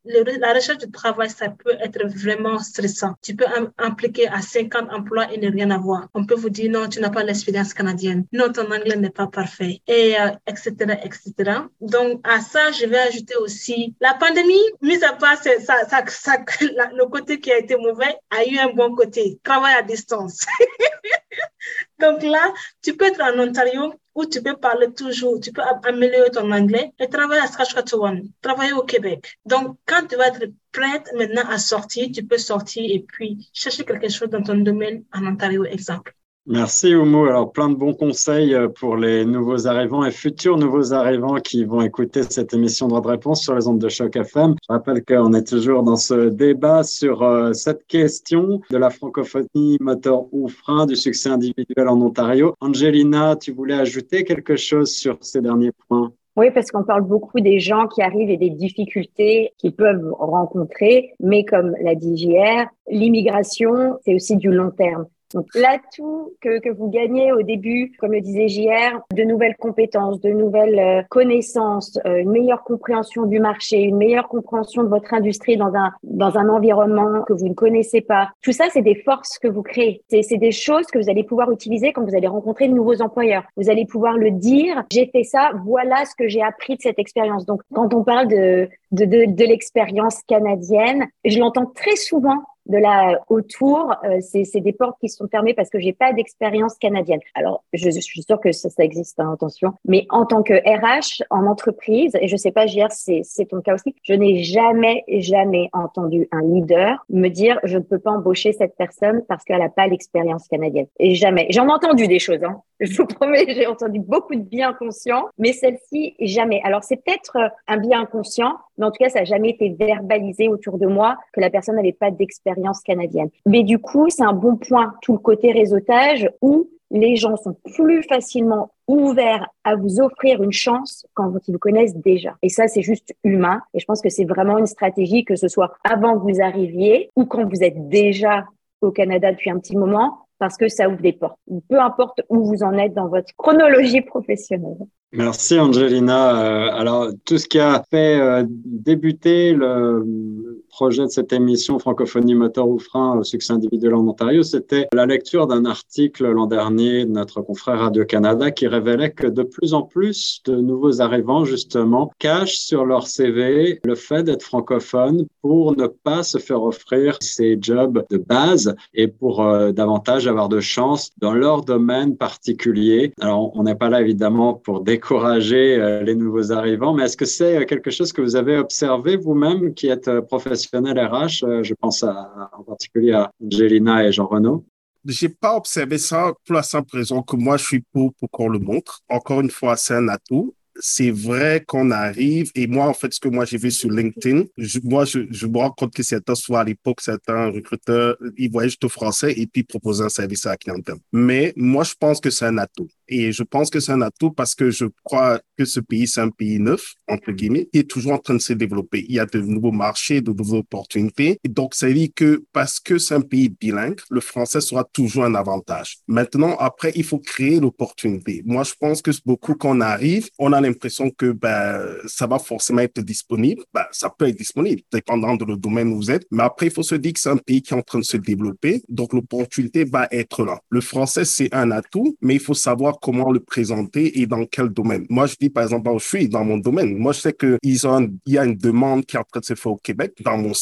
la 0.04 0.52
recherche 0.52 0.78
de 0.78 0.90
travail, 0.90 1.30
ça 1.30 1.48
peut 1.48 1.76
être 1.80 2.06
vraiment 2.06 2.58
stressant. 2.58 3.14
Tu 3.22 3.34
peux 3.34 3.46
impliquer 3.78 4.28
à 4.28 4.42
50 4.42 4.92
emplois 4.92 5.32
et 5.32 5.38
ne 5.38 5.50
rien 5.50 5.70
avoir. 5.70 6.08
On 6.14 6.26
peut 6.26 6.34
vous 6.34 6.50
dire 6.50 6.70
non, 6.70 6.88
tu 6.88 7.00
n'as 7.00 7.10
pas 7.10 7.22
l'expérience 7.22 7.72
canadienne. 7.74 8.26
Non, 8.32 8.52
ton 8.52 8.70
anglais 8.70 8.96
n'est 8.96 9.10
pas 9.10 9.26
parfait. 9.26 9.80
Et 9.86 10.14
etc., 10.46 10.74
euh, 10.80 10.94
etc. 11.04 11.60
Donc, 11.80 12.20
à 12.24 12.40
ça, 12.40 12.70
je 12.72 12.86
vais 12.86 12.98
ajouter 12.98 13.36
aussi 13.36 13.94
la 14.00 14.14
pandémie, 14.14 14.62
mis 14.80 15.02
à 15.04 15.12
part 15.12 15.36
ça, 15.36 15.50
ça, 15.60 16.36
le 16.60 17.04
côté 17.06 17.40
qui 17.40 17.52
a 17.52 17.58
été 17.58 17.76
mauvais, 17.76 18.16
a 18.30 18.44
eu 18.44 18.58
un 18.58 18.72
bon 18.72 18.94
côté. 18.94 19.38
Travail 19.44 19.74
à 19.74 19.82
distance. 19.82 20.46
Donc 22.00 22.22
là, 22.22 22.52
tu 22.82 22.96
peux 22.96 23.06
être 23.06 23.22
en 23.22 23.38
Ontario 23.38 23.94
où 24.14 24.26
tu 24.26 24.42
peux 24.42 24.56
parler 24.56 24.92
toujours, 24.92 25.40
tu 25.40 25.52
peux 25.52 25.62
améliorer 25.84 26.30
ton 26.30 26.50
anglais 26.52 26.92
et 26.98 27.08
travailler 27.08 27.42
à 27.42 27.46
Saskatchewan, 27.46 28.28
travailler 28.40 28.72
au 28.72 28.82
Québec. 28.82 29.38
Donc, 29.46 29.78
quand 29.86 30.06
tu 30.06 30.16
vas 30.16 30.28
être 30.28 30.44
prête 30.70 31.08
maintenant 31.16 31.48
à 31.48 31.58
sortir, 31.58 32.08
tu 32.14 32.24
peux 32.24 32.38
sortir 32.38 32.84
et 32.88 33.00
puis 33.00 33.48
chercher 33.52 33.84
quelque 33.84 34.08
chose 34.08 34.28
dans 34.28 34.42
ton 34.42 34.56
domaine 34.56 35.04
en 35.12 35.26
Ontario, 35.26 35.64
exemple. 35.64 36.14
Merci 36.46 36.96
Oumo. 36.96 37.26
Alors 37.26 37.52
plein 37.52 37.68
de 37.68 37.76
bons 37.76 37.94
conseils 37.94 38.52
euh, 38.52 38.66
pour 38.68 38.96
les 38.96 39.24
nouveaux 39.24 39.68
arrivants 39.68 40.04
et 40.04 40.10
futurs 40.10 40.58
nouveaux 40.58 40.92
arrivants 40.92 41.36
qui 41.36 41.64
vont 41.64 41.82
écouter 41.82 42.24
cette 42.24 42.52
émission 42.52 42.88
de 42.88 42.94
réponse 42.94 43.42
sur 43.42 43.54
les 43.54 43.68
ondes 43.68 43.78
de 43.78 43.88
choc 43.88 44.16
FM. 44.16 44.56
Je 44.60 44.72
rappelle 44.72 45.04
qu'on 45.04 45.34
est 45.34 45.46
toujours 45.46 45.84
dans 45.84 45.94
ce 45.94 46.30
débat 46.30 46.82
sur 46.82 47.22
euh, 47.22 47.52
cette 47.52 47.86
question 47.86 48.60
de 48.70 48.76
la 48.76 48.90
francophonie 48.90 49.76
moteur 49.78 50.24
ou 50.32 50.48
frein 50.48 50.86
du 50.86 50.96
succès 50.96 51.28
individuel 51.28 51.86
en 51.86 52.00
Ontario. 52.00 52.56
Angelina, 52.60 53.36
tu 53.36 53.52
voulais 53.52 53.74
ajouter 53.74 54.24
quelque 54.24 54.56
chose 54.56 54.90
sur 54.90 55.18
ces 55.20 55.42
derniers 55.42 55.70
points? 55.86 56.12
Oui, 56.34 56.50
parce 56.50 56.72
qu'on 56.72 56.82
parle 56.82 57.02
beaucoup 57.02 57.40
des 57.40 57.60
gens 57.60 57.86
qui 57.86 58.02
arrivent 58.02 58.30
et 58.30 58.38
des 58.38 58.50
difficultés 58.50 59.52
qu'ils 59.58 59.76
peuvent 59.76 60.12
rencontrer, 60.18 61.12
mais 61.20 61.44
comme 61.44 61.76
l'a 61.82 61.94
dit 61.94 62.16
JR, 62.16 62.66
l'immigration, 62.88 63.98
c'est 64.04 64.14
aussi 64.14 64.36
du 64.36 64.50
long 64.50 64.70
terme. 64.70 65.06
Donc 65.34 65.46
l'atout 65.54 66.32
que, 66.40 66.60
que 66.60 66.68
vous 66.68 66.88
gagnez 66.88 67.32
au 67.32 67.42
début, 67.42 67.92
comme 67.98 68.12
le 68.12 68.20
disait 68.20 68.48
JR, 68.48 69.00
de 69.14 69.22
nouvelles 69.22 69.56
compétences, 69.56 70.20
de 70.20 70.30
nouvelles 70.30 70.78
euh, 70.78 71.02
connaissances, 71.08 71.98
euh, 72.06 72.18
une 72.18 72.30
meilleure 72.30 72.64
compréhension 72.64 73.24
du 73.26 73.40
marché, 73.40 73.82
une 73.82 73.96
meilleure 73.96 74.28
compréhension 74.28 74.82
de 74.82 74.88
votre 74.88 75.14
industrie 75.14 75.56
dans 75.56 75.74
un, 75.74 75.92
dans 76.02 76.36
un 76.36 76.48
environnement 76.48 77.22
que 77.22 77.32
vous 77.32 77.48
ne 77.48 77.54
connaissez 77.54 78.00
pas. 78.00 78.30
Tout 78.42 78.52
ça, 78.52 78.66
c'est 78.72 78.82
des 78.82 78.94
forces 78.94 79.38
que 79.38 79.48
vous 79.48 79.62
créez. 79.62 80.02
C'est 80.08 80.36
des 80.36 80.52
choses 80.52 80.86
que 80.86 80.98
vous 80.98 81.10
allez 81.10 81.24
pouvoir 81.24 81.50
utiliser 81.50 81.92
quand 81.92 82.04
vous 82.04 82.14
allez 82.14 82.26
rencontrer 82.26 82.68
de 82.68 82.74
nouveaux 82.74 83.00
employeurs. 83.02 83.44
Vous 83.56 83.70
allez 83.70 83.86
pouvoir 83.86 84.16
le 84.16 84.30
dire, 84.30 84.82
j'ai 84.92 85.06
fait 85.06 85.24
ça, 85.24 85.52
voilà 85.64 86.04
ce 86.04 86.14
que 86.14 86.28
j'ai 86.28 86.42
appris 86.42 86.76
de 86.76 86.82
cette 86.82 86.98
expérience. 86.98 87.46
Donc 87.46 87.62
quand 87.74 87.94
on 87.94 88.04
parle 88.04 88.28
de, 88.28 88.68
de, 88.92 89.04
de 89.04 89.44
l'expérience 89.44 90.20
canadienne, 90.26 91.06
je 91.24 91.38
l'entends 91.38 91.66
très 91.66 91.96
souvent 91.96 92.42
de 92.66 92.78
là 92.78 93.20
autour, 93.28 93.94
euh, 94.04 94.18
c'est 94.20 94.60
des 94.60 94.72
portes 94.72 94.98
qui 95.00 95.08
sont 95.08 95.26
fermées 95.28 95.54
parce 95.54 95.70
que 95.70 95.80
j'ai 95.80 95.92
pas 95.92 96.12
d'expérience 96.12 96.76
canadienne. 96.76 97.20
Alors, 97.34 97.64
je, 97.72 97.90
je, 97.90 98.00
suis 98.00 98.22
sûre 98.22 98.40
que 98.40 98.52
ça, 98.52 98.70
ça 98.70 98.84
existe, 98.84 99.18
hein, 99.20 99.32
attention. 99.32 99.72
Mais 99.84 100.06
en 100.10 100.26
tant 100.26 100.42
que 100.42 100.54
RH 100.54 101.24
en 101.30 101.46
entreprise, 101.46 102.16
et 102.20 102.28
je 102.28 102.36
sais 102.36 102.52
pas, 102.52 102.66
JR, 102.66 102.90
c'est 102.90 103.22
ton 103.48 103.60
cas 103.60 103.74
aussi, 103.74 103.94
je 104.02 104.14
n'ai 104.14 104.42
jamais, 104.42 105.04
jamais 105.08 105.68
entendu 105.72 106.28
un 106.32 106.42
leader 106.42 107.04
me 107.10 107.28
dire 107.28 107.58
je 107.64 107.78
ne 107.78 107.82
peux 107.82 107.98
pas 107.98 108.12
embaucher 108.12 108.52
cette 108.52 108.76
personne 108.76 109.22
parce 109.28 109.44
qu'elle 109.44 109.58
n'a 109.58 109.68
pas 109.68 109.86
l'expérience 109.86 110.46
canadienne. 110.48 110.86
Et 110.98 111.14
jamais. 111.14 111.46
J'en 111.50 111.68
ai 111.68 111.72
entendu 111.72 112.06
des 112.06 112.18
choses, 112.18 112.42
hein. 112.44 112.62
Je 112.82 112.96
vous 112.96 113.06
promets, 113.06 113.46
j'ai 113.46 113.68
entendu 113.68 114.00
beaucoup 114.00 114.34
de 114.34 114.40
bien 114.40 114.70
inconscients, 114.70 115.28
mais 115.38 115.52
celle-ci, 115.52 116.16
jamais. 116.18 116.60
Alors, 116.64 116.82
c'est 116.82 116.96
peut-être 116.96 117.36
un 117.68 117.76
bien 117.76 118.00
inconscient, 118.00 118.56
mais 118.76 118.86
en 118.86 118.90
tout 118.90 118.98
cas, 118.98 119.08
ça 119.08 119.20
n'a 119.20 119.24
jamais 119.24 119.50
été 119.50 119.68
verbalisé 119.78 120.48
autour 120.48 120.78
de 120.78 120.88
moi 120.88 121.16
que 121.32 121.40
la 121.40 121.48
personne 121.48 121.76
n'avait 121.76 121.92
pas 121.92 122.10
d'expérience 122.10 122.51
canadienne. 122.84 123.30
Mais 123.46 123.62
du 123.62 123.78
coup, 123.78 124.08
c'est 124.08 124.24
un 124.24 124.32
bon 124.32 124.56
point, 124.56 124.94
tout 125.02 125.12
le 125.12 125.18
côté 125.18 125.52
réseautage 125.52 126.28
où 126.40 126.68
les 126.92 127.16
gens 127.16 127.36
sont 127.36 127.56
plus 127.74 128.02
facilement 128.02 128.70
ouverts 128.86 129.48
à 129.64 129.76
vous 129.76 130.00
offrir 130.00 130.42
une 130.42 130.52
chance 130.52 131.06
quand 131.14 131.32
ils 131.48 131.52
vous 131.52 131.58
connaissent 131.58 131.96
déjà. 131.96 132.36
Et 132.42 132.50
ça, 132.50 132.68
c'est 132.68 132.82
juste 132.82 133.14
humain. 133.24 133.62
Et 133.74 133.80
je 133.80 133.86
pense 133.86 134.02
que 134.02 134.10
c'est 134.10 134.26
vraiment 134.26 134.58
une 134.58 134.66
stratégie, 134.66 135.24
que 135.24 135.36
ce 135.36 135.48
soit 135.48 135.72
avant 135.84 136.18
que 136.18 136.30
vous 136.30 136.42
arriviez 136.42 137.10
ou 137.16 137.24
quand 137.24 137.48
vous 137.48 137.62
êtes 137.62 137.88
déjà 137.88 138.44
au 138.82 138.90
Canada 138.90 139.32
depuis 139.32 139.50
un 139.50 139.58
petit 139.58 139.76
moment, 139.76 140.26
parce 140.38 140.56
que 140.56 140.68
ça 140.68 140.88
ouvre 140.88 141.00
des 141.00 141.12
portes. 141.12 141.38
Peu 141.68 141.80
importe 141.80 142.20
où 142.28 142.44
vous 142.44 142.62
en 142.62 142.76
êtes 142.76 142.94
dans 142.94 143.08
votre 143.08 143.32
chronologie 143.36 144.00
professionnelle. 144.00 144.78
Merci 145.12 145.58
Angelina. 145.58 146.40
Euh, 146.40 146.70
alors 146.72 147.08
tout 147.24 147.38
ce 147.38 147.46
qui 147.46 147.60
a 147.60 147.84
fait 147.90 148.18
euh, 148.18 148.44
débuter 148.48 149.52
le 149.52 150.51
projet 150.72 151.02
de 151.02 151.10
cette 151.10 151.34
émission 151.34 151.78
Francophonie 151.78 152.34
moteur 152.34 152.66
ou 152.66 152.78
frein 152.78 153.18
au 153.18 153.22
succès 153.22 153.52
individuel 153.52 153.94
en 153.94 154.08
Ontario, 154.08 154.42
c'était 154.42 154.88
la 154.94 155.04
lecture 155.04 155.46
d'un 155.46 155.66
article 155.66 156.30
l'an 156.30 156.46
dernier 156.46 157.04
de 157.04 157.10
notre 157.10 157.42
confrère 157.42 157.78
Radio-Canada 157.78 158.50
qui 158.50 158.66
révélait 158.66 159.10
que 159.10 159.26
de 159.26 159.42
plus 159.42 159.74
en 159.74 159.82
plus 159.82 160.40
de 160.46 160.56
nouveaux 160.56 161.02
arrivants, 161.02 161.44
justement, 161.44 162.10
cachent 162.18 162.58
sur 162.58 162.86
leur 162.86 163.06
CV 163.06 163.80
le 163.84 163.94
fait 163.94 164.22
d'être 164.22 164.42
francophone 164.42 165.26
pour 165.42 165.76
ne 165.76 165.86
pas 165.86 166.22
se 166.22 166.38
faire 166.38 166.62
offrir 166.62 167.18
ces 167.20 167.58
jobs 167.60 168.04
de 168.10 168.16
base 168.16 168.74
et 168.94 169.08
pour 169.08 169.44
euh, 169.44 169.72
davantage 169.72 170.26
avoir 170.26 170.48
de 170.48 170.60
chance 170.60 171.10
dans 171.18 171.34
leur 171.34 171.64
domaine 171.64 172.16
particulier. 172.16 173.12
Alors, 173.20 173.52
on 173.54 173.64
n'est 173.64 173.74
pas 173.74 173.90
là 173.90 174.00
évidemment 174.00 174.54
pour 174.54 174.80
décourager 174.80 175.76
euh, 175.76 176.02
les 176.02 176.14
nouveaux 176.14 176.50
arrivants, 176.50 176.94
mais 176.94 177.04
est-ce 177.04 177.16
que 177.18 177.26
c'est 177.26 177.66
quelque 177.66 177.90
chose 177.90 178.12
que 178.12 178.22
vous 178.22 178.36
avez 178.36 178.56
observé 178.56 179.16
vous-même 179.16 179.74
qui 179.74 179.88
êtes 179.88 180.08
euh, 180.08 180.22
professionnel 180.68 181.06
RH. 181.06 181.44
Euh, 181.44 181.62
je 181.62 181.74
pense 181.74 182.02
en 182.02 182.62
particulier 182.64 183.12
à 183.12 183.30
Angelina 183.42 184.04
et 184.04 184.12
Jean-Renaud. 184.12 184.64
J'ai 185.04 185.28
pas 185.28 185.56
observé 185.56 185.98
ça 185.98 186.32
pour 186.44 186.54
la 186.54 186.62
simple 186.62 186.96
raison 186.96 187.22
que 187.22 187.36
moi, 187.36 187.56
je 187.56 187.64
suis 187.64 187.80
pour, 187.92 188.14
pour 188.14 188.30
qu'on 188.30 188.48
le 188.48 188.58
montre. 188.58 189.00
Encore 189.08 189.40
une 189.40 189.50
fois, 189.50 189.76
c'est 189.76 189.94
un 189.94 190.08
atout 190.08 190.54
c'est 190.84 191.12
vrai 191.12 191.62
qu'on 191.64 191.92
arrive, 191.92 192.50
et 192.56 192.66
moi, 192.66 192.86
en 192.88 192.92
fait, 192.92 193.14
ce 193.14 193.20
que 193.20 193.28
moi 193.28 193.44
j'ai 193.44 193.56
vu 193.56 193.70
sur 193.70 193.88
LinkedIn, 193.88 194.46
moi, 194.82 195.04
je, 195.04 195.20
je, 195.30 195.46
me 195.46 195.58
rends 195.58 195.70
compte 195.70 195.94
que 195.94 196.02
certains, 196.02 196.34
soit 196.34 196.60
à 196.60 196.64
l'époque, 196.64 197.00
certains 197.00 197.50
recruteurs, 197.50 198.16
ils 198.36 198.50
voyaient 198.50 198.68
juste 198.68 198.84
au 198.84 198.88
français 198.88 199.32
et 199.36 199.46
puis 199.46 199.62
proposaient 199.62 200.04
un 200.04 200.08
service 200.08 200.44
à 200.44 200.50
la 200.50 200.56
clientèle. 200.56 200.96
Mais 201.12 201.52
moi, 201.54 201.84
je 201.84 201.94
pense 201.98 202.20
que 202.20 202.30
c'est 202.30 202.46
un 202.46 202.58
atout. 202.58 202.88
Et 203.06 203.30
je 203.30 203.44
pense 203.44 203.70
que 203.70 203.78
c'est 203.78 203.92
un 203.92 204.00
atout 204.02 204.32
parce 204.32 204.54
que 204.56 204.70
je 204.70 204.86
crois 205.04 205.40
que 205.56 205.64
ce 205.64 205.78
pays, 205.78 206.08
c'est 206.08 206.20
un 206.20 206.30
pays 206.30 206.58
neuf, 206.58 206.94
entre 207.08 207.30
guillemets, 207.30 207.68
qui 207.72 207.78
est 207.80 207.88
toujours 207.88 208.12
en 208.14 208.18
train 208.18 208.34
de 208.34 208.40
se 208.40 208.52
développer. 208.52 209.04
Il 209.08 209.14
y 209.14 209.20
a 209.20 209.26
de 209.26 209.40
nouveaux 209.40 209.70
marchés, 209.70 210.20
de 210.20 210.32
nouvelles 210.32 210.60
opportunités. 210.60 211.38
Donc, 211.48 211.74
ça 211.74 211.88
veut 211.88 212.08
que 212.14 212.42
parce 212.52 212.80
que 212.80 212.98
c'est 212.98 213.14
un 213.14 213.20
pays 213.20 213.50
bilingue, 213.50 214.00
le 214.10 214.20
français 214.20 214.60
sera 214.60 214.82
toujours 214.82 215.24
un 215.24 215.34
avantage. 215.36 215.98
Maintenant, 216.08 216.56
après, 216.58 216.92
il 216.96 217.04
faut 217.04 217.18
créer 217.18 217.60
l'opportunité. 217.60 218.42
Moi, 218.44 218.64
je 218.64 218.72
pense 218.80 219.00
que 219.00 219.12
beaucoup 219.24 219.54
qu'on 219.54 219.80
arrive, 219.80 220.28
on 220.38 220.52
a 220.52 220.60
l'impression 220.72 221.10
que 221.10 221.32
ben, 221.32 221.86
ça 222.06 222.26
va 222.26 222.38
forcément 222.38 222.80
être 222.80 223.00
disponible. 223.00 223.62
Ben, 223.72 223.84
ça 223.92 224.10
peut 224.10 224.28
être 224.28 224.36
disponible, 224.36 224.82
dépendant 224.92 225.36
de 225.36 225.44
le 225.44 225.56
domaine 225.56 225.88
où 225.88 225.96
vous 225.96 226.10
êtes. 226.10 226.26
Mais 226.30 226.42
après, 226.42 226.66
il 226.66 226.72
faut 226.72 226.82
se 226.82 226.94
dire 226.94 227.12
que 227.12 227.20
c'est 227.20 227.30
un 227.30 227.36
pays 227.36 227.62
qui 227.62 227.74
est 227.74 227.76
en 227.76 227.82
train 227.82 227.98
de 227.98 228.04
se 228.04 228.16
développer. 228.16 228.82
Donc, 228.88 229.12
l'opportunité 229.12 229.84
va 229.84 230.08
être 230.10 230.44
là. 230.44 230.60
Le 230.70 230.80
français, 230.80 231.24
c'est 231.24 231.52
un 231.54 231.70
atout, 231.70 232.16
mais 232.20 232.34
il 232.34 232.40
faut 232.40 232.54
savoir 232.54 232.98
comment 233.00 233.30
le 233.30 233.40
présenter 233.40 234.20
et 234.20 234.26
dans 234.26 234.44
quel 234.46 234.68
domaine. 234.68 235.06
Moi, 235.08 235.26
je 235.26 235.36
dis, 235.40 235.50
par 235.50 235.64
exemple, 235.64 235.90
je 235.98 236.04
suis 236.04 236.28
dans 236.28 236.44
mon 236.44 236.58
domaine. 236.58 236.96
Moi, 236.96 237.12
je 237.12 237.20
sais 237.20 237.32
qu'il 237.32 237.86
ont, 237.86 238.08
il 238.26 238.32
y 238.32 238.38
a 238.38 238.44
une 238.44 238.56
demande 238.56 239.04
qui 239.04 239.16
est 239.16 239.18
en 239.20 239.24
train 239.24 239.40
de 239.40 239.44
se 239.44 239.54
faire 239.54 239.72
au 239.72 239.76
Québec, 239.76 240.14
dans 240.24 240.36
mon 240.36 240.52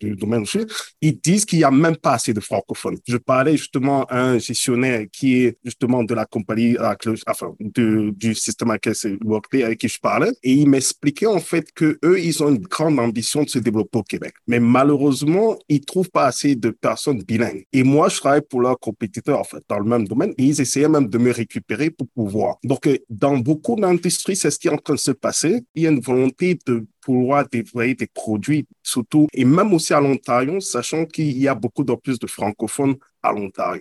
domaine 0.00 0.42
où 0.42 0.44
je 0.44 0.58
suis. 0.58 0.66
Ils 1.00 1.18
disent 1.18 1.44
qu'il 1.44 1.58
n'y 1.58 1.64
a 1.64 1.70
même 1.70 1.96
pas 1.96 2.14
assez 2.14 2.32
de 2.32 2.40
francophones. 2.40 2.96
Je 3.06 3.16
parlais 3.16 3.56
justement 3.56 4.04
à 4.04 4.20
un 4.20 4.38
gestionnaire 4.38 5.06
qui 5.12 5.44
est 5.44 5.58
justement 5.64 6.04
de 6.04 6.14
la 6.14 6.24
compagnie, 6.24 6.76
enfin, 7.26 7.54
de, 7.60 8.10
du 8.16 8.34
système 8.34 8.70
avec 9.52 9.78
qui 9.78 9.88
je 9.88 10.00
parlais, 10.00 10.32
et 10.42 10.52
il 10.52 10.68
m'expliquait 10.68 11.26
en 11.26 11.38
fait 11.38 11.72
que 11.72 11.98
eux, 12.04 12.20
ils 12.20 12.42
ont 12.42 12.48
une 12.48 12.58
grande 12.58 12.98
ambition 12.98 13.42
de 13.42 13.48
se 13.48 13.58
développer 13.58 13.98
au 13.98 14.02
Québec. 14.02 14.34
Mais 14.46 14.60
malheureusement, 14.60 15.58
ils 15.68 15.80
trouvent 15.80 16.10
pas 16.10 16.26
assez 16.26 16.54
de 16.56 16.70
personnes 16.70 17.22
bilingues. 17.22 17.64
Et 17.72 17.82
moi, 17.82 18.08
je 18.08 18.18
travaille 18.18 18.42
pour 18.42 18.60
leurs 18.60 18.78
compétiteurs, 18.78 19.40
en 19.40 19.44
fait, 19.44 19.62
dans 19.68 19.78
le 19.78 19.84
même 19.84 20.06
domaine, 20.06 20.32
et 20.38 20.44
ils 20.44 20.60
essayaient 20.60 20.88
même 20.88 21.08
de 21.08 21.18
me 21.18 21.32
récupérer 21.32 21.90
pour 21.90 22.08
pouvoir. 22.08 22.56
Donc, 22.64 22.86
euh, 22.86 22.98
dans 23.08 23.36
beaucoup 23.38 23.76
d'industries, 23.76 24.36
c'est 24.36 24.50
ce 24.50 24.58
qui 24.58 24.68
est 24.68 24.72
en 24.72 24.78
train 24.78 24.94
de 24.94 24.98
se 24.98 25.12
passer. 25.12 25.62
Il 25.74 25.82
y 25.82 25.86
a 25.86 25.90
une 25.90 26.00
volonté 26.00 26.58
de 26.66 26.86
pouvoir 27.00 27.48
déployer 27.48 27.94
des 27.94 28.08
produits, 28.08 28.66
surtout, 28.82 29.28
et 29.32 29.44
même 29.44 29.72
aussi 29.72 29.94
à 29.94 30.00
l'Ontario, 30.00 30.58
sachant 30.60 31.04
qu'il 31.06 31.38
y 31.38 31.46
a 31.46 31.54
beaucoup 31.54 31.84
de 31.84 31.94
plus 31.94 32.18
de 32.18 32.26
francophones 32.26 32.96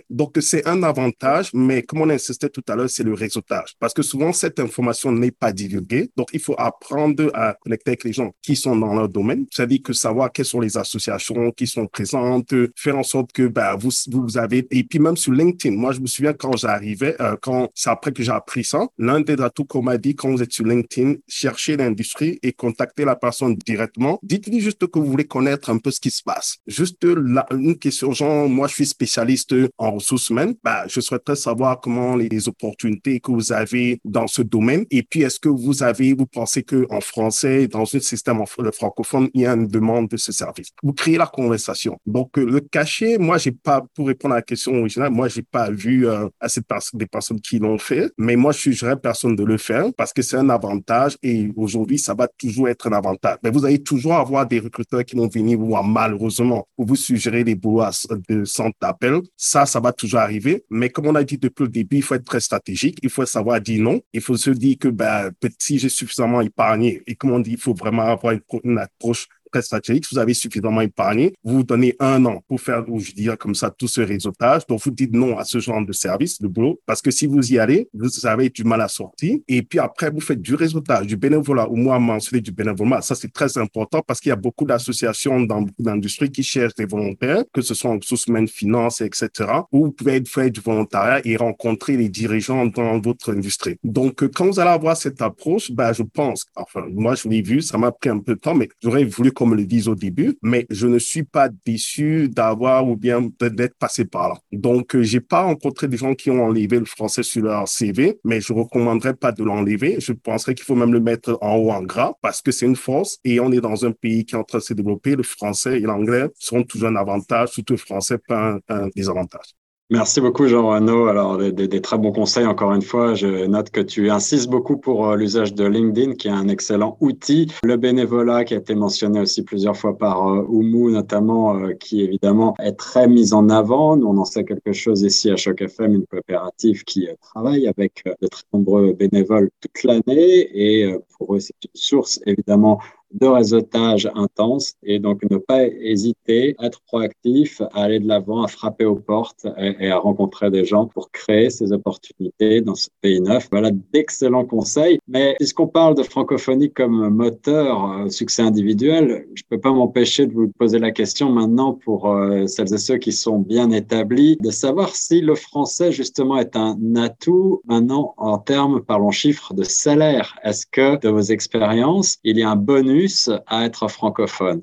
Donc, 0.10 0.38
c'est 0.42 0.68
un 0.68 0.84
avantage, 0.84 1.50
mais 1.54 1.84
comme 1.84 2.02
on 2.02 2.10
insistait 2.10 2.50
tout 2.50 2.64
à 2.68 2.76
l'heure, 2.76 2.90
c'est 2.90 3.04
le 3.04 3.14
réseautage. 3.14 3.76
Parce 3.80 3.94
que 3.94 4.02
souvent, 4.02 4.34
cette 4.34 4.60
information 4.60 5.12
n'est 5.12 5.32
pas 5.32 5.52
divulguée. 5.52 6.10
Donc, 6.16 6.30
il 6.34 6.40
faut 6.40 6.56
apprendre 6.58 7.30
à 7.34 7.56
connecter 7.62 7.92
avec 7.92 8.04
les 8.04 8.14
gens 8.14 8.32
qui 8.42 8.56
sont 8.56 8.76
dans 8.76 8.94
leur 8.94 9.10
domaine. 9.10 9.46
C'est-à-dire 9.52 9.80
que 9.84 9.94
savoir 9.94 10.32
quelles 10.32 10.46
sont 10.46 10.60
les 10.60 10.78
associations 10.78 11.52
qui 11.52 11.68
sont 11.68 11.88
présentes, 11.88 12.54
faire 12.76 12.98
en 12.98 13.04
sorte 13.04 13.32
que 13.32 13.48
ben, 13.48 13.76
vous, 13.76 13.92
vous 14.12 14.38
avez... 14.38 14.66
Et 14.72 14.84
puis 14.84 15.00
même 15.00 15.18
sur 15.18 15.32
LinkedIn, 15.32 15.76
moi, 15.76 15.92
je 15.92 16.00
me 16.00 16.08
souviens 16.08 16.34
quand 16.34 16.56
j'arrivais, 16.58 17.16
euh, 17.22 17.36
quand 17.42 17.70
c'est 17.74 17.90
après 17.90 18.12
que 18.12 18.24
j'ai 18.24 18.32
appris 18.32 18.64
ça, 18.64 18.88
l'un 18.98 19.22
des 19.22 19.40
atouts 19.42 19.66
qu'on 19.66 19.82
m'a 19.82 19.98
dit 19.98 20.16
quand 20.16 20.30
vous 20.30 20.42
êtes 20.42 20.54
sur 20.54 20.66
LinkedIn, 20.66 21.16
cherchez 21.28 21.78
l'industrie 21.78 22.40
et 22.44 22.54
contactez 22.54 23.06
la 23.06 23.16
personne 23.16 23.56
directement. 23.56 24.20
Dites-lui 24.24 24.60
juste 24.60 24.86
que 24.88 25.00
vous 25.00 25.06
voulez 25.06 25.26
connaître 25.26 25.70
un 25.70 25.78
peu 25.78 25.92
ce 25.92 26.00
qui 26.00 26.12
se 26.12 26.24
passe. 26.24 26.58
Juste 26.68 27.04
la, 27.04 27.46
une 27.52 27.78
question, 27.78 28.12
genre, 28.12 28.48
moi, 28.50 28.68
je 28.68 28.76
suis 28.76 28.86
spécialiste 28.86 29.35
en 29.78 29.92
ressources 29.92 30.30
humaines, 30.30 30.56
bah, 30.64 30.86
je 30.88 31.00
souhaiterais 31.02 31.36
savoir 31.36 31.80
comment 31.80 32.16
les 32.16 32.48
opportunités 32.48 33.20
que 33.20 33.32
vous 33.32 33.52
avez 33.52 34.00
dans 34.04 34.28
ce 34.28 34.42
domaine. 34.42 34.86
Et 34.92 35.04
puis, 35.04 35.22
est-ce 35.22 35.40
que 35.40 35.50
vous 35.50 35.84
avez, 35.84 36.14
vous 36.14 36.26
pensez 36.26 36.64
que 36.64 36.86
en 36.90 37.02
français, 37.02 37.68
dans 37.68 37.84
un 37.84 38.00
système 38.00 38.44
francophone, 38.74 39.30
il 39.34 39.42
y 39.42 39.46
a 39.46 39.54
une 39.54 39.68
demande 39.68 40.10
de 40.10 40.18
ce 40.18 40.32
service? 40.32 40.70
Vous 40.84 40.94
créez 40.94 41.18
la 41.18 41.28
conversation. 41.28 41.98
Donc, 42.06 42.38
euh, 42.38 42.46
le 42.46 42.60
cachet, 42.60 43.18
moi, 43.18 43.38
j'ai 43.38 43.52
pas, 43.52 43.84
pour 43.96 44.08
répondre 44.08 44.34
à 44.34 44.38
la 44.38 44.42
question 44.42 44.74
originale, 44.74 45.12
moi, 45.12 45.28
j'ai 45.28 45.44
pas 45.44 45.70
vu 45.70 46.08
euh, 46.08 46.28
assez 46.40 46.62
de 46.62 46.66
des 46.98 47.06
personnes 47.06 47.40
qui 47.40 47.60
l'ont 47.60 47.78
fait, 47.78 48.12
mais 48.18 48.36
moi, 48.36 48.52
je 48.52 48.60
suggérerais 48.60 49.00
personne 49.00 49.36
de 49.36 49.44
le 49.44 49.58
faire 49.58 49.86
parce 49.98 50.14
que 50.14 50.22
c'est 50.22 50.38
un 50.38 50.50
avantage 50.50 51.18
et 51.24 51.50
aujourd'hui, 51.56 52.00
ça 52.00 52.14
va 52.14 52.28
toujours 52.28 52.70
être 52.70 52.88
un 52.88 52.94
avantage. 52.94 53.38
Mais 53.44 53.50
vous 53.50 53.66
allez 53.66 53.82
toujours 53.82 54.16
avoir 54.16 54.46
des 54.46 54.60
recruteurs 54.60 55.04
qui 55.06 55.16
vont 55.16 55.28
venir 55.28 55.58
vous 55.58 55.68
voir 55.68 55.84
malheureusement 55.84 56.68
pour 56.76 56.86
vous 56.86 56.96
suggérer 56.96 57.44
des 57.44 57.56
boulots 57.56 57.84
de 58.30 58.46
centre 58.46 58.76
d'appel 58.82 59.22
ça, 59.36 59.66
ça 59.66 59.80
va 59.80 59.94
toujours 59.94 60.20
arriver. 60.20 60.64
Mais 60.70 60.90
comme 60.90 61.08
on 61.08 61.16
a 61.16 61.24
dit 61.24 61.38
depuis 61.38 61.64
le 61.64 61.70
début, 61.70 61.98
il 61.98 62.04
faut 62.04 62.16
être 62.16 62.26
très 62.26 62.40
stratégique. 62.40 63.00
Il 63.04 63.10
faut 63.10 63.26
savoir 63.26 63.62
dire 63.62 63.82
non. 63.82 64.02
Il 64.14 64.22
faut 64.22 64.38
se 64.38 64.50
dire 64.50 64.78
que 64.80 64.88
ben, 64.88 65.32
si 65.60 65.80
j'ai 65.80 65.90
suffisamment 65.90 66.42
épargné 66.42 67.02
et 67.08 67.16
comme 67.16 67.32
on 67.32 67.40
dit, 67.40 67.52
il 67.52 67.60
faut 67.60 67.74
vraiment 67.74 68.04
avoir 68.04 68.34
une, 68.34 68.42
une 68.64 68.78
approche 68.78 69.28
stratégique, 69.62 70.06
vous 70.12 70.20
avez 70.20 70.34
suffisamment 70.34 70.82
épargné, 70.82 71.34
vous 71.44 71.58
vous 71.58 71.64
donnez 71.64 71.96
un 72.00 72.26
an 72.26 72.42
pour 72.48 72.60
faire, 72.60 72.84
je 72.98 73.12
dirais 73.14 73.38
comme 73.38 73.56
ça, 73.56 73.70
tout 73.70 73.88
ce 73.88 74.02
réseautage. 74.02 74.66
Donc, 74.68 74.82
vous 74.84 74.92
dites 74.92 75.14
non 75.14 75.38
à 75.38 75.44
ce 75.44 75.60
genre 75.60 75.84
de 75.86 75.94
service, 75.94 76.42
de 76.42 76.48
boulot, 76.48 76.80
parce 76.86 77.02
que 77.02 77.12
si 77.12 77.26
vous 77.26 77.54
y 77.54 77.60
allez, 77.60 77.88
vous 77.94 78.26
avez 78.26 78.50
du 78.50 78.64
mal 78.64 78.82
à 78.82 78.88
sortir. 78.88 79.38
Et 79.48 79.62
puis 79.62 79.80
après, 79.80 80.10
vous 80.10 80.22
faites 80.22 80.42
du 80.42 80.56
réseautage, 80.56 81.08
du 81.08 81.18
bénévolat, 81.18 81.70
ou 81.70 81.76
moi, 81.76 82.00
mentionner 82.00 82.42
du 82.42 82.52
bénévolat. 82.52 83.02
Ça, 83.02 83.16
c'est 83.16 83.32
très 83.32 83.58
important 83.58 84.02
parce 84.06 84.20
qu'il 84.20 84.30
y 84.30 84.34
a 84.34 84.38
beaucoup 84.38 84.66
d'associations 84.66 85.42
dans 85.42 85.62
beaucoup 85.62 85.84
d'industries 85.84 86.32
qui 86.32 86.44
cherchent 86.44 86.76
des 86.76 86.86
volontaires, 86.86 87.44
que 87.54 87.62
ce 87.62 87.74
soit 87.74 87.92
en 87.92 87.98
ressources 87.98 88.28
humaines, 88.28 88.48
finances, 88.48 89.02
etc., 89.02 89.30
où 89.72 89.86
vous 89.86 89.92
pouvez 89.92 90.24
faire 90.26 90.50
du 90.50 90.60
volontariat 90.60 91.22
et 91.26 91.36
rencontrer 91.36 91.98
les 91.98 92.10
dirigeants 92.10 92.66
dans 92.66 93.00
votre 93.00 93.32
industrie. 93.34 93.78
Donc, 93.84 94.24
euh, 94.24 94.30
quand 94.34 94.48
vous 94.48 94.60
allez 94.60 94.70
avoir 94.70 94.98
cette 94.98 95.22
approche, 95.22 95.72
ben, 95.72 95.94
je 95.94 96.04
pense, 96.04 96.46
enfin, 96.56 96.86
moi, 96.92 97.16
je 97.16 97.28
l'ai 97.28 97.42
vu, 97.42 97.62
ça 97.62 97.78
m'a 97.78 97.92
pris 97.92 98.10
un 98.10 98.20
peu 98.20 98.36
de 98.36 98.40
temps, 98.40 98.56
mais 98.56 98.70
j'aurais 98.82 99.04
voulu 99.04 99.32
qu'on 99.32 99.45
me 99.46 99.56
le 99.56 99.66
dise 99.66 99.88
au 99.88 99.96
début, 99.96 100.38
mais 100.42 100.66
je 100.70 100.88
ne 100.88 101.00
suis 101.00 101.24
pas 101.24 101.50
déçu 101.66 102.30
d'avoir 102.30 102.88
ou 102.88 102.96
bien 102.96 103.30
d'être 103.40 103.76
passé 103.76 104.06
par 104.06 104.30
là. 104.30 104.36
Donc, 104.52 104.96
euh, 104.96 105.04
j'ai 105.04 105.20
pas 105.20 105.44
rencontré 105.44 105.88
des 105.88 105.98
gens 105.98 106.16
qui 106.16 106.30
ont 106.32 106.44
enlevé 106.44 106.80
le 106.80 106.86
français 106.86 107.24
sur 107.24 107.44
leur 107.44 107.68
CV, 107.68 108.20
mais 108.24 108.42
je 108.42 108.54
recommanderais 108.54 109.16
pas 109.16 109.32
de 109.32 109.44
l'enlever. 109.44 109.98
Je 110.00 110.14
penserais 110.14 110.56
qu'il 110.56 110.66
faut 110.66 110.76
même 110.76 110.94
le 110.94 111.00
mettre 111.00 111.38
en 111.42 111.56
haut 111.56 111.72
en 111.72 111.84
gras 111.84 112.14
parce 112.22 112.42
que 112.42 112.52
c'est 112.52 112.66
une 112.66 112.76
force 112.76 113.18
et 113.24 113.40
on 113.40 113.52
est 113.52 113.62
dans 113.62 113.86
un 113.86 113.92
pays 113.92 114.26
qui 114.26 114.36
est 114.36 114.38
en 114.38 114.44
train 114.44 114.60
de 114.60 114.64
se 114.64 114.74
développer. 114.74 115.16
Le 115.16 115.24
français 115.24 115.78
et 115.78 115.82
l'anglais 115.82 116.28
seront 116.40 116.64
toujours 116.64 116.90
un 116.90 116.96
avantage, 116.96 117.50
surtout 117.50 117.74
le 117.74 117.80
français 117.80 118.18
pas 118.18 118.58
un 118.70 118.90
désavantage. 118.96 119.56
Merci 119.92 120.20
beaucoup, 120.20 120.48
Jean 120.48 120.68
Renaud. 120.68 121.06
Alors, 121.06 121.38
des, 121.38 121.82
très 121.82 122.00
bons 122.00 122.12
conseils. 122.12 122.48
Encore 122.48 122.74
une 122.74 122.82
fois, 122.82 123.14
je 123.14 123.46
note 123.46 123.70
que 123.70 123.82
tu 123.82 124.10
insistes 124.10 124.50
beaucoup 124.50 124.78
pour 124.78 125.08
euh, 125.08 125.16
l'usage 125.16 125.54
de 125.54 125.64
LinkedIn, 125.64 126.16
qui 126.16 126.28
est 126.28 126.32
un 126.32 126.48
excellent 126.48 126.98
outil. 127.02 127.52
Le 127.64 127.78
bénévolat, 127.78 128.46
qui 128.46 128.56
a 128.56 128.58
été 128.58 128.74
mentionné 128.74 129.20
aussi 129.20 129.44
plusieurs 129.44 129.78
fois 129.78 129.96
par 129.96 130.28
euh, 130.28 130.44
Oumu, 130.48 130.92
notamment, 130.92 131.56
euh, 131.56 131.74
qui 131.74 132.02
évidemment 132.02 132.56
est 132.58 132.72
très 132.72 133.08
mis 133.08 133.32
en 133.32 133.48
avant. 133.50 133.96
Nous, 133.96 134.08
on 134.08 134.18
en 134.18 134.26
sait 134.26 134.44
quelque 134.44 134.74
chose 134.74 135.04
ici 135.04 135.30
à 135.30 135.36
Choc 135.36 135.62
FM, 135.62 135.94
une 135.94 136.08
coopérative 136.08 136.84
qui 136.84 137.08
travaille 137.22 137.68
avec 137.68 138.04
de 138.06 138.28
très 138.28 138.44
nombreux 138.54 138.94
bénévoles 138.94 139.52
toute 139.62 139.84
l'année. 139.84 140.50
Et 140.52 140.96
pour 141.16 141.36
eux, 141.36 141.40
c'est 141.40 141.54
une 141.64 141.70
source 141.76 142.20
évidemment 142.26 142.80
de 143.14 143.28
réseautage 143.28 144.10
intense 144.16 144.74
et 144.84 145.00
donc 145.00 145.22
ne 145.30 145.38
pas 145.38 145.66
hésiter 145.66 146.56
à 146.58 146.66
être 146.68 146.82
proactif, 146.82 147.62
à 147.74 147.84
aller 147.84 148.00
de 148.00 148.08
l'avant, 148.08 148.44
à 148.44 148.48
frapper 148.48 148.86
aux 148.86 148.96
portes 148.96 149.48
et, 149.58 149.90
à 149.90 149.98
rencontrer 149.98 150.52
des 150.52 150.66
gens 150.66 150.88
pour 150.88 151.12
créer 151.12 151.50
ces 151.50 151.72
opportunités 151.72 152.62
dans 152.62 152.76
ce 152.76 152.90
pays 153.02 153.22
neuf. 153.22 153.48
Voilà 153.52 153.72
d'excellents 153.72 154.46
conseils. 154.46 155.00
Mais 155.08 155.36
puisqu'on 155.38 155.68
parle 155.68 155.96
de 155.96 156.04
francophonie 156.04 156.72
comme 156.72 157.10
moteur 157.10 157.92
euh, 157.92 158.10
succès 158.10 158.42
individuel, 158.42 159.28
je 159.34 159.44
peux 159.50 159.60
pas 159.60 159.72
m'empêcher 159.72 160.28
de 160.28 160.34
vous 160.34 160.52
poser 160.60 160.80
la 160.80 160.92
question 160.92 161.32
maintenant 161.32 161.74
pour 161.74 162.10
euh, 162.10 162.48
celles 162.48 162.74
et 162.74 162.78
ceux 162.78 162.98
qui 162.98 163.12
sont 163.12 163.40
bien 163.40 163.72
établis 163.72 164.38
de 164.42 164.52
savoir 164.52 164.96
si 164.96 165.22
le 165.22 165.36
français 165.36 165.92
justement 165.92 166.38
est 166.38 166.56
un 166.56 166.78
atout 166.96 167.62
maintenant 167.66 168.14
en 168.18 168.38
termes, 168.38 168.82
parlons 168.82 169.12
chiffres, 169.12 169.54
de 169.54 169.64
salaire. 169.64 170.38
Est-ce 170.44 170.66
que 170.66 171.00
de 171.00 171.10
vos 171.10 171.22
expériences, 171.22 172.18
il 172.24 172.38
y 172.38 172.44
a 172.44 172.50
un 172.50 172.56
bonus 172.56 173.05
à 173.48 173.66
être 173.66 173.88
francophone. 173.88 174.62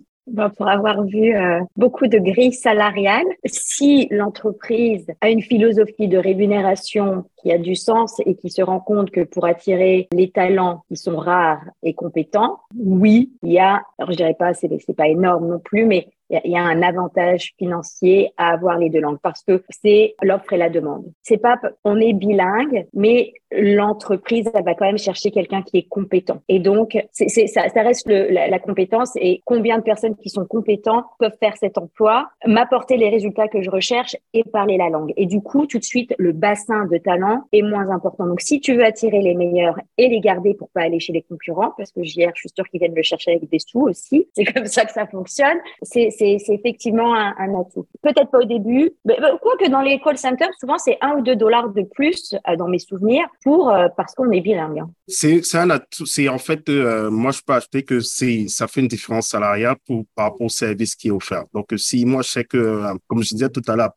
Pour 0.57 0.69
avoir 0.69 1.03
vu 1.05 1.35
euh, 1.35 1.61
beaucoup 1.77 2.07
de 2.07 2.19
grilles 2.19 2.53
salariales, 2.53 3.27
si 3.45 4.07
l'entreprise 4.11 5.07
a 5.21 5.31
une 5.31 5.43
philosophie 5.43 6.07
de 6.07 6.17
rémunération 6.17 7.25
qui 7.43 7.53
a 7.53 7.59
du 7.59 7.75
sens 7.75 8.21
et 8.25 8.35
qui 8.35 8.51
se 8.51 8.63
rend 8.63 8.81
compte 8.81 9.11
que 9.11 9.23
pour 9.23 9.45
attirer 9.47 10.09
les 10.13 10.31
talents 10.31 10.85
qui 10.89 10.97
sont 10.97 11.17
rares 11.17 11.65
et 11.83 11.95
compétents, 11.95 12.61
oui, 12.77 13.33
il 13.43 13.53
y 13.53 13.59
a, 13.59 13.83
alors 13.99 14.11
je 14.13 14.17
dirais 14.17 14.37
pas, 14.39 14.55
c'est, 14.55 14.71
c'est 14.85 14.97
pas 14.97 15.09
énorme 15.09 15.49
non 15.49 15.59
plus, 15.59 15.85
mais 15.85 16.09
il 16.45 16.51
y 16.51 16.57
a 16.57 16.63
un 16.63 16.83
avantage 16.83 17.53
financier 17.59 18.33
à 18.37 18.53
avoir 18.53 18.79
les 18.79 18.91
deux 18.91 19.01
langues 19.01 19.19
parce 19.23 19.43
que 19.43 19.63
c'est 19.69 20.15
l'offre 20.23 20.53
et 20.53 20.57
la 20.57 20.71
demande. 20.71 21.05
C'est 21.23 21.37
pas, 21.37 21.59
on 21.85 22.01
est 22.01 22.13
bilingue, 22.13 22.87
mais 22.95 23.33
l'entreprise 23.51 24.51
va 24.53 24.75
quand 24.75 24.87
même 24.87 24.99
chercher 24.99 25.31
quelqu'un 25.31 25.63
qui 25.63 25.79
est 25.79 25.89
compétent. 25.89 26.41
Et 26.49 26.59
donc, 26.59 26.97
ça, 27.13 27.83
reste 27.83 28.09
la, 28.09 28.49
la, 28.49 28.59
compétence 28.59 29.13
et 29.17 29.43
combien 29.45 29.79
de 29.79 29.83
personnes 29.83 30.17
qui 30.17 30.31
sont 30.31 30.47
compétents 30.47 31.05
peuvent 31.19 31.37
faire 31.39 31.57
cet 31.59 31.77
emploi, 31.77 32.31
m'apporter 32.47 32.97
les 32.97 33.11
résultats 33.11 33.49
que 33.49 33.61
je 33.61 33.71
recherche 33.71 34.17
et 34.33 34.45
parler 34.45 34.79
la 34.79 34.89
langue. 34.89 35.13
Et 35.17 35.27
du 35.27 35.43
coup, 35.43 35.67
tout 35.67 35.79
de 35.79 35.85
suite, 35.85 36.15
le 36.19 36.33
bassin 36.33 36.87
de 36.87 36.97
talent 36.97 37.32
est 37.53 37.63
moins 37.63 37.91
important. 37.91 38.27
Donc, 38.27 38.41
si 38.41 38.61
tu 38.61 38.75
veux 38.75 38.85
attirer 38.85 39.21
les 39.21 39.35
meilleurs 39.35 39.79
et 39.99 40.09
les 40.09 40.21
garder 40.21 40.55
pour 40.55 40.69
pas 40.71 40.83
aller 40.83 41.01
chez 41.01 41.13
les 41.13 41.23
concurrents, 41.23 41.73
parce 41.77 41.93
que 41.93 42.03
JR, 42.03 42.31
je 42.35 42.41
suis 42.41 42.51
sûre 42.55 42.69
qu'ils 42.69 42.81
viennent 42.81 42.95
le 42.95 43.03
chercher 43.03 43.33
avec 43.33 43.49
des 43.49 43.59
sous 43.59 43.83
aussi. 43.83 44.27
C'est 44.35 44.45
comme 44.45 44.67
ça 44.67 44.85
que 44.85 44.93
ça 44.93 45.07
fonctionne. 45.07 45.59
C'est, 45.83 46.09
c'est 46.11 46.39
effectivement 46.49 47.15
un, 47.15 47.61
atout. 47.61 47.87
Peut-être 48.03 48.31
pas 48.31 48.39
au 48.39 48.45
début, 48.45 48.93
mais 49.05 49.17
quoi 49.41 49.57
que 49.59 49.69
dans 49.69 49.83
les 49.83 50.01
call 50.01 50.19
centers, 50.19 50.51
souvent 50.59 50.79
c'est 50.79 50.99
un 51.01 51.19
ou 51.19 51.23
deux 51.23 51.37
dollars 51.37 51.71
de 51.71 51.83
plus 51.83 52.35
euh, 52.49 52.57
dans 52.57 52.69
mes 52.69 52.79
souvenirs 52.79 53.27
pour 53.43 53.71
euh, 53.71 53.89
parce 53.97 54.15
qu'on 54.15 54.31
est 54.31 54.41
bilingue. 54.41 54.81
Hein. 54.81 54.91
C'est 55.07 55.43
un 55.55 55.71
atout. 55.71 56.07
C'est 56.07 56.29
en 56.29 56.39
fait, 56.39 56.69
euh, 56.69 57.11
moi 57.11 57.33
je 57.33 57.41
peux 57.47 57.53
acheter 57.53 57.83
que 57.83 58.01
c'est 58.01 58.49
ça 58.49 58.67
fait 58.67 58.81
une 58.81 58.89
différence 58.89 59.29
salariale 59.29 59.77
par 60.15 60.27
rapport 60.27 60.47
au 60.47 60.49
service 60.49 60.95
qui 60.95 61.09
est 61.09 61.13
offert. 61.13 61.45
Donc 61.53 61.69
si 61.77 62.05
moi 62.05 62.23
je 62.23 62.31
sais 62.31 62.45
que, 62.45 62.83
comme 63.07 63.23
je 63.23 63.35
disais 63.35 63.49
tout 63.49 63.63
à 63.69 63.77
l'heure, 63.77 63.91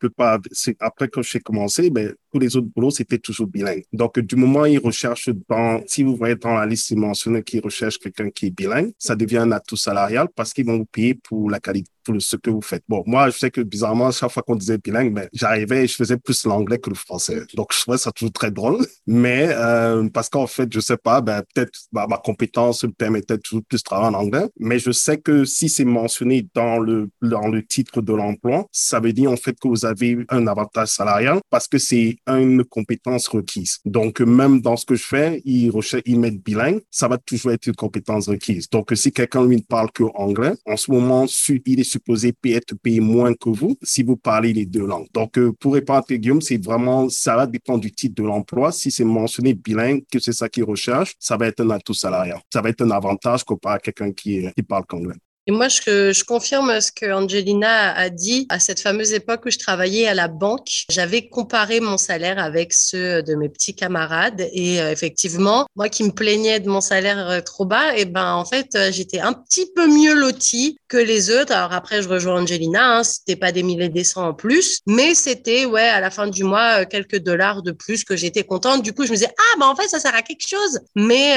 après 0.80 1.08
que 1.08 1.22
j'ai 1.22 1.40
commencé, 1.40 1.90
ben 1.90 2.14
tous 2.32 2.38
les 2.38 2.56
autres 2.56 2.68
boulots 2.74 2.90
c'était 2.90 3.18
toujours 3.26 3.46
bilingue. 3.46 3.84
Donc 3.92 4.18
du 4.18 4.36
moment 4.36 4.60
où 4.60 4.66
ils 4.66 4.78
recherchent 4.78 5.30
dans, 5.48 5.82
si 5.86 6.02
vous 6.02 6.16
voyez 6.16 6.36
dans 6.36 6.54
la 6.54 6.66
liste 6.66 6.94
mentionné 6.96 7.42
qu'ils 7.42 7.60
recherchent 7.60 7.98
quelqu'un 7.98 8.30
qui 8.30 8.46
est 8.46 8.50
bilingue, 8.50 8.92
ça 8.98 9.16
devient 9.16 9.38
un 9.38 9.52
atout 9.52 9.76
salarial 9.76 10.28
parce 10.34 10.52
qu'ils 10.52 10.66
vont 10.66 10.78
vous 10.78 10.86
payer 10.86 11.14
pour 11.14 11.50
la 11.50 11.60
qualité 11.60 11.90
pour 12.06 12.22
ce 12.22 12.36
que 12.36 12.50
vous 12.50 12.62
faites. 12.62 12.84
Bon, 12.88 13.02
moi, 13.06 13.30
je 13.30 13.38
sais 13.38 13.50
que 13.50 13.60
bizarrement, 13.60 14.10
chaque 14.10 14.30
fois 14.30 14.42
qu'on 14.42 14.54
disait 14.54 14.78
bilingue, 14.78 15.12
mais 15.12 15.28
j'arrivais 15.32 15.84
et 15.84 15.86
je 15.86 15.96
faisais 15.96 16.16
plus 16.16 16.44
l'anglais 16.44 16.78
que 16.78 16.88
le 16.88 16.96
français. 16.96 17.42
Donc, 17.54 17.72
je 17.72 17.80
trouvais 17.80 17.98
ça 17.98 18.12
toujours 18.12 18.32
très 18.32 18.50
drôle. 18.50 18.86
Mais 19.06 19.48
euh, 19.50 20.08
parce 20.08 20.28
qu'en 20.28 20.46
fait, 20.46 20.72
je 20.72 20.80
sais 20.80 20.96
pas, 20.96 21.20
ben, 21.20 21.42
peut-être 21.54 21.72
bah, 21.92 22.06
ma 22.08 22.18
compétence 22.18 22.84
me 22.84 22.92
permettait 22.92 23.38
toujours 23.38 23.64
plus 23.64 23.78
de 23.78 23.82
travailler 23.82 24.14
en 24.14 24.18
anglais. 24.18 24.46
Mais 24.58 24.78
je 24.78 24.92
sais 24.92 25.18
que 25.18 25.44
si 25.44 25.68
c'est 25.68 25.84
mentionné 25.84 26.46
dans 26.54 26.78
le, 26.78 27.10
dans 27.22 27.48
le 27.48 27.64
titre 27.64 28.00
de 28.02 28.12
l'emploi, 28.12 28.66
ça 28.72 29.00
veut 29.00 29.12
dire 29.12 29.30
en 29.30 29.36
fait 29.36 29.58
que 29.58 29.68
vous 29.68 29.84
avez 29.84 30.18
un 30.28 30.46
avantage 30.46 30.88
salarial 30.88 31.40
parce 31.50 31.66
que 31.66 31.78
c'est 31.78 32.16
une 32.26 32.64
compétence 32.64 33.15
requise. 33.28 33.78
Donc, 33.84 34.20
même 34.20 34.60
dans 34.60 34.76
ce 34.76 34.84
que 34.84 34.94
je 34.94 35.04
fais, 35.04 35.42
ils, 35.44 35.72
ils 36.04 36.20
mettent 36.20 36.42
bilingue, 36.42 36.80
ça 36.90 37.08
va 37.08 37.18
toujours 37.18 37.52
être 37.52 37.66
une 37.66 37.74
compétence 37.74 38.28
requise. 38.28 38.68
Donc, 38.70 38.92
si 38.94 39.12
quelqu'un 39.12 39.46
lui 39.46 39.56
ne 39.56 39.62
parle 39.62 39.90
que 39.92 40.04
anglais, 40.14 40.54
en 40.66 40.76
ce 40.76 40.90
moment, 40.90 41.26
il 41.66 41.80
est 41.80 41.84
supposé 41.84 42.34
être 42.44 42.74
payé 42.76 43.00
moins 43.00 43.34
que 43.34 43.50
vous 43.50 43.76
si 43.82 44.02
vous 44.02 44.16
parlez 44.16 44.52
les 44.52 44.66
deux 44.66 44.86
langues. 44.86 45.08
Donc, 45.12 45.38
euh, 45.38 45.52
pour 45.52 45.74
répondre 45.74 46.04
à 46.08 46.14
Guillaume, 46.14 46.40
c'est 46.40 46.62
vraiment, 46.62 47.08
ça 47.08 47.36
va 47.36 47.46
dépendre 47.46 47.80
du 47.80 47.92
titre 47.92 48.14
de 48.22 48.26
l'emploi. 48.26 48.72
Si 48.72 48.90
c'est 48.90 49.04
mentionné 49.04 49.54
bilingue, 49.54 50.04
que 50.10 50.18
c'est 50.18 50.32
ça 50.32 50.48
qu'il 50.48 50.64
recherche, 50.64 51.14
ça 51.18 51.36
va 51.36 51.46
être 51.46 51.60
un 51.60 51.70
atout 51.70 51.94
salarial. 51.94 52.40
Ça 52.52 52.60
va 52.60 52.68
être 52.68 52.82
un 52.82 52.90
avantage 52.90 53.44
comparé 53.44 53.76
à 53.76 53.78
quelqu'un 53.78 54.12
qui, 54.12 54.46
qui 54.54 54.62
parle 54.62 54.84
qu'anglais. 54.86 55.14
Et 55.48 55.52
moi, 55.52 55.68
je, 55.68 56.12
je, 56.12 56.24
confirme 56.24 56.80
ce 56.80 56.90
que 56.90 57.12
Angelina 57.12 57.94
a 57.94 58.10
dit. 58.10 58.46
À 58.48 58.58
cette 58.58 58.80
fameuse 58.80 59.12
époque 59.12 59.42
où 59.46 59.50
je 59.50 59.58
travaillais 59.58 60.08
à 60.08 60.14
la 60.14 60.26
banque, 60.26 60.66
j'avais 60.90 61.28
comparé 61.28 61.78
mon 61.78 61.98
salaire 61.98 62.40
avec 62.40 62.72
ceux 62.72 63.22
de 63.22 63.36
mes 63.36 63.48
petits 63.48 63.76
camarades. 63.76 64.48
Et 64.52 64.80
euh, 64.80 64.90
effectivement, 64.90 65.68
moi 65.76 65.88
qui 65.88 66.02
me 66.02 66.10
plaignais 66.10 66.58
de 66.58 66.68
mon 66.68 66.80
salaire 66.80 67.30
euh, 67.30 67.40
trop 67.42 67.64
bas, 67.64 67.96
et 67.96 68.00
eh 68.00 68.04
ben 68.06 68.34
en 68.34 68.44
fait, 68.44 68.70
euh, 68.74 68.90
j'étais 68.90 69.20
un 69.20 69.32
petit 69.32 69.70
peu 69.72 69.86
mieux 69.86 70.14
lotie 70.14 70.80
que 70.88 70.96
les 70.96 71.30
autres. 71.30 71.52
Alors 71.52 71.72
après, 71.72 72.02
je 72.02 72.08
rejoins 72.08 72.42
Angelina. 72.42 72.98
Hein, 72.98 73.04
c'était 73.04 73.36
pas 73.36 73.52
des 73.52 73.62
milliers 73.62 73.88
des 73.88 74.02
cents 74.02 74.26
en 74.26 74.34
plus, 74.34 74.80
mais 74.84 75.14
c'était 75.14 75.64
ouais 75.64 75.88
à 75.88 76.00
la 76.00 76.10
fin 76.10 76.26
du 76.26 76.42
mois 76.42 76.84
quelques 76.86 77.18
dollars 77.18 77.62
de 77.62 77.70
plus 77.70 78.02
que 78.02 78.16
j'étais 78.16 78.42
contente. 78.42 78.82
Du 78.82 78.92
coup, 78.92 79.04
je 79.06 79.12
me 79.12 79.16
disais 79.16 79.30
ah 79.38 79.58
ben 79.60 79.66
en 79.66 79.76
fait 79.76 79.86
ça 79.86 80.00
sert 80.00 80.14
à 80.14 80.22
quelque 80.22 80.48
chose. 80.48 80.80
Mais 80.96 81.36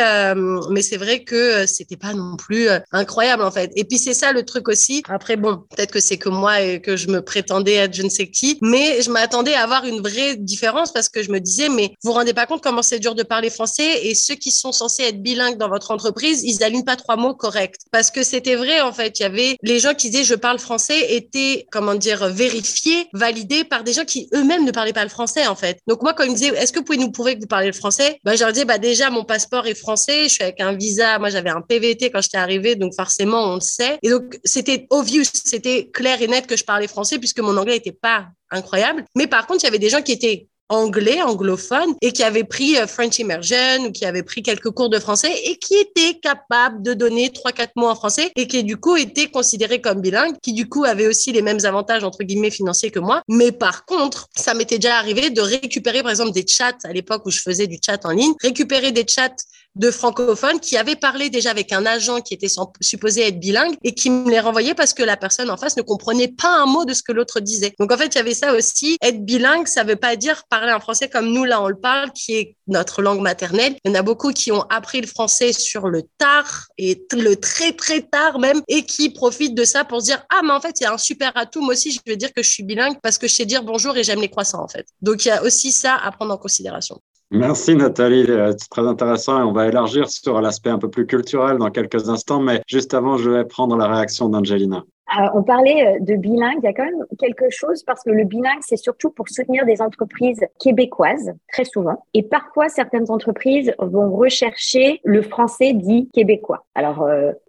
mais 0.72 0.82
c'est 0.82 0.98
vrai 0.98 1.24
que 1.24 1.68
c'était 1.68 1.98
pas 1.98 2.14
non 2.16 2.38
plus 2.38 2.68
incroyable 2.92 3.44
en 3.44 3.52
fait. 3.52 3.72
Et 3.76 3.84
puis 3.84 3.99
c'est 4.00 4.14
ça 4.14 4.32
le 4.32 4.44
truc 4.44 4.68
aussi. 4.68 5.04
Après, 5.08 5.36
bon, 5.36 5.64
peut-être 5.76 5.92
que 5.92 6.00
c'est 6.00 6.18
que 6.18 6.30
moi 6.30 6.62
et 6.62 6.82
que 6.82 6.98
je 6.98 7.10
me 7.10 7.22
prétendais 7.22 7.76
être 7.76 7.94
je 7.94 8.04
ne 8.04 8.10
sais 8.10 8.30
qui, 8.30 8.58
mais 8.62 9.02
je 9.02 9.12
m'attendais 9.12 9.54
à 9.54 9.64
avoir 9.64 9.86
une 9.86 10.02
vraie 10.02 10.36
différence 10.36 10.92
parce 10.92 11.10
que 11.10 11.22
je 11.22 11.32
me 11.32 11.40
disais, 11.40 11.70
mais 11.70 11.90
vous 12.04 12.10
vous 12.10 12.14
rendez 12.14 12.34
pas 12.34 12.46
compte 12.46 12.64
comment 12.64 12.82
c'est 12.82 13.00
dur 13.00 13.16
de 13.16 13.24
parler 13.24 13.50
français 13.50 14.08
et 14.08 14.16
ceux 14.16 14.36
qui 14.36 14.52
sont 14.52 14.72
censés 14.72 15.04
être 15.04 15.22
bilingues 15.22 15.58
dans 15.58 15.70
votre 15.70 15.92
entreprise, 15.92 16.44
ils 16.44 16.64
alignent 16.64 16.86
pas 16.86 16.96
trois 16.96 17.16
mots 17.16 17.36
corrects. 17.36 17.76
Parce 17.92 18.12
que 18.12 18.24
c'était 18.24 18.56
vrai, 18.56 18.82
en 18.82 18.94
fait. 18.94 19.20
Il 19.20 19.24
y 19.24 19.26
avait 19.26 19.58
les 19.62 19.80
gens 19.80 19.94
qui 19.94 20.10
disaient 20.10 20.24
je 20.24 20.36
parle 20.36 20.60
français 20.60 21.16
étaient, 21.16 21.68
comment 21.72 21.96
dire, 21.96 22.28
vérifiés, 22.28 23.08
validés 23.14 23.64
par 23.64 23.84
des 23.84 23.94
gens 23.94 24.06
qui 24.06 24.30
eux-mêmes 24.34 24.66
ne 24.66 24.72
parlaient 24.72 24.94
pas 24.94 25.04
le 25.04 25.10
français, 25.10 25.48
en 25.48 25.56
fait. 25.56 25.80
Donc 25.88 26.02
moi, 26.02 26.14
quand 26.14 26.24
ils 26.24 26.32
me 26.32 26.36
disaient, 26.36 26.56
est-ce 26.56 26.72
que 26.72 26.80
vous 26.80 26.86
pouvez 26.86 26.98
nous 26.98 27.12
prouver 27.12 27.36
que 27.36 27.42
vous 27.42 27.48
parlez 27.48 27.68
le 27.68 27.74
français? 27.74 28.20
Ben, 28.24 28.36
je 28.36 28.44
leur 28.44 28.54
disais, 28.54 28.66
bah, 28.66 28.78
déjà, 28.78 29.10
mon 29.10 29.24
passeport 29.24 29.68
est 29.68 29.76
français, 29.76 30.24
je 30.24 30.34
suis 30.34 30.44
avec 30.44 30.62
un 30.62 30.74
visa. 30.74 31.20
Moi, 31.20 31.30
j'avais 31.30 31.50
un 31.50 31.62
PVT 31.62 32.12
quand 32.12 32.22
j'étais 32.22 32.38
arrivée, 32.38 32.76
donc 32.76 32.94
forcément, 32.96 33.52
on 33.52 33.56
le 33.56 33.62
sait. 33.62 33.89
Et 34.02 34.10
donc, 34.10 34.40
c'était 34.44 34.88
obvious, 34.90 35.24
c'était 35.34 35.90
clair 35.92 36.22
et 36.22 36.28
net 36.28 36.48
que 36.48 36.58
je 36.58 36.64
parlais 36.64 36.88
français 36.88 37.18
puisque 37.18 37.40
mon 37.40 37.56
anglais 37.58 37.76
n'était 37.76 37.92
pas 37.92 38.28
incroyable. 38.52 39.06
Mais 39.16 39.28
par 39.28 39.48
contre, 39.48 39.64
il 39.64 39.68
y 39.68 39.70
avait 39.70 39.80
des 39.80 39.90
gens 39.90 40.02
qui 40.02 40.12
étaient 40.12 40.48
anglais, 40.70 41.22
anglophones, 41.22 41.96
et 42.02 42.12
qui 42.12 42.24
avaient 42.24 42.44
pris 42.44 42.78
euh, 42.78 42.88
French 42.88 43.18
Immersion 43.20 43.86
ou 43.88 43.92
qui 43.92 44.06
avaient 44.06 44.24
pris 44.24 44.44
quelques 44.44 44.70
cours 44.70 44.90
de 44.90 45.00
français 45.00 45.34
et 45.46 45.58
qui 45.58 45.76
étaient 45.76 46.20
capables 46.20 46.82
de 46.84 46.94
donner 46.94 47.32
trois, 47.32 47.52
quatre 47.52 47.74
mots 47.76 47.88
en 47.88 47.96
français 47.96 48.32
et 48.36 48.48
qui 48.48 48.64
du 48.64 48.78
coup 48.78 48.96
étaient 48.96 49.28
considérés 49.28 49.82
comme 49.82 50.00
bilingues, 50.00 50.36
qui 50.42 50.54
du 50.54 50.70
coup 50.70 50.86
avaient 50.86 51.08
aussi 51.08 51.32
les 51.32 51.42
mêmes 51.42 51.60
avantages 51.64 52.04
entre 52.04 52.24
guillemets 52.24 52.52
financiers 52.52 52.92
que 52.92 53.00
moi. 53.00 53.24
Mais 53.28 53.52
par 53.52 53.86
contre, 53.86 54.28
ça 54.36 54.54
m'était 54.54 54.78
déjà 54.78 54.98
arrivé 54.98 55.32
de 55.32 55.42
récupérer 55.42 56.04
par 56.04 56.12
exemple 56.12 56.32
des 56.32 56.46
chats 56.48 56.78
à 56.84 56.94
l'époque 56.94 57.26
où 57.26 57.32
je 57.32 57.42
faisais 57.42 57.68
du 57.68 57.80
chat 57.84 58.06
en 58.06 58.12
ligne, 58.12 58.34
récupérer 58.42 58.92
des 58.92 59.06
chats 59.08 59.36
de 59.80 59.92
francophones 59.92 60.60
qui 60.60 60.78
avaient 60.78 60.98
parlé 60.98 61.30
déjà 61.30 61.52
avec 61.52 61.72
un 61.72 61.86
agent 61.86 62.20
qui 62.22 62.34
était 62.34 62.50
supposé 62.82 63.28
être 63.28 63.40
bilingue 63.40 63.76
et 63.84 63.94
qui 63.94 64.10
me 64.10 64.30
les 64.30 64.42
renvoyait 64.42 64.76
parce 64.76 64.94
que 64.94 65.04
la 65.04 65.16
personne 65.16 65.50
en 65.50 65.58
face 65.58 65.78
ne 65.78 65.82
comprenait 65.82 66.28
pas 66.28 66.62
un 66.62 66.66
mot 66.66 66.84
de 66.84 66.94
ce 66.94 67.02
que 67.02 67.14
l'autre 67.14 67.40
disait. 67.40 67.74
Donc 67.80 67.92
en 67.92 67.98
fait, 67.98 68.08
il 68.08 68.16
y 68.16 68.20
avait 68.20 68.34
ça 68.34 68.54
aussi. 68.54 68.98
Être 69.02 69.24
bilingue, 69.24 69.68
ça 69.68 69.84
veut 69.84 69.96
pas 69.96 70.18
dire 70.18 70.44
parler 70.50 70.72
un 70.72 70.82
français 70.82 71.08
comme 71.08 71.32
nous 71.32 71.46
là 71.46 71.62
on 71.62 71.70
le 71.70 71.80
parle, 71.80 72.12
qui 72.12 72.36
est 72.36 72.56
notre 72.68 73.02
langue 73.02 73.22
maternelle. 73.22 73.76
Il 73.86 73.92
y 73.92 73.96
en 73.96 74.00
a 74.00 74.02
beaucoup 74.02 74.34
qui 74.34 74.52
ont 74.52 74.64
appris 74.70 75.00
le 75.00 75.08
français 75.08 75.54
sur 75.54 75.88
le 75.88 76.04
tard 76.18 76.68
et 76.78 77.02
le 77.14 77.36
très 77.38 77.72
très 77.72 78.02
tard 78.02 78.40
même 78.40 78.62
et 78.68 78.86
qui 78.86 79.10
profitent 79.10 79.56
de 79.56 79.64
ça 79.64 79.86
pour 79.86 80.02
se 80.02 80.06
dire 80.08 80.24
ah 80.30 80.42
mais 80.44 80.52
en 80.52 80.60
fait 80.60 80.80
il 80.82 80.84
y 80.84 80.88
a 80.88 80.94
un 80.94 80.98
super 80.98 81.32
atout. 81.36 81.62
Moi 81.62 81.74
aussi 81.74 81.92
je 81.94 82.00
veux 82.06 82.18
dire 82.18 82.34
que 82.34 82.44
je 82.44 82.50
suis 82.50 82.64
bilingue 82.64 82.98
parce 83.02 83.18
que 83.18 83.28
je 83.28 83.36
sais 83.36 83.46
dire 83.46 83.64
bonjour 83.64 83.96
et 83.96 84.04
j'aime 84.04 84.20
les 84.20 84.30
croissants 84.30 84.62
en 84.62 84.68
fait. 84.68 84.88
Donc 85.02 85.24
il 85.24 85.30
y 85.30 85.32
a 85.32 85.42
aussi 85.42 85.72
ça 85.72 85.96
à 85.96 86.12
prendre 86.12 86.34
en 86.34 86.38
considération. 86.38 87.00
Merci 87.32 87.76
Nathalie, 87.76 88.26
euh, 88.28 88.54
c'est 88.58 88.70
très 88.70 88.88
intéressant 88.88 89.40
et 89.40 89.44
on 89.44 89.52
va 89.52 89.68
élargir 89.68 90.10
sur 90.10 90.42
l'aspect 90.42 90.72
un 90.72 90.80
peu 90.80 90.90
plus 90.90 91.06
culturel 91.06 91.60
dans 91.60 91.70
quelques 91.70 92.10
instants, 92.10 92.40
mais 92.40 92.62
juste 92.66 92.96
avant, 92.96 93.18
je 93.18 93.30
vais 93.30 93.46
prendre 93.46 93.78
la 93.78 93.88
réaction 93.88 94.30
d'Angelina. 94.30 94.84
Euh, 95.18 95.28
on 95.36 95.44
parlait 95.44 95.88
euh, 95.88 96.00
de 96.00 96.16
bilingue, 96.16 96.58
il 96.62 96.66
y 96.66 96.68
a 96.68 96.74
quand 96.74 96.86
même 96.86 97.06
quelque 97.20 97.52
chose 97.52 97.84
parce 97.84 98.04
que 98.04 98.10
le 98.10 98.24
bilingue, 98.24 98.62
c'est 98.62 98.78
surtout 98.78 99.12
pour 99.12 99.30
soutenir 99.30 99.64
des 99.68 99.80
entreprises 99.80 100.44
québécoises, 100.60 101.32
très 101.54 101.66
souvent. 101.66 102.04
Et 102.16 102.24
parfois, 102.24 102.68
certaines 102.68 103.12
entreprises 103.12 103.74
vont 103.78 104.10
rechercher 104.10 105.00
le 105.04 105.22
français 105.22 105.74
dit 105.74 106.10
québécois. 106.12 106.66
Alors, 106.74 107.08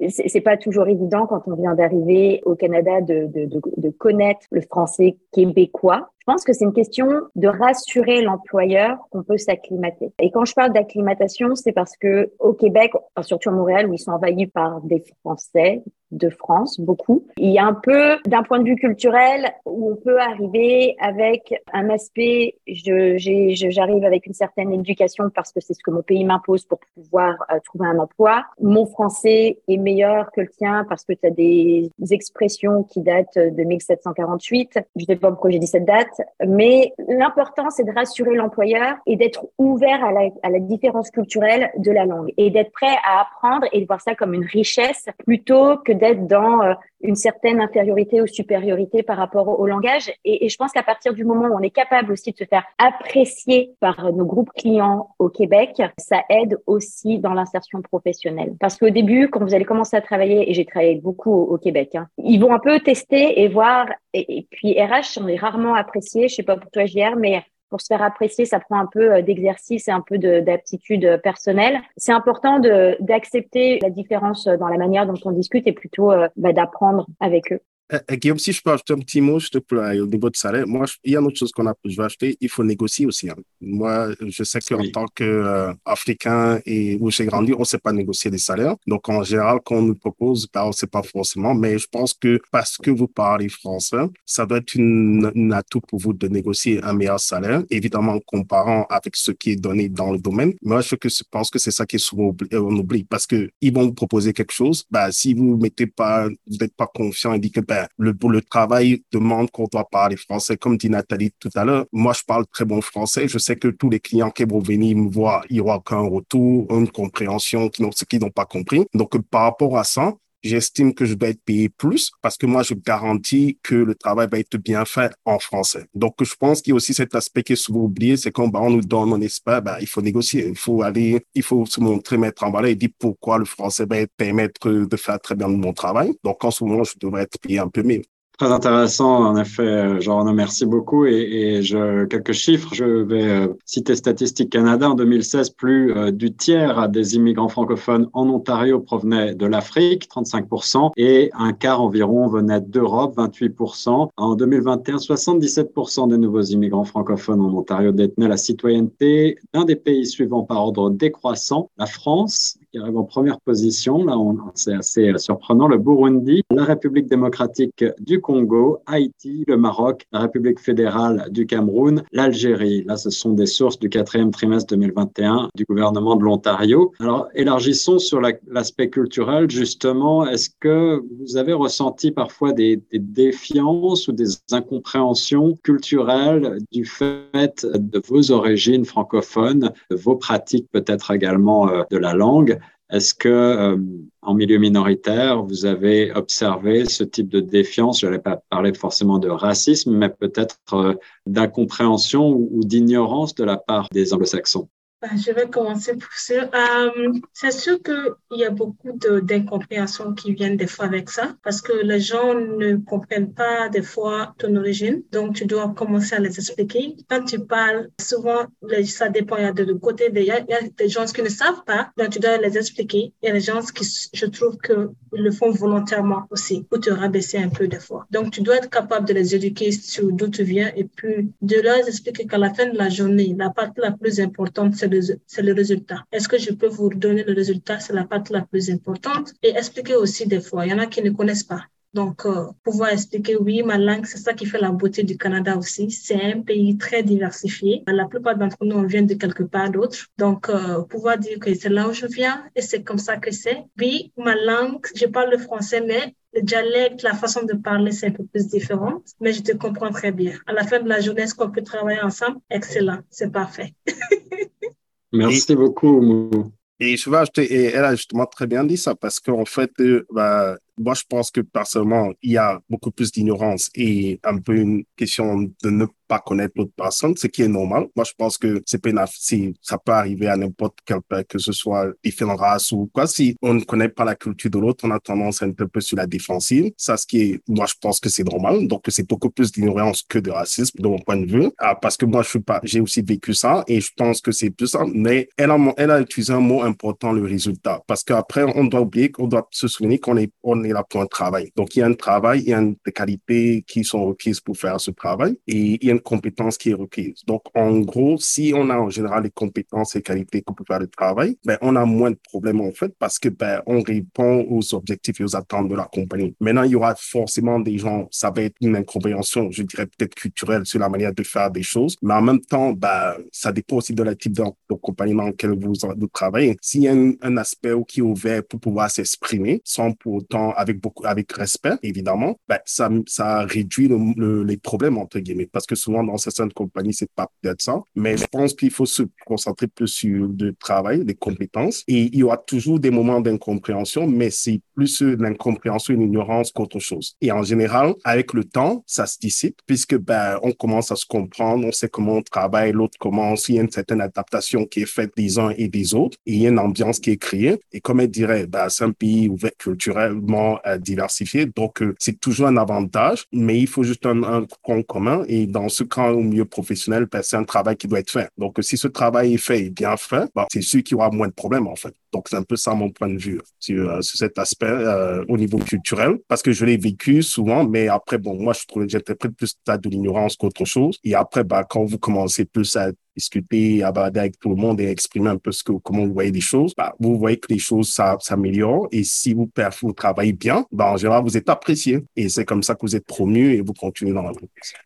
c'est 0.09 0.41
pas 0.41 0.57
toujours 0.57 0.89
évident 0.89 1.27
quand 1.27 1.43
on 1.47 1.55
vient 1.55 1.75
d'arriver 1.75 2.41
au 2.45 2.55
Canada 2.55 3.01
de, 3.03 3.27
de, 3.27 3.91
connaître 3.91 4.41
le 4.51 4.63
français 4.63 5.19
québécois. 5.33 6.11
Je 6.21 6.25
pense 6.27 6.45
que 6.45 6.53
c'est 6.53 6.65
une 6.65 6.73
question 6.73 7.09
de 7.35 7.49
rassurer 7.49 8.21
l'employeur 8.21 8.99
qu'on 9.11 9.23
peut 9.23 9.39
s'acclimater. 9.39 10.13
Et 10.19 10.31
quand 10.31 10.45
je 10.45 10.55
parle 10.55 10.73
d'acclimatation, 10.73 11.55
c'est 11.55 11.73
parce 11.73 11.97
que 11.97 12.31
au 12.39 12.53
Québec, 12.53 12.93
surtout 13.23 13.49
à 13.49 13.53
Montréal, 13.53 13.89
où 13.89 13.95
ils 13.95 13.99
sont 13.99 14.13
envahis 14.13 14.47
par 14.47 14.81
des 14.83 15.03
Français, 15.23 15.83
de 16.11 16.29
France, 16.29 16.81
beaucoup. 16.81 17.25
Il 17.37 17.51
y 17.51 17.59
a 17.59 17.65
un 17.65 17.75
peu, 17.75 18.17
d'un 18.27 18.43
point 18.43 18.59
de 18.59 18.65
vue 18.65 18.77
culturel, 18.77 19.53
où 19.65 19.93
on 19.93 19.97
peut 19.97 20.19
arriver 20.19 20.97
avec 20.99 21.55
un 21.73 21.89
aspect, 21.91 22.57
j'arrive 22.67 24.05
avec 24.05 24.27
une 24.27 24.33
certaine 24.33 24.73
éducation 24.73 25.31
parce 25.31 25.53
que 25.53 25.61
c'est 25.61 25.75
ce 25.75 25.83
que 25.83 25.91
mon 25.91 26.03
pays 26.03 26.25
m'impose 26.25 26.65
pour 26.65 26.81
pouvoir 26.95 27.37
euh, 27.53 27.59
trouver 27.65 27.87
un 27.87 27.99
emploi. 27.99 28.45
Mon 28.61 28.87
français 28.87 29.59
est 29.69 29.77
meilleur 29.77 30.31
que 30.33 30.41
le 30.41 30.49
tien 30.49 30.85
parce 30.89 31.05
que 31.05 31.13
tu 31.13 31.27
as 31.27 31.31
des 31.31 31.91
expressions 32.11 32.83
qui 32.85 33.01
datent 33.01 33.39
de 33.39 33.63
1748. 33.63 34.81
Je 34.97 35.05
sais 35.05 35.17
pas 35.17 35.31
pourquoi 35.31 35.51
j'ai 35.51 35.59
dit 35.59 35.67
cette 35.67 35.85
date, 35.85 36.09
mais 36.47 36.93
l'important, 37.09 37.71
c'est 37.71 37.85
de 37.85 37.93
rassurer 37.93 38.35
l'employeur 38.35 38.97
et 39.07 39.17
d'être 39.17 39.47
ouvert 39.59 40.05
à 40.05 40.13
la, 40.51 40.61
différence 40.61 41.11
culturelle 41.11 41.71
de 41.79 41.91
la 41.91 42.05
langue 42.05 42.33
et 42.37 42.51
d'être 42.51 42.73
prêt 42.73 42.97
à 43.05 43.23
apprendre 43.23 43.67
et 43.73 43.81
de 43.81 43.87
voir 43.87 44.01
ça 44.01 44.15
comme 44.15 44.35
une 44.35 44.45
richesse 44.45 45.07
plutôt 45.25 45.79
que 45.79 45.93
d'être 45.93 46.27
dans 46.27 46.63
euh, 46.63 46.75
une 47.03 47.17
certaine 47.17 47.61
infériorité 47.61 48.21
ou 48.21 48.27
supériorité 48.27 49.03
par 49.03 49.17
rapport 49.17 49.59
au, 49.59 49.67
langage. 49.67 50.13
Et, 50.25 50.49
je 50.49 50.57
pense 50.57 50.73
qu'à 50.73 50.83
partir 50.83 51.15
du 51.15 51.25
moment 51.25 51.49
où 51.49 51.57
on 51.57 51.63
est 51.63 51.71
capable 51.71 52.13
aussi 52.13 52.33
de 52.33 52.37
se 52.37 52.45
faire 52.45 52.65
apprécier 52.79 53.73
par 53.81 54.13
nos 54.13 54.25
groupes 54.25 54.51
clients 54.57 55.09
au 55.19 55.29
Québec, 55.29 55.81
ça 55.99 56.23
aide 56.29 56.59
aussi 56.67 57.19
dans 57.19 57.33
l'insertion 57.33 57.83
professionnelle. 57.83 58.55
Parce 58.61 58.77
qu'au 58.77 58.91
début, 58.91 59.29
quand 59.29 59.41
vous 59.41 59.55
allez 59.55 59.65
commencer 59.65 59.97
à 59.97 60.01
travailler, 60.01 60.51
et 60.51 60.55
j'ai 60.55 60.65
travaillé 60.65 60.97
beaucoup 60.97 61.33
au, 61.33 61.59
Québec, 61.59 61.95
hein, 61.95 62.09
ils 62.19 62.39
vont 62.39 62.53
un 62.53 62.59
peu 62.59 62.81
tester 62.81 63.41
et 63.43 63.49
voir. 63.49 63.87
Et, 64.13 64.39
et 64.39 64.47
puis 64.51 64.81
RH, 64.81 65.19
on 65.21 65.29
est 65.29 65.37
rarement 65.37 65.75
apprécié. 65.75 66.29
Je 66.29 66.35
sais 66.35 66.43
pas 66.43 66.57
pour 66.57 66.71
toi, 66.71 66.85
JR, 66.87 67.17
mais 67.17 67.43
pour 67.71 67.81
se 67.81 67.87
faire 67.87 68.03
apprécier, 68.03 68.45
ça 68.45 68.61
prend 68.61 68.79
un 68.79 68.87
peu 68.87 69.15
euh, 69.15 69.23
d'exercice 69.23 69.89
et 69.89 69.93
un 69.93 70.01
peu 70.01 70.19
d'aptitude 70.19 71.05
euh, 71.05 71.19
personnelle. 71.19 71.81
C'est 71.97 72.13
important 72.13 72.59
d'accepter 73.01 73.79
la 73.81 73.91
différence 73.91 74.45
dans 74.47 74.69
la 74.69 74.77
manière 74.77 75.07
dont 75.07 75.19
on 75.25 75.31
discute 75.31 75.67
et 75.67 75.73
plutôt 75.73 76.13
euh, 76.13 76.29
bah, 76.37 76.53
d'apprendre 76.53 77.07
avec 77.21 77.53
eux. 77.53 77.61
Euh, 77.93 77.99
euh, 78.11 78.17
Guillaume, 78.17 78.39
si 78.39 78.53
je 78.53 78.63
peux 78.63 78.71
ajouter 78.71 78.93
un 78.93 78.99
petit 78.99 79.21
mot, 79.21 79.39
je 79.39 79.49
te 79.49 79.59
plaît, 79.59 79.99
au 80.01 80.07
niveau 80.07 80.31
de 80.31 80.37
salaire. 80.37 80.67
Moi, 80.67 80.87
il 81.05 81.13
y 81.13 81.17
a 81.17 81.21
une 81.21 81.27
autre 81.27 81.39
chose 81.39 81.53
qu'on 81.53 81.67
a, 81.67 81.75
je 81.85 81.97
vais 81.97 82.05
acheter, 82.05 82.37
il 82.41 82.49
faut 82.49 82.63
négocier 82.63 83.07
aussi. 83.07 83.29
Hein. 83.29 83.37
Moi, 83.61 84.11
je 84.21 84.45
sais 84.45 84.61
qu'en 84.61 84.83
tant 84.93 85.07
qu'Africain 85.07 86.57
euh, 86.57 86.61
et 86.67 86.97
où 87.01 87.11
j'ai 87.11 87.27
grandi, 87.27 87.53
on 87.55 87.61
ne 87.61 87.65
sait 87.65 87.79
pas 87.79 87.93
négocier 87.93 88.31
des 88.31 88.39
salaires. 88.39 88.77
Donc, 88.87 89.09
en 89.09 89.23
général, 89.25 89.59
quand 89.65 89.77
on 89.77 89.83
nous 89.83 89.95
propose, 89.95 90.47
bah, 90.53 90.65
on 90.65 90.69
ne 90.69 90.73
sait 90.73 90.87
pas 90.87 91.03
forcément. 91.03 91.55
Mais 91.55 91.79
je 91.79 91.87
pense 91.91 92.15
que 92.15 92.41
parce 92.53 92.77
que 92.77 92.91
vous 92.91 93.09
parlez 93.09 93.49
français, 93.49 94.05
ça 94.25 94.47
doit 94.47 94.59
être 94.59 94.75
une, 94.75 95.31
une 95.35 95.53
atout 95.53 95.81
pour 95.81 95.99
vous 95.99 96.13
de 96.13 96.29
négocier 96.29 96.83
un 96.85 96.93
meilleur 96.93 97.19
salaire, 97.19 97.63
évidemment 97.71 98.13
en 98.13 98.21
comparant 98.21 98.87
avec 98.89 99.17
ce 99.17 99.33
qui 99.33 99.51
est 99.51 99.57
donné 99.57 99.89
dans 99.89 100.13
le 100.13 100.19
domaine. 100.19 100.55
Moi, 100.63 100.81
je 100.81 100.95
pense 101.31 101.51
que 101.51 101.59
c'est 101.59 101.71
ça 101.71 101.87
qui 101.87 101.97
est 101.97 101.99
souvent 101.99 102.27
oublié, 102.27 102.57
on 102.57 102.71
oublie 102.77 103.05
parce 103.05 103.27
que 103.27 103.51
ils 103.61 103.73
vont 103.73 103.85
vous 103.85 103.95
proposer 103.95 104.33
quelque 104.33 104.53
chose. 104.53 104.85
Bah, 104.91 105.11
si 105.11 105.35
vous 105.35 105.57
mettez 105.57 105.87
pas, 105.87 106.29
vous 106.29 106.57
n'êtes 106.61 106.75
pas 106.75 106.87
confiant 106.87 107.33
et 107.33 107.39
dites 107.39 107.55
que, 107.55 107.61
bah, 107.61 107.80
le, 107.99 108.41
travail 108.43 109.03
demande 109.13 109.51
qu'on 109.51 109.67
doit 109.67 109.89
parler 109.89 110.17
français. 110.17 110.57
Comme 110.57 110.77
dit 110.77 110.91
Nathalie 110.91 111.33
tout 111.39 111.51
à 111.55 111.65
l'heure, 111.65 111.87
moi, 111.93 112.13
je 112.13 112.23
parle 112.27 112.47
très 112.47 112.65
bon 112.65 112.81
français. 112.81 113.29
Je 113.29 113.39
sais 113.39 113.57
que 113.57 113.69
tous 113.69 113.91
les 113.91 114.01
clients 114.01 114.31
qui 114.31 114.45
vont 114.45 114.61
venir 114.61 114.97
me 114.97 115.09
voir, 115.11 115.45
il 115.51 115.57
y 115.57 115.61
aura 115.61 115.81
qu'un 115.81 116.01
retour, 116.01 116.67
une 116.71 116.91
compréhension, 116.91 117.69
qui 117.69 117.85
ce 117.95 118.05
qu'ils 118.05 118.21
n'ont 118.21 118.31
pas 118.31 118.45
compris. 118.45 118.87
Donc, 118.95 119.19
par 119.31 119.43
rapport 119.43 119.79
à 119.79 119.85
ça, 119.85 120.15
j'estime 120.43 120.95
que 120.95 121.05
je 121.05 121.15
dois 121.15 121.31
être 121.31 121.43
payé 121.45 121.69
plus 121.69 122.11
parce 122.23 122.37
que 122.37 122.47
moi, 122.47 122.63
je 122.63 122.75
garantis 122.75 123.59
que 123.63 123.75
le 123.75 123.95
travail 123.95 124.29
va 124.31 124.39
être 124.39 124.57
bien 124.57 124.85
fait 124.85 125.13
en 125.25 125.39
français. 125.39 125.87
Donc, 125.95 126.15
je 126.23 126.35
pense 126.35 126.63
qu'il 126.63 126.73
y 126.73 126.75
a 126.75 126.77
aussi 126.77 126.95
cet 126.95 127.15
aspect 127.15 127.43
qui 127.43 127.55
est 127.55 127.57
souvent 127.57 127.81
oublié, 127.81 128.17
c'est 128.17 128.33
qu'on 128.33 128.49
bah, 128.49 128.61
on 128.63 128.71
nous 128.71 128.81
donne 128.81 129.13
un 129.13 129.21
espace, 129.21 129.63
bah, 129.63 129.79
il 129.81 129.87
faut 129.87 130.03
négocier, 130.03 130.49
il 130.49 130.59
faut 130.59 130.83
aller, 130.83 131.25
il 131.35 131.43
faut 131.43 131.67
se 131.67 131.81
montrer, 131.81 132.17
mettre 132.19 132.45
en 132.45 132.51
valeur 132.51 132.71
et 132.71 132.75
dire 132.75 132.91
pourquoi 132.99 133.39
le 133.39 133.45
français 133.45 133.87
va 133.89 134.07
permettre 134.17 134.71
de 134.71 134.97
faire 134.97 135.21
très 135.21 135.35
bien 135.35 135.49
mon 135.49 135.73
travail. 135.73 136.13
Donc, 136.25 136.45
en 136.45 136.51
ce 136.51 136.65
moment, 136.65 136.85
je 136.85 136.95
devrais 136.99 137.23
être 137.23 137.39
payé 137.41 137.59
un 137.59 137.69
peu 137.69 137.83
mieux. 137.83 138.03
Très 138.41 138.53
intéressant, 138.53 139.17
en 139.17 139.37
effet, 139.37 140.01
Jean-Renaud, 140.01 140.33
merci 140.33 140.65
beaucoup. 140.65 141.05
Et, 141.05 141.61
je, 141.61 142.07
quelques 142.07 142.33
chiffres, 142.33 142.71
je 142.73 142.87
vais 142.87 143.29
euh, 143.29 143.49
citer 143.67 143.95
Statistique 143.95 144.49
Canada. 144.49 144.89
En 144.89 144.95
2016, 144.95 145.51
plus 145.51 145.95
euh, 145.95 146.11
du 146.11 146.33
tiers 146.33 146.89
des 146.89 147.17
immigrants 147.17 147.51
francophones 147.51 148.09
en 148.15 148.31
Ontario 148.31 148.81
provenaient 148.81 149.35
de 149.35 149.45
l'Afrique, 149.45 150.09
35%, 150.09 150.93
et 150.97 151.31
un 151.35 151.53
quart 151.53 151.83
environ 151.83 152.29
venait 152.29 152.63
d'Europe, 152.63 153.15
28%. 153.19 154.09
En 154.17 154.35
2021, 154.37 154.97
77% 154.97 156.09
des 156.09 156.17
nouveaux 156.17 156.41
immigrants 156.41 156.85
francophones 156.85 157.43
en 157.43 157.55
Ontario 157.55 157.93
détenaient 157.93 158.29
la 158.29 158.39
citoyenneté 158.39 159.37
d'un 159.53 159.67
des 159.67 159.77
pays 159.77 160.07
suivants 160.07 160.45
par 160.45 160.65
ordre 160.65 160.89
décroissant, 160.89 161.69
la 161.77 161.85
France, 161.85 162.57
qui 162.71 162.79
arrive 162.79 162.97
en 162.97 163.05
première 163.05 163.41
position. 163.41 164.05
Là, 164.05 164.17
c'est 164.55 164.75
assez 164.75 165.13
surprenant. 165.17 165.69
Le 165.69 165.79
Burundi, 165.79 166.43
la 166.51 166.65
République 166.65 167.09
démocratique 167.09 167.85
du 168.01 168.21
Congo, 168.21 168.79
Haïti, 168.87 169.45
le 169.47 169.57
Maroc, 169.57 170.07
la 170.13 170.21
République 170.21 170.61
fédérale 170.61 171.27
du 171.31 171.47
Cameroun, 171.47 172.03
l'Algérie. 172.13 172.85
Là, 172.85 172.97
ce 172.97 173.11
sont 173.11 173.33
des 173.33 173.47
sources 173.47 173.79
du 173.79 173.89
quatrième 173.89 174.31
trimestre 174.31 174.75
2021 174.75 175.49
du 175.55 175.65
gouvernement 175.65 176.17
de 176.17 176.25
l'Ontario. 176.25 176.93
Alors, 177.01 177.29
élargissons 177.35 177.99
sur 177.99 178.21
l'aspect 178.21 178.89
culturel, 178.89 179.51
justement. 179.51 180.27
Est-ce 180.27 180.51
que 180.61 181.03
vous 181.21 181.37
avez 181.37 181.53
ressenti 181.53 182.13
parfois 182.13 182.53
des, 182.53 182.81
des 182.93 182.99
défiances 182.99 184.09
ou 184.09 184.13
des 184.13 184.29
incompréhensions 184.53 185.59
culturelles 185.63 186.59
du 186.73 186.85
fait 186.85 187.67
de 187.75 188.01
vos 188.07 188.31
origines 188.31 188.85
francophones, 188.85 189.73
de 189.91 189.97
vos 189.97 190.17
pratiques 190.17 190.69
peut-être 190.71 191.11
également 191.11 191.69
euh, 191.69 191.83
de 191.91 191.97
la 191.97 192.15
langue? 192.15 192.60
Est-ce 192.93 193.15
que 193.15 193.29
euh, 193.29 193.77
en 194.23 194.35
milieu 194.35 194.59
minoritaire, 194.59 195.43
vous 195.43 195.65
avez 195.65 196.13
observé 196.13 196.87
ce 196.87 197.05
type 197.05 197.29
de 197.29 197.41
défiance 197.41 198.01
Je 198.01 198.07
n'allais 198.07 198.19
pas 198.19 198.43
parler 198.51 198.75
forcément 198.75 199.19
de 199.19 199.29
racisme, 199.29 199.93
mais 199.93 200.09
peut-être 200.09 200.59
euh, 200.73 200.95
d'incompréhension 201.27 202.29
ou 202.31 202.65
d'ignorance 202.65 203.35
de 203.35 203.45
la 203.45 203.57
part 203.57 203.89
des 203.93 204.13
anglo-saxons? 204.13 204.69
Ben, 205.03 205.17
je 205.17 205.33
vais 205.33 205.49
commencer 205.49 205.95
pour 205.95 206.13
ça. 206.13 206.35
Euh, 206.35 207.13
c'est 207.33 207.53
sûr 207.53 207.83
qu'il 207.83 208.39
y 208.39 208.45
a 208.45 208.51
beaucoup 208.51 208.93
d'incompréhension 209.23 210.13
qui 210.13 210.35
viennent 210.35 210.59
des 210.59 210.67
fois 210.67 210.85
avec 210.85 211.09
ça, 211.09 211.35
parce 211.43 211.63
que 211.63 211.73
les 211.73 212.01
gens 212.01 212.35
ne 212.35 212.77
comprennent 212.77 213.33
pas 213.33 213.71
des 213.71 213.81
fois 213.81 214.35
ton 214.37 214.55
origine, 214.57 215.03
donc 215.11 215.37
tu 215.37 215.47
dois 215.47 215.73
commencer 215.75 216.17
à 216.17 216.19
les 216.19 216.39
expliquer. 216.39 216.97
Quand 217.09 217.25
tu 217.25 217.39
parles, 217.39 217.89
souvent, 217.99 218.45
ça 218.85 219.09
dépend, 219.09 219.39
il 219.39 219.45
y 219.45 219.47
a 219.47 219.53
de 219.53 219.73
côté, 219.73 220.11
il 220.15 220.23
y 220.23 220.31
a, 220.31 220.41
des 220.77 220.89
gens 220.91 221.07
qui 221.07 221.23
ne 221.23 221.31
savent 221.31 221.65
pas, 221.65 221.91
donc 221.97 222.11
tu 222.11 222.19
dois 222.19 222.37
les 222.37 222.59
expliquer. 222.59 223.15
Il 223.23 223.27
y 223.27 223.31
a 223.31 223.33
des 223.33 223.41
gens 223.41 223.63
qui, 223.63 223.87
je 224.13 224.27
trouve 224.27 224.59
que 224.59 224.91
le 225.13 225.31
font 225.31 225.51
volontairement 225.51 226.25
aussi, 226.29 226.65
pour 226.65 226.79
te 226.79 226.91
rabaisser 226.91 227.39
un 227.39 227.49
peu 227.49 227.69
des 227.69 227.81
fois. 227.81 228.07
Donc 228.11 228.33
tu 228.33 228.43
dois 228.43 228.57
être 228.57 228.69
capable 228.69 229.09
de 229.09 229.15
les 229.15 229.35
éduquer 229.35 229.73
sur 229.73 230.13
d'où 230.13 230.29
tu 230.29 230.43
viens 230.43 230.71
et 230.77 230.85
puis 230.85 231.33
de 231.41 231.57
leur 231.57 231.89
expliquer 231.89 232.27
qu'à 232.27 232.37
la 232.37 232.53
fin 232.53 232.67
de 232.67 232.77
la 232.77 232.91
journée, 232.91 233.35
la 233.39 233.49
partie 233.49 233.81
la 233.81 233.93
plus 233.93 234.21
importante, 234.21 234.75
c'est 234.75 234.90
c'est 235.27 235.43
le 235.43 235.53
résultat. 235.53 236.05
Est-ce 236.13 236.29
que 236.29 236.39
je 236.39 236.53
peux 236.53 236.69
vous 236.69 236.91
donner 236.91 237.25
le 237.25 237.35
résultat? 237.35 237.81
C'est 237.81 237.93
la 237.93 238.05
partie 238.05 238.33
la 238.33 238.43
plus 238.43 238.71
importante. 238.71 239.33
Et 239.43 239.51
expliquer 239.51 239.97
aussi 239.97 240.27
des 240.27 240.41
fois. 240.41 240.67
Il 240.67 240.71
y 240.71 240.75
en 240.75 240.79
a 240.79 240.87
qui 240.87 241.03
ne 241.03 241.11
connaissent 241.11 241.45
pas. 241.45 241.63
Donc, 241.93 242.25
euh, 242.25 242.47
pouvoir 242.63 242.91
expliquer, 242.91 243.37
oui, 243.37 243.63
ma 243.63 243.77
langue, 243.77 244.07
c'est 244.07 244.19
ça 244.19 244.33
qui 244.33 244.47
fait 244.47 244.61
la 244.61 244.71
beauté 244.71 245.03
du 245.03 245.17
Canada 245.19 245.57
aussi. 245.57 245.91
C'est 245.91 246.23
un 246.23 246.41
pays 246.41 246.79
très 246.79 247.03
diversifié. 247.03 247.83
La 247.89 248.07
plupart 248.07 248.37
d'entre 248.37 248.59
nous, 248.63 248.77
on 248.77 248.85
vient 248.85 249.03
de 249.03 249.15
quelque 249.15 249.43
part 249.43 249.71
d'autre. 249.71 249.99
Donc, 250.17 250.49
euh, 250.49 250.83
pouvoir 250.83 251.19
dire 251.19 251.39
que 251.41 251.53
c'est 251.53 251.69
là 251.69 251.89
où 251.89 251.93
je 251.93 252.07
viens 252.07 252.45
et 252.55 252.63
c'est 252.63 252.85
comme 252.85 252.99
ça 252.99 253.17
que 253.17 253.33
c'est. 253.33 253.65
Oui, 253.81 254.13
ma 254.17 254.37
langue, 254.37 254.87
je 254.95 255.07
parle 255.07 255.31
le 255.31 255.39
français, 255.39 255.81
mais 255.81 256.15
le 256.33 256.43
dialecte, 256.43 257.03
la 257.03 257.15
façon 257.15 257.43
de 257.43 257.55
parler, 257.55 257.91
c'est 257.91 258.07
un 258.07 258.13
peu 258.13 258.25
plus 258.25 258.47
différent, 258.47 259.03
mais 259.19 259.33
je 259.33 259.43
te 259.43 259.53
comprends 259.57 259.91
très 259.91 260.13
bien. 260.13 260.39
À 260.47 260.53
la 260.53 260.65
fin 260.65 260.81
de 260.81 260.89
la 260.89 261.01
journée, 261.01 261.23
est-ce 261.23 261.35
qu'on 261.35 261.51
peut 261.51 261.63
travailler 261.63 262.01
ensemble? 262.03 262.39
Excellent, 262.51 263.01
c'est 263.11 263.33
parfait. 263.33 263.75
Merci 265.13 265.55
beaucoup. 265.55 266.53
Et 266.79 266.97
je 266.97 267.11
vais 267.11 267.19
ajouter, 267.19 267.45
et 267.45 267.65
elle 267.65 267.85
a 267.85 267.95
justement 267.95 268.25
très 268.25 268.47
bien 268.47 268.65
dit 268.65 268.79
ça, 268.79 268.95
parce 268.95 269.21
qu'en 269.21 269.45
fait, 269.45 269.71
euh, 269.81 270.07
bah, 270.13 270.57
moi, 270.79 270.95
je 270.95 271.03
pense 271.09 271.31
que 271.31 271.43
personnellement, 271.43 272.11
il 272.23 272.33
y 272.33 272.39
a 272.39 272.59
beaucoup 272.71 272.91
plus 272.91 273.13
d'ignorance 273.13 273.69
et 273.75 274.19
un 274.25 274.39
peu 274.39 274.57
une 274.57 274.85
question 274.97 275.43
de 275.63 275.71
ne 275.71 275.85
pas 276.11 276.19
connaître 276.19 276.55
l'autre 276.57 276.73
personne, 276.77 277.17
ce 277.17 277.29
qui 277.29 277.43
est 277.43 277.49
normal. 277.49 277.87
Moi, 277.95 278.05
je 278.05 278.13
pense 278.19 278.37
que 278.37 278.61
c'est 278.67 278.81
si 279.07 279.55
ça 279.63 279.79
peut 279.79 279.93
arriver 279.93 280.27
à 280.27 280.37
n'importe 280.37 280.79
quel 280.85 280.99
que 281.29 281.39
ce 281.39 281.53
soit 281.53 281.87
différentes 282.03 282.41
races 282.41 282.73
ou 282.73 282.91
quoi. 282.93 283.07
Si 283.07 283.37
on 283.43 283.55
ne 283.55 283.63
connaît 283.63 283.89
pas 283.89 284.05
la 284.05 284.17
culture 284.17 284.51
de 284.51 284.59
l'autre, 284.59 284.85
on 284.89 284.91
a 284.91 284.99
tendance 284.99 285.41
à 285.41 285.47
être 285.47 285.61
un 285.63 285.69
peu 285.69 285.81
sur 285.81 285.97
la 285.97 286.07
défensive. 286.07 286.73
Ça, 286.77 286.97
ce 286.97 287.07
qui 287.07 287.21
est, 287.23 287.41
moi, 287.47 287.67
je 287.67 287.75
pense 287.81 288.01
que 288.01 288.09
c'est 288.09 288.25
normal. 288.25 288.67
Donc, 288.67 288.83
c'est 288.89 289.09
beaucoup 289.09 289.31
plus 289.31 289.53
d'ignorance 289.53 290.03
que 290.03 290.19
de 290.19 290.33
racisme, 290.33 290.81
de 290.81 290.89
mon 290.89 290.99
point 290.99 291.17
de 291.17 291.27
vue. 291.27 291.49
Ah, 291.59 291.77
parce 291.81 291.97
que 291.97 292.07
moi, 292.07 292.23
je 292.23 292.31
suis 292.31 292.41
pas, 292.41 292.61
j'ai 292.65 292.81
aussi 292.81 293.03
vécu 293.03 293.33
ça 293.33 293.63
et 293.69 293.81
je 293.81 293.93
pense 293.97 294.21
que 294.21 294.33
c'est 294.33 294.51
plus 294.51 294.67
ça. 294.67 294.85
Mais 294.93 295.29
elle 295.37 295.53
a, 295.53 295.59
elle 295.77 295.93
a 295.93 296.01
utilisé 296.01 296.33
un 296.33 296.41
mot 296.41 296.63
important, 296.63 297.13
le 297.13 297.23
résultat. 297.23 297.83
Parce 297.87 298.03
qu'après, 298.03 298.45
on 298.57 298.65
doit 298.65 298.81
oublier 298.81 299.13
qu'on 299.13 299.29
doit 299.29 299.47
se 299.53 299.69
souvenir 299.69 300.01
qu'on 300.01 300.17
est, 300.17 300.33
on 300.43 300.65
est 300.65 300.73
là 300.73 300.83
pour 300.83 301.03
un 301.03 301.07
travail. 301.07 301.53
Donc, 301.55 301.77
il 301.77 301.81
y 301.81 301.83
a 301.83 301.87
un 301.87 301.95
travail, 301.95 302.41
il 302.41 302.49
y 302.49 302.53
a 302.53 302.61
des 302.63 302.93
qualités 302.93 303.65
qui 303.65 303.85
sont 303.85 304.05
requises 304.07 304.41
pour 304.41 304.57
faire 304.57 304.81
ce 304.81 304.91
travail 304.91 305.37
et 305.47 305.79
il 305.81 305.85
y 305.85 305.91
a 305.93 306.00
certaines 306.01 306.21
compétences 306.21 306.59
qui 306.59 306.71
est 306.71 306.75
requise. 306.75 307.23
Donc, 307.27 307.43
en 307.55 307.81
gros, 307.81 308.17
si 308.19 308.53
on 308.55 308.71
a 308.71 308.79
en 308.79 308.91
général 308.91 309.25
les 309.25 309.31
compétences 309.31 309.97
et 309.97 310.03
qualités 310.03 310.43
pour 310.43 310.57
faire 310.67 310.79
le 310.79 310.89
travail, 310.89 311.37
ben, 311.45 311.59
on 311.63 311.77
a 311.77 311.85
moins 311.85 312.11
de 312.11 312.19
problèmes 312.23 312.61
en 312.61 312.73
fait 312.73 312.93
parce 312.99 313.19
que 313.19 313.29
ben, 313.29 313.63
on 313.67 313.81
répond 313.83 314.47
aux 314.49 314.75
objectifs 314.75 315.21
et 315.21 315.25
aux 315.25 315.37
attentes 315.37 315.69
de 315.69 315.77
la 315.77 315.85
compagnie. 315.85 316.35
Maintenant, 316.41 316.63
il 316.63 316.73
y 316.73 316.75
aura 316.75 316.95
forcément 316.95 317.61
des 317.61 317.79
gens, 317.79 318.09
ça 318.11 318.31
va 318.31 318.43
être 318.43 318.57
une 318.61 318.77
incompréhension, 318.77 319.51
je 319.51 319.63
dirais 319.63 319.87
peut-être 319.87 320.15
culturelle 320.15 320.67
sur 320.67 320.81
la 320.81 320.89
manière 320.89 321.15
de 321.15 321.23
faire 321.23 321.51
des 321.51 321.63
choses, 321.63 321.97
mais 322.03 322.15
en 322.15 322.23
même 322.23 322.41
temps, 322.41 322.73
ben, 322.73 323.15
ça 323.33 323.53
dépend 323.53 323.77
aussi 323.77 323.95
de 323.95 324.03
la 324.03 324.15
type 324.15 324.33
de, 324.33 324.43
compagnie 324.81 325.15
dans 325.15 325.27
laquelle 325.27 325.55
vous, 325.59 325.75
travaillez. 326.13 326.57
S'il 326.61 326.83
y 326.83 326.89
a 326.89 326.93
un, 326.93 327.37
aspect 327.37 327.73
qui 327.87 328.01
est 328.01 328.03
ouvert 328.03 328.43
pour 328.45 328.61
pouvoir 328.61 328.91
s'exprimer, 328.91 329.63
sans 329.65 329.93
pour 329.93 330.15
autant 330.15 330.53
avec 330.53 330.81
beaucoup, 330.81 331.07
avec 331.07 331.33
respect, 331.33 331.75
évidemment, 331.83 332.39
ben, 332.49 332.59
ça, 332.65 332.91
ça 333.07 333.45
réduit 333.45 333.89
les 333.89 334.57
problèmes 334.57 334.99
entre 334.99 335.21
guillemets, 335.21 335.49
parce 335.51 335.67
que 335.67 335.75
souvent 335.75 335.90
dans 335.91 336.17
certaines 336.17 336.53
compagnies, 336.53 336.95
c'est 336.95 337.11
pas 337.15 337.29
peut-être 337.41 337.63
ça, 337.63 337.81
mais 337.95 338.17
je 338.17 338.27
pense 338.27 338.55
qu'il 338.55 338.71
faut 338.71 338.87
se 338.87 339.03
concentrer 339.27 339.67
plus 339.67 339.89
sur 339.89 340.29
le 340.39 340.55
travail, 340.55 341.03
les 341.05 341.15
compétences, 341.15 341.85
et 341.89 342.03
il 342.03 342.17
y 342.17 342.23
aura 342.23 342.37
toujours 342.39 342.81
des 342.81 342.91
moments 342.91 343.21
d'incompréhension, 343.21 344.07
mais 344.07 344.31
c'est 344.31 344.61
plus 344.75 345.03
l'incompréhension 345.03 345.95
et 345.95 345.97
l'ignorance 345.97 346.53
qu'autre 346.53 346.79
chose. 346.79 347.17
Et 347.21 347.33
en 347.33 347.43
général, 347.43 347.95
avec 348.05 348.33
le 348.33 348.45
temps, 348.45 348.83
ça 348.87 349.07
se 349.07 349.19
dissipe 349.19 349.61
puisque 349.67 349.97
ben, 349.97 350.39
on 350.43 350.53
commence 350.53 350.91
à 350.93 350.97
se 350.97 351.07
comprendre, 351.07 351.67
on 351.67 351.73
sait 351.73 351.89
comment 351.89 352.15
on 352.15 352.23
travaille, 352.23 352.73
l'autre 352.73 352.99
commence, 352.99 353.49
il 353.49 353.57
y 353.57 353.59
a 353.59 353.63
une 353.63 353.71
certaine 353.71 354.01
adaptation 354.01 354.65
qui 354.65 354.83
est 354.83 354.87
faite 354.87 355.13
des 355.17 355.39
uns 355.39 355.51
et 355.57 355.69
des 355.69 355.95
autres, 355.95 356.17
et 356.27 356.35
il 356.35 356.43
y 356.43 356.47
a 356.47 356.51
une 356.51 356.59
ambiance 356.59 356.99
qui 356.99 357.11
est 357.11 357.17
créée. 357.17 357.61
Et 357.73 357.81
comme 357.81 358.01
elle 358.01 358.11
dirait, 358.11 358.47
ben, 358.47 358.69
c'est 358.69 358.85
un 358.85 358.93
pays 358.93 359.29
ouvert 359.29 359.51
culturellement 359.59 360.59
euh, 360.67 360.79
diversifié, 360.79 361.47
donc 361.47 361.83
euh, 361.83 361.95
c'est 361.99 362.19
toujours 362.19 362.47
un 362.47 362.57
avantage, 362.57 363.25
mais 363.33 363.59
il 363.59 363.67
faut 363.67 363.83
juste 363.83 364.07
un, 364.07 364.23
un 364.23 364.83
commun. 364.83 365.25
Et 365.29 365.47
dans 365.47 365.69
ce 365.69 365.80
cas, 365.87 366.13
au 366.13 366.21
milieu 366.21 366.45
professionnel, 366.45 367.07
ben, 367.11 367.23
c'est 367.23 367.37
un 367.37 367.45
travail 367.45 367.77
qui 367.77 367.87
doit 367.87 368.01
être 368.01 368.11
fait. 368.11 368.29
Donc 368.39 368.59
si 368.61 368.77
ce 368.77 368.89
travail 368.89 369.35
est 369.35 369.39
fait 369.39 369.67
et 369.67 369.71
bien 369.71 369.97
fait, 369.97 370.31
ben, 370.35 370.47
c'est 370.53 370.63
sûr 370.63 370.83
qu'il 370.83 370.97
y 370.97 371.01
aura 371.01 371.11
moins 371.11 371.29
de 371.29 371.33
problèmes 371.33 371.67
en 371.67 371.77
fait. 371.77 371.95
Donc, 372.13 372.29
c'est 372.29 372.37
un 372.37 372.43
peu 372.43 372.57
ça 372.57 372.75
mon 372.75 372.91
point 372.91 373.09
de 373.09 373.19
vue 373.19 373.41
sur, 373.59 373.89
euh, 373.89 374.01
cet 374.03 374.39
aspect 374.39 374.67
euh, 374.67 375.25
au 375.29 375.37
niveau 375.37 375.59
culturel, 375.59 376.19
parce 376.29 376.43
que 376.43 376.53
je 376.53 376.65
l'ai 376.65 376.77
vécu 376.77 377.23
souvent, 377.23 377.65
mais 377.65 377.89
après, 377.89 378.19
bon, 378.19 378.41
moi, 378.41 378.53
je 378.53 378.67
trouve 378.67 378.89
j'interprète 378.89 379.33
plus 379.37 379.55
ça 379.67 379.79
de 379.79 379.89
l'ignorance 379.89 380.37
qu'autre 380.37 380.65
chose. 380.65 380.99
Et 381.05 381.15
après, 381.15 381.45
bah, 381.45 381.65
quand 381.69 381.85
vous 381.85 381.99
commencez 381.99 382.45
plus 382.45 382.77
à 382.77 382.91
discuter, 383.17 383.83
à 383.83 383.93
bader 383.93 384.21
avec 384.21 384.41
tout 384.41 384.49
le 384.51 384.57
monde 384.57 384.81
et 384.81 384.89
exprimer 384.89 385.31
un 385.31 385.37
peu 385.37 385.53
ce 385.53 385.63
que, 385.63 385.73
comment 385.73 386.07
vous 386.07 386.13
voyez 386.13 386.33
les 386.33 386.41
choses, 386.41 386.75
vous 386.99 387.19
voyez 387.19 387.39
que 387.39 387.53
les 387.53 387.59
choses 387.59 387.97
s'améliorent. 388.21 388.89
Et 388.93 389.05
si 389.05 389.35
vous, 389.35 389.51
travaillez 389.95 390.33
bien, 390.33 390.67
en 390.79 390.97
général, 390.97 391.23
vous 391.23 391.37
êtes 391.37 391.49
apprécié. 391.49 392.01
Et 392.17 392.29
c'est 392.29 392.45
comme 392.45 392.63
ça 392.63 392.75
que 392.75 392.81
vous 392.83 392.97
êtes 392.97 393.07
promu 393.07 393.55
et 393.55 393.61
vous 393.61 393.75
continuez 393.75 394.13
dans 394.13 394.23
la 394.23 394.33
profession. 394.33 394.79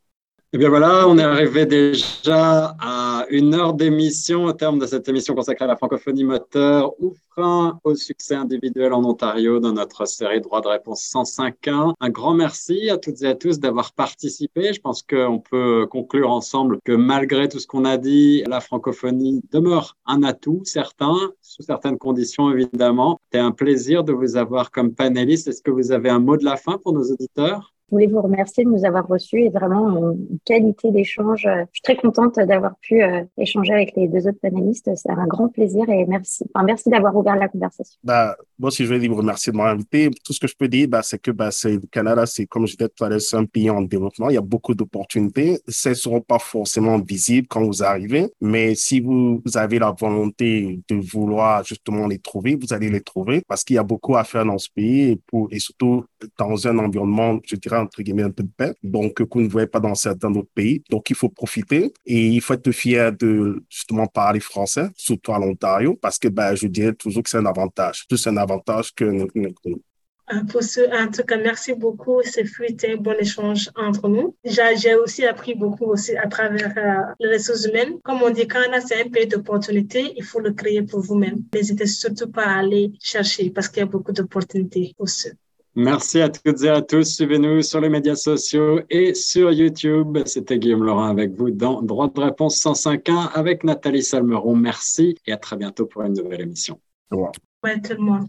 Eh 0.55 0.57
bien 0.57 0.68
voilà, 0.68 1.09
on 1.09 1.18
est 1.18 1.22
arrivé 1.24 1.66
déjà 1.66 2.76
à 2.78 3.26
une 3.28 3.55
heure 3.55 3.74
d'émission 3.74 4.44
au 4.44 4.52
terme 4.52 4.78
de 4.78 4.86
cette 4.86 5.09
émission 5.09 5.34
consacrée 5.34 5.64
à 5.64 5.66
la 5.66 5.74
francophonie 5.74 6.22
moteur 6.22 6.92
ou 7.00 7.12
frein 7.30 7.80
au 7.82 7.96
succès 7.96 8.36
individuel 8.36 8.92
en 8.92 9.05
Ontario 9.05 9.59
dans 9.59 9.72
notre 9.72 10.07
série 10.07 10.40
Droit 10.40 10.61
de 10.61 10.68
réponse 10.68 11.11
105.1. 11.12 11.94
Un 11.98 12.09
grand 12.09 12.34
merci 12.34 12.88
à 12.88 12.98
toutes 12.98 13.20
et 13.22 13.26
à 13.26 13.34
tous 13.34 13.59
d'avoir 13.59 13.94
participé. 13.94 14.72
Je 14.72 14.80
pense 14.80 15.02
qu'on 15.02 15.40
peut 15.40 15.88
conclure 15.90 16.30
ensemble 16.30 16.78
que 16.84 16.92
malgré 16.92 17.48
tout 17.48 17.59
ce 17.59 17.66
qu'on 17.66 17.84
a 17.84 17.96
dit, 17.96 18.44
la 18.46 18.61
francophonie 18.61 19.42
demeure 19.50 19.96
un 20.07 20.22
atout 20.22 20.62
certain, 20.62 21.16
sous 21.42 21.64
certaines 21.64 21.98
conditions 21.98 22.52
évidemment. 22.52 23.18
C'est 23.32 23.40
un 23.40 23.50
plaisir 23.50 24.05
de 24.05 24.12
vous 24.12 24.36
avoir 24.36 24.70
comme 24.70 24.94
panéliste. 24.94 25.48
Est-ce 25.48 25.62
que 25.62 25.72
vous 25.72 25.90
avez 25.90 26.11
un 26.11 26.20
mot 26.20 26.36
de 26.36 26.44
la 26.44 26.57
fin 26.57 26.78
pour 26.78 26.92
nos 26.92 27.11
auditeurs? 27.11 27.74
Voulais 27.95 28.07
vous 28.09 28.20
remercier 28.20 28.64
de 28.64 28.70
nous 28.70 28.84
avoir 28.84 29.07
reçus 29.07 29.40
et 29.42 29.51
vraiment 29.51 30.12
une 30.12 30.38
qualité 30.45 30.90
d'échange. 30.90 31.42
Je 31.45 31.64
suis 31.72 31.82
très 31.82 31.97
contente 31.97 32.36
d'avoir 32.40 32.76
pu 32.80 33.03
euh, 33.03 33.22
échanger 33.38 33.72
avec 33.72 33.92
les 33.97 34.09
deux 34.09 34.26
autres 34.26 34.40
panélistes. 34.40 34.90
C'est 34.97 35.11
un 35.11 35.26
grand 35.26 35.49
plaisir 35.49 35.88
et 35.88 36.05
merci. 36.07 36.45
Enfin, 36.53 36.64
merci 36.64 36.90
d'avoir 36.90 37.16
ouvert 37.16 37.36
la 37.36 37.49
conversation. 37.49 37.97
Bah, 38.03 38.36
moi 38.59 38.68
aussi, 38.68 38.84
je 38.84 38.92
vais 38.92 39.07
vous 39.07 39.14
remercier 39.14 39.53
de 39.53 39.57
m'avoir 39.57 39.74
invité. 39.74 40.11
Tout 40.24 40.32
ce 40.32 40.40
que 40.40 40.49
je 40.49 40.57
peux 40.57 40.68
dire, 40.68 40.88
bah, 40.88 41.03
c'est 41.03 41.18
que 41.18 41.30
bah, 41.30 41.51
le 41.64 41.86
Canada, 41.90 42.26
c'est 42.26 42.47
comme 42.47 42.66
je 42.66 42.76
disais 42.76 42.88
tout 42.88 43.05
à 43.05 43.09
l'heure, 43.09 43.20
c'est 43.20 43.36
un 43.36 43.45
pays 43.45 43.70
en 43.70 43.82
développement. 43.82 44.28
Il 44.28 44.34
y 44.34 44.38
a 44.38 44.42
beaucoup 44.42 44.74
d'opportunités. 44.74 45.61
Ces 45.68 45.90
ne 45.90 45.95
seront 45.95 46.20
pas 46.20 46.40
forcément 46.40 46.99
visibles 46.99 47.47
quand 47.49 47.64
vous 47.64 47.82
arrivez, 47.82 48.28
mais 48.40 48.74
si 48.74 49.01
vous, 49.01 49.40
avez 49.55 49.78
la 49.78 49.95
volonté 49.97 50.80
de 50.88 50.97
vouloir 50.97 51.64
justement 51.64 52.09
les 52.09 52.18
trouver, 52.18 52.57
vous 52.57 52.72
allez 52.72 52.90
les 52.90 53.01
trouver 53.01 53.42
parce 53.47 53.62
qu'il 53.62 53.76
y 53.76 53.78
a 53.78 53.84
beaucoup 53.84 54.16
à 54.16 54.24
faire 54.24 54.45
dans 54.45 54.59
ce 54.59 54.68
pays 54.68 55.12
et, 55.12 55.20
et 55.51 55.59
surtout 55.61 56.05
dans 56.38 56.66
un 56.66 56.78
environnement, 56.78 57.38
je 57.45 57.57
dirais, 57.57 57.84
entre 57.85 58.03
guillemets, 58.03 58.22
un 58.24 58.30
peu 58.30 58.43
de 58.43 58.51
paix, 58.57 58.74
donc 58.82 59.14
que 59.14 59.22
vous 59.30 59.43
ne 59.43 59.49
voyez 59.49 59.66
pas 59.66 59.80
dans 59.80 59.95
certains 59.95 60.32
autres 60.35 60.51
pays. 60.55 60.82
Donc, 60.91 61.11
il 61.11 61.16
faut 61.16 61.28
profiter 61.28 61.93
et 62.07 62.26
il 62.26 62.41
faut 62.41 62.55
être 62.55 62.70
fier 62.72 63.12
de 63.12 63.62
justement 63.68 64.07
parler 64.07 64.41
français, 64.41 64.89
surtout 64.97 65.32
à 65.32 65.39
l'Ontario, 65.39 65.97
parce 66.01 66.18
que 66.18 66.28
ben, 66.28 66.55
je 66.55 66.66
dirais 66.66 66.95
toujours 66.95 67.22
que 67.22 67.30
c'est 67.30 67.39
un 67.39 67.47
avantage. 67.47 68.07
Plus 68.09 68.26
un 68.26 68.37
avantage 68.37 68.95
que 68.95 69.05
nous. 69.05 69.28
Euh, 70.32 70.43
pour 70.45 70.62
ce, 70.62 70.80
en 70.80 71.11
tout 71.11 71.22
cas, 71.22 71.37
merci 71.37 71.74
beaucoup. 71.74 72.22
C'est 72.24 72.47
fluide 72.47 72.82
un 72.89 72.97
bon 72.97 73.14
échange 73.18 73.70
entre 73.76 74.09
nous. 74.09 74.35
J'ai 74.45 74.95
aussi 74.95 75.26
appris 75.26 75.55
beaucoup 75.55 75.85
aussi 75.85 76.16
à 76.16 76.28
travers 76.28 76.72
euh, 76.78 77.12
les 77.20 77.35
ressources 77.35 77.66
humaines. 77.66 78.01
Comme 78.03 78.22
on 78.22 78.30
dit, 78.30 78.47
Canada, 78.49 78.80
c'est 78.80 79.03
un 79.03 79.09
pays 79.11 79.26
d'opportunités. 79.26 80.14
Il 80.16 80.24
faut 80.24 80.41
le 80.41 80.53
créer 80.53 80.82
pour 80.82 81.01
vous-même. 81.01 81.45
N'hésitez 81.53 81.87
surtout 81.87 82.30
pas 82.30 82.47
à 82.47 82.59
aller 82.61 82.93
chercher 83.03 83.51
parce 83.51 83.68
qu'il 83.68 83.80
y 83.80 83.82
a 83.82 83.87
beaucoup 83.87 84.12
d'opportunités 84.12 84.95
pour 84.97 85.09
ceux. 85.09 85.32
Merci 85.77 86.20
à 86.20 86.29
toutes 86.29 86.62
et 86.62 86.68
à 86.68 86.83
tous. 86.83 87.03
Suivez-nous 87.03 87.62
sur 87.62 87.81
les 87.81 87.89
médias 87.89 88.14
sociaux 88.14 88.81
et 88.89 89.12
sur 89.14 89.51
YouTube. 89.51 90.18
C'était 90.25 90.59
Guillaume 90.59 90.85
Laurent 90.85 91.09
avec 91.09 91.33
vous 91.33 91.51
dans 91.51 91.83
Droit 91.83 92.09
de 92.09 92.20
réponse 92.20 92.62
105.1 92.64 93.33
avec 93.33 93.64
Nathalie 93.64 94.05
Salmeron. 94.05 94.55
Merci 94.55 95.16
et 95.27 95.33
à 95.33 95.37
très 95.37 95.57
bientôt 95.57 95.87
pour 95.87 96.03
une 96.03 96.12
nouvelle 96.12 96.43
émission. 96.43 96.81
Au 97.11 97.16
revoir. 97.16 97.33
Ouais, 97.64 97.81
tout 97.81 97.95
le 97.95 98.03
monde. 98.03 98.29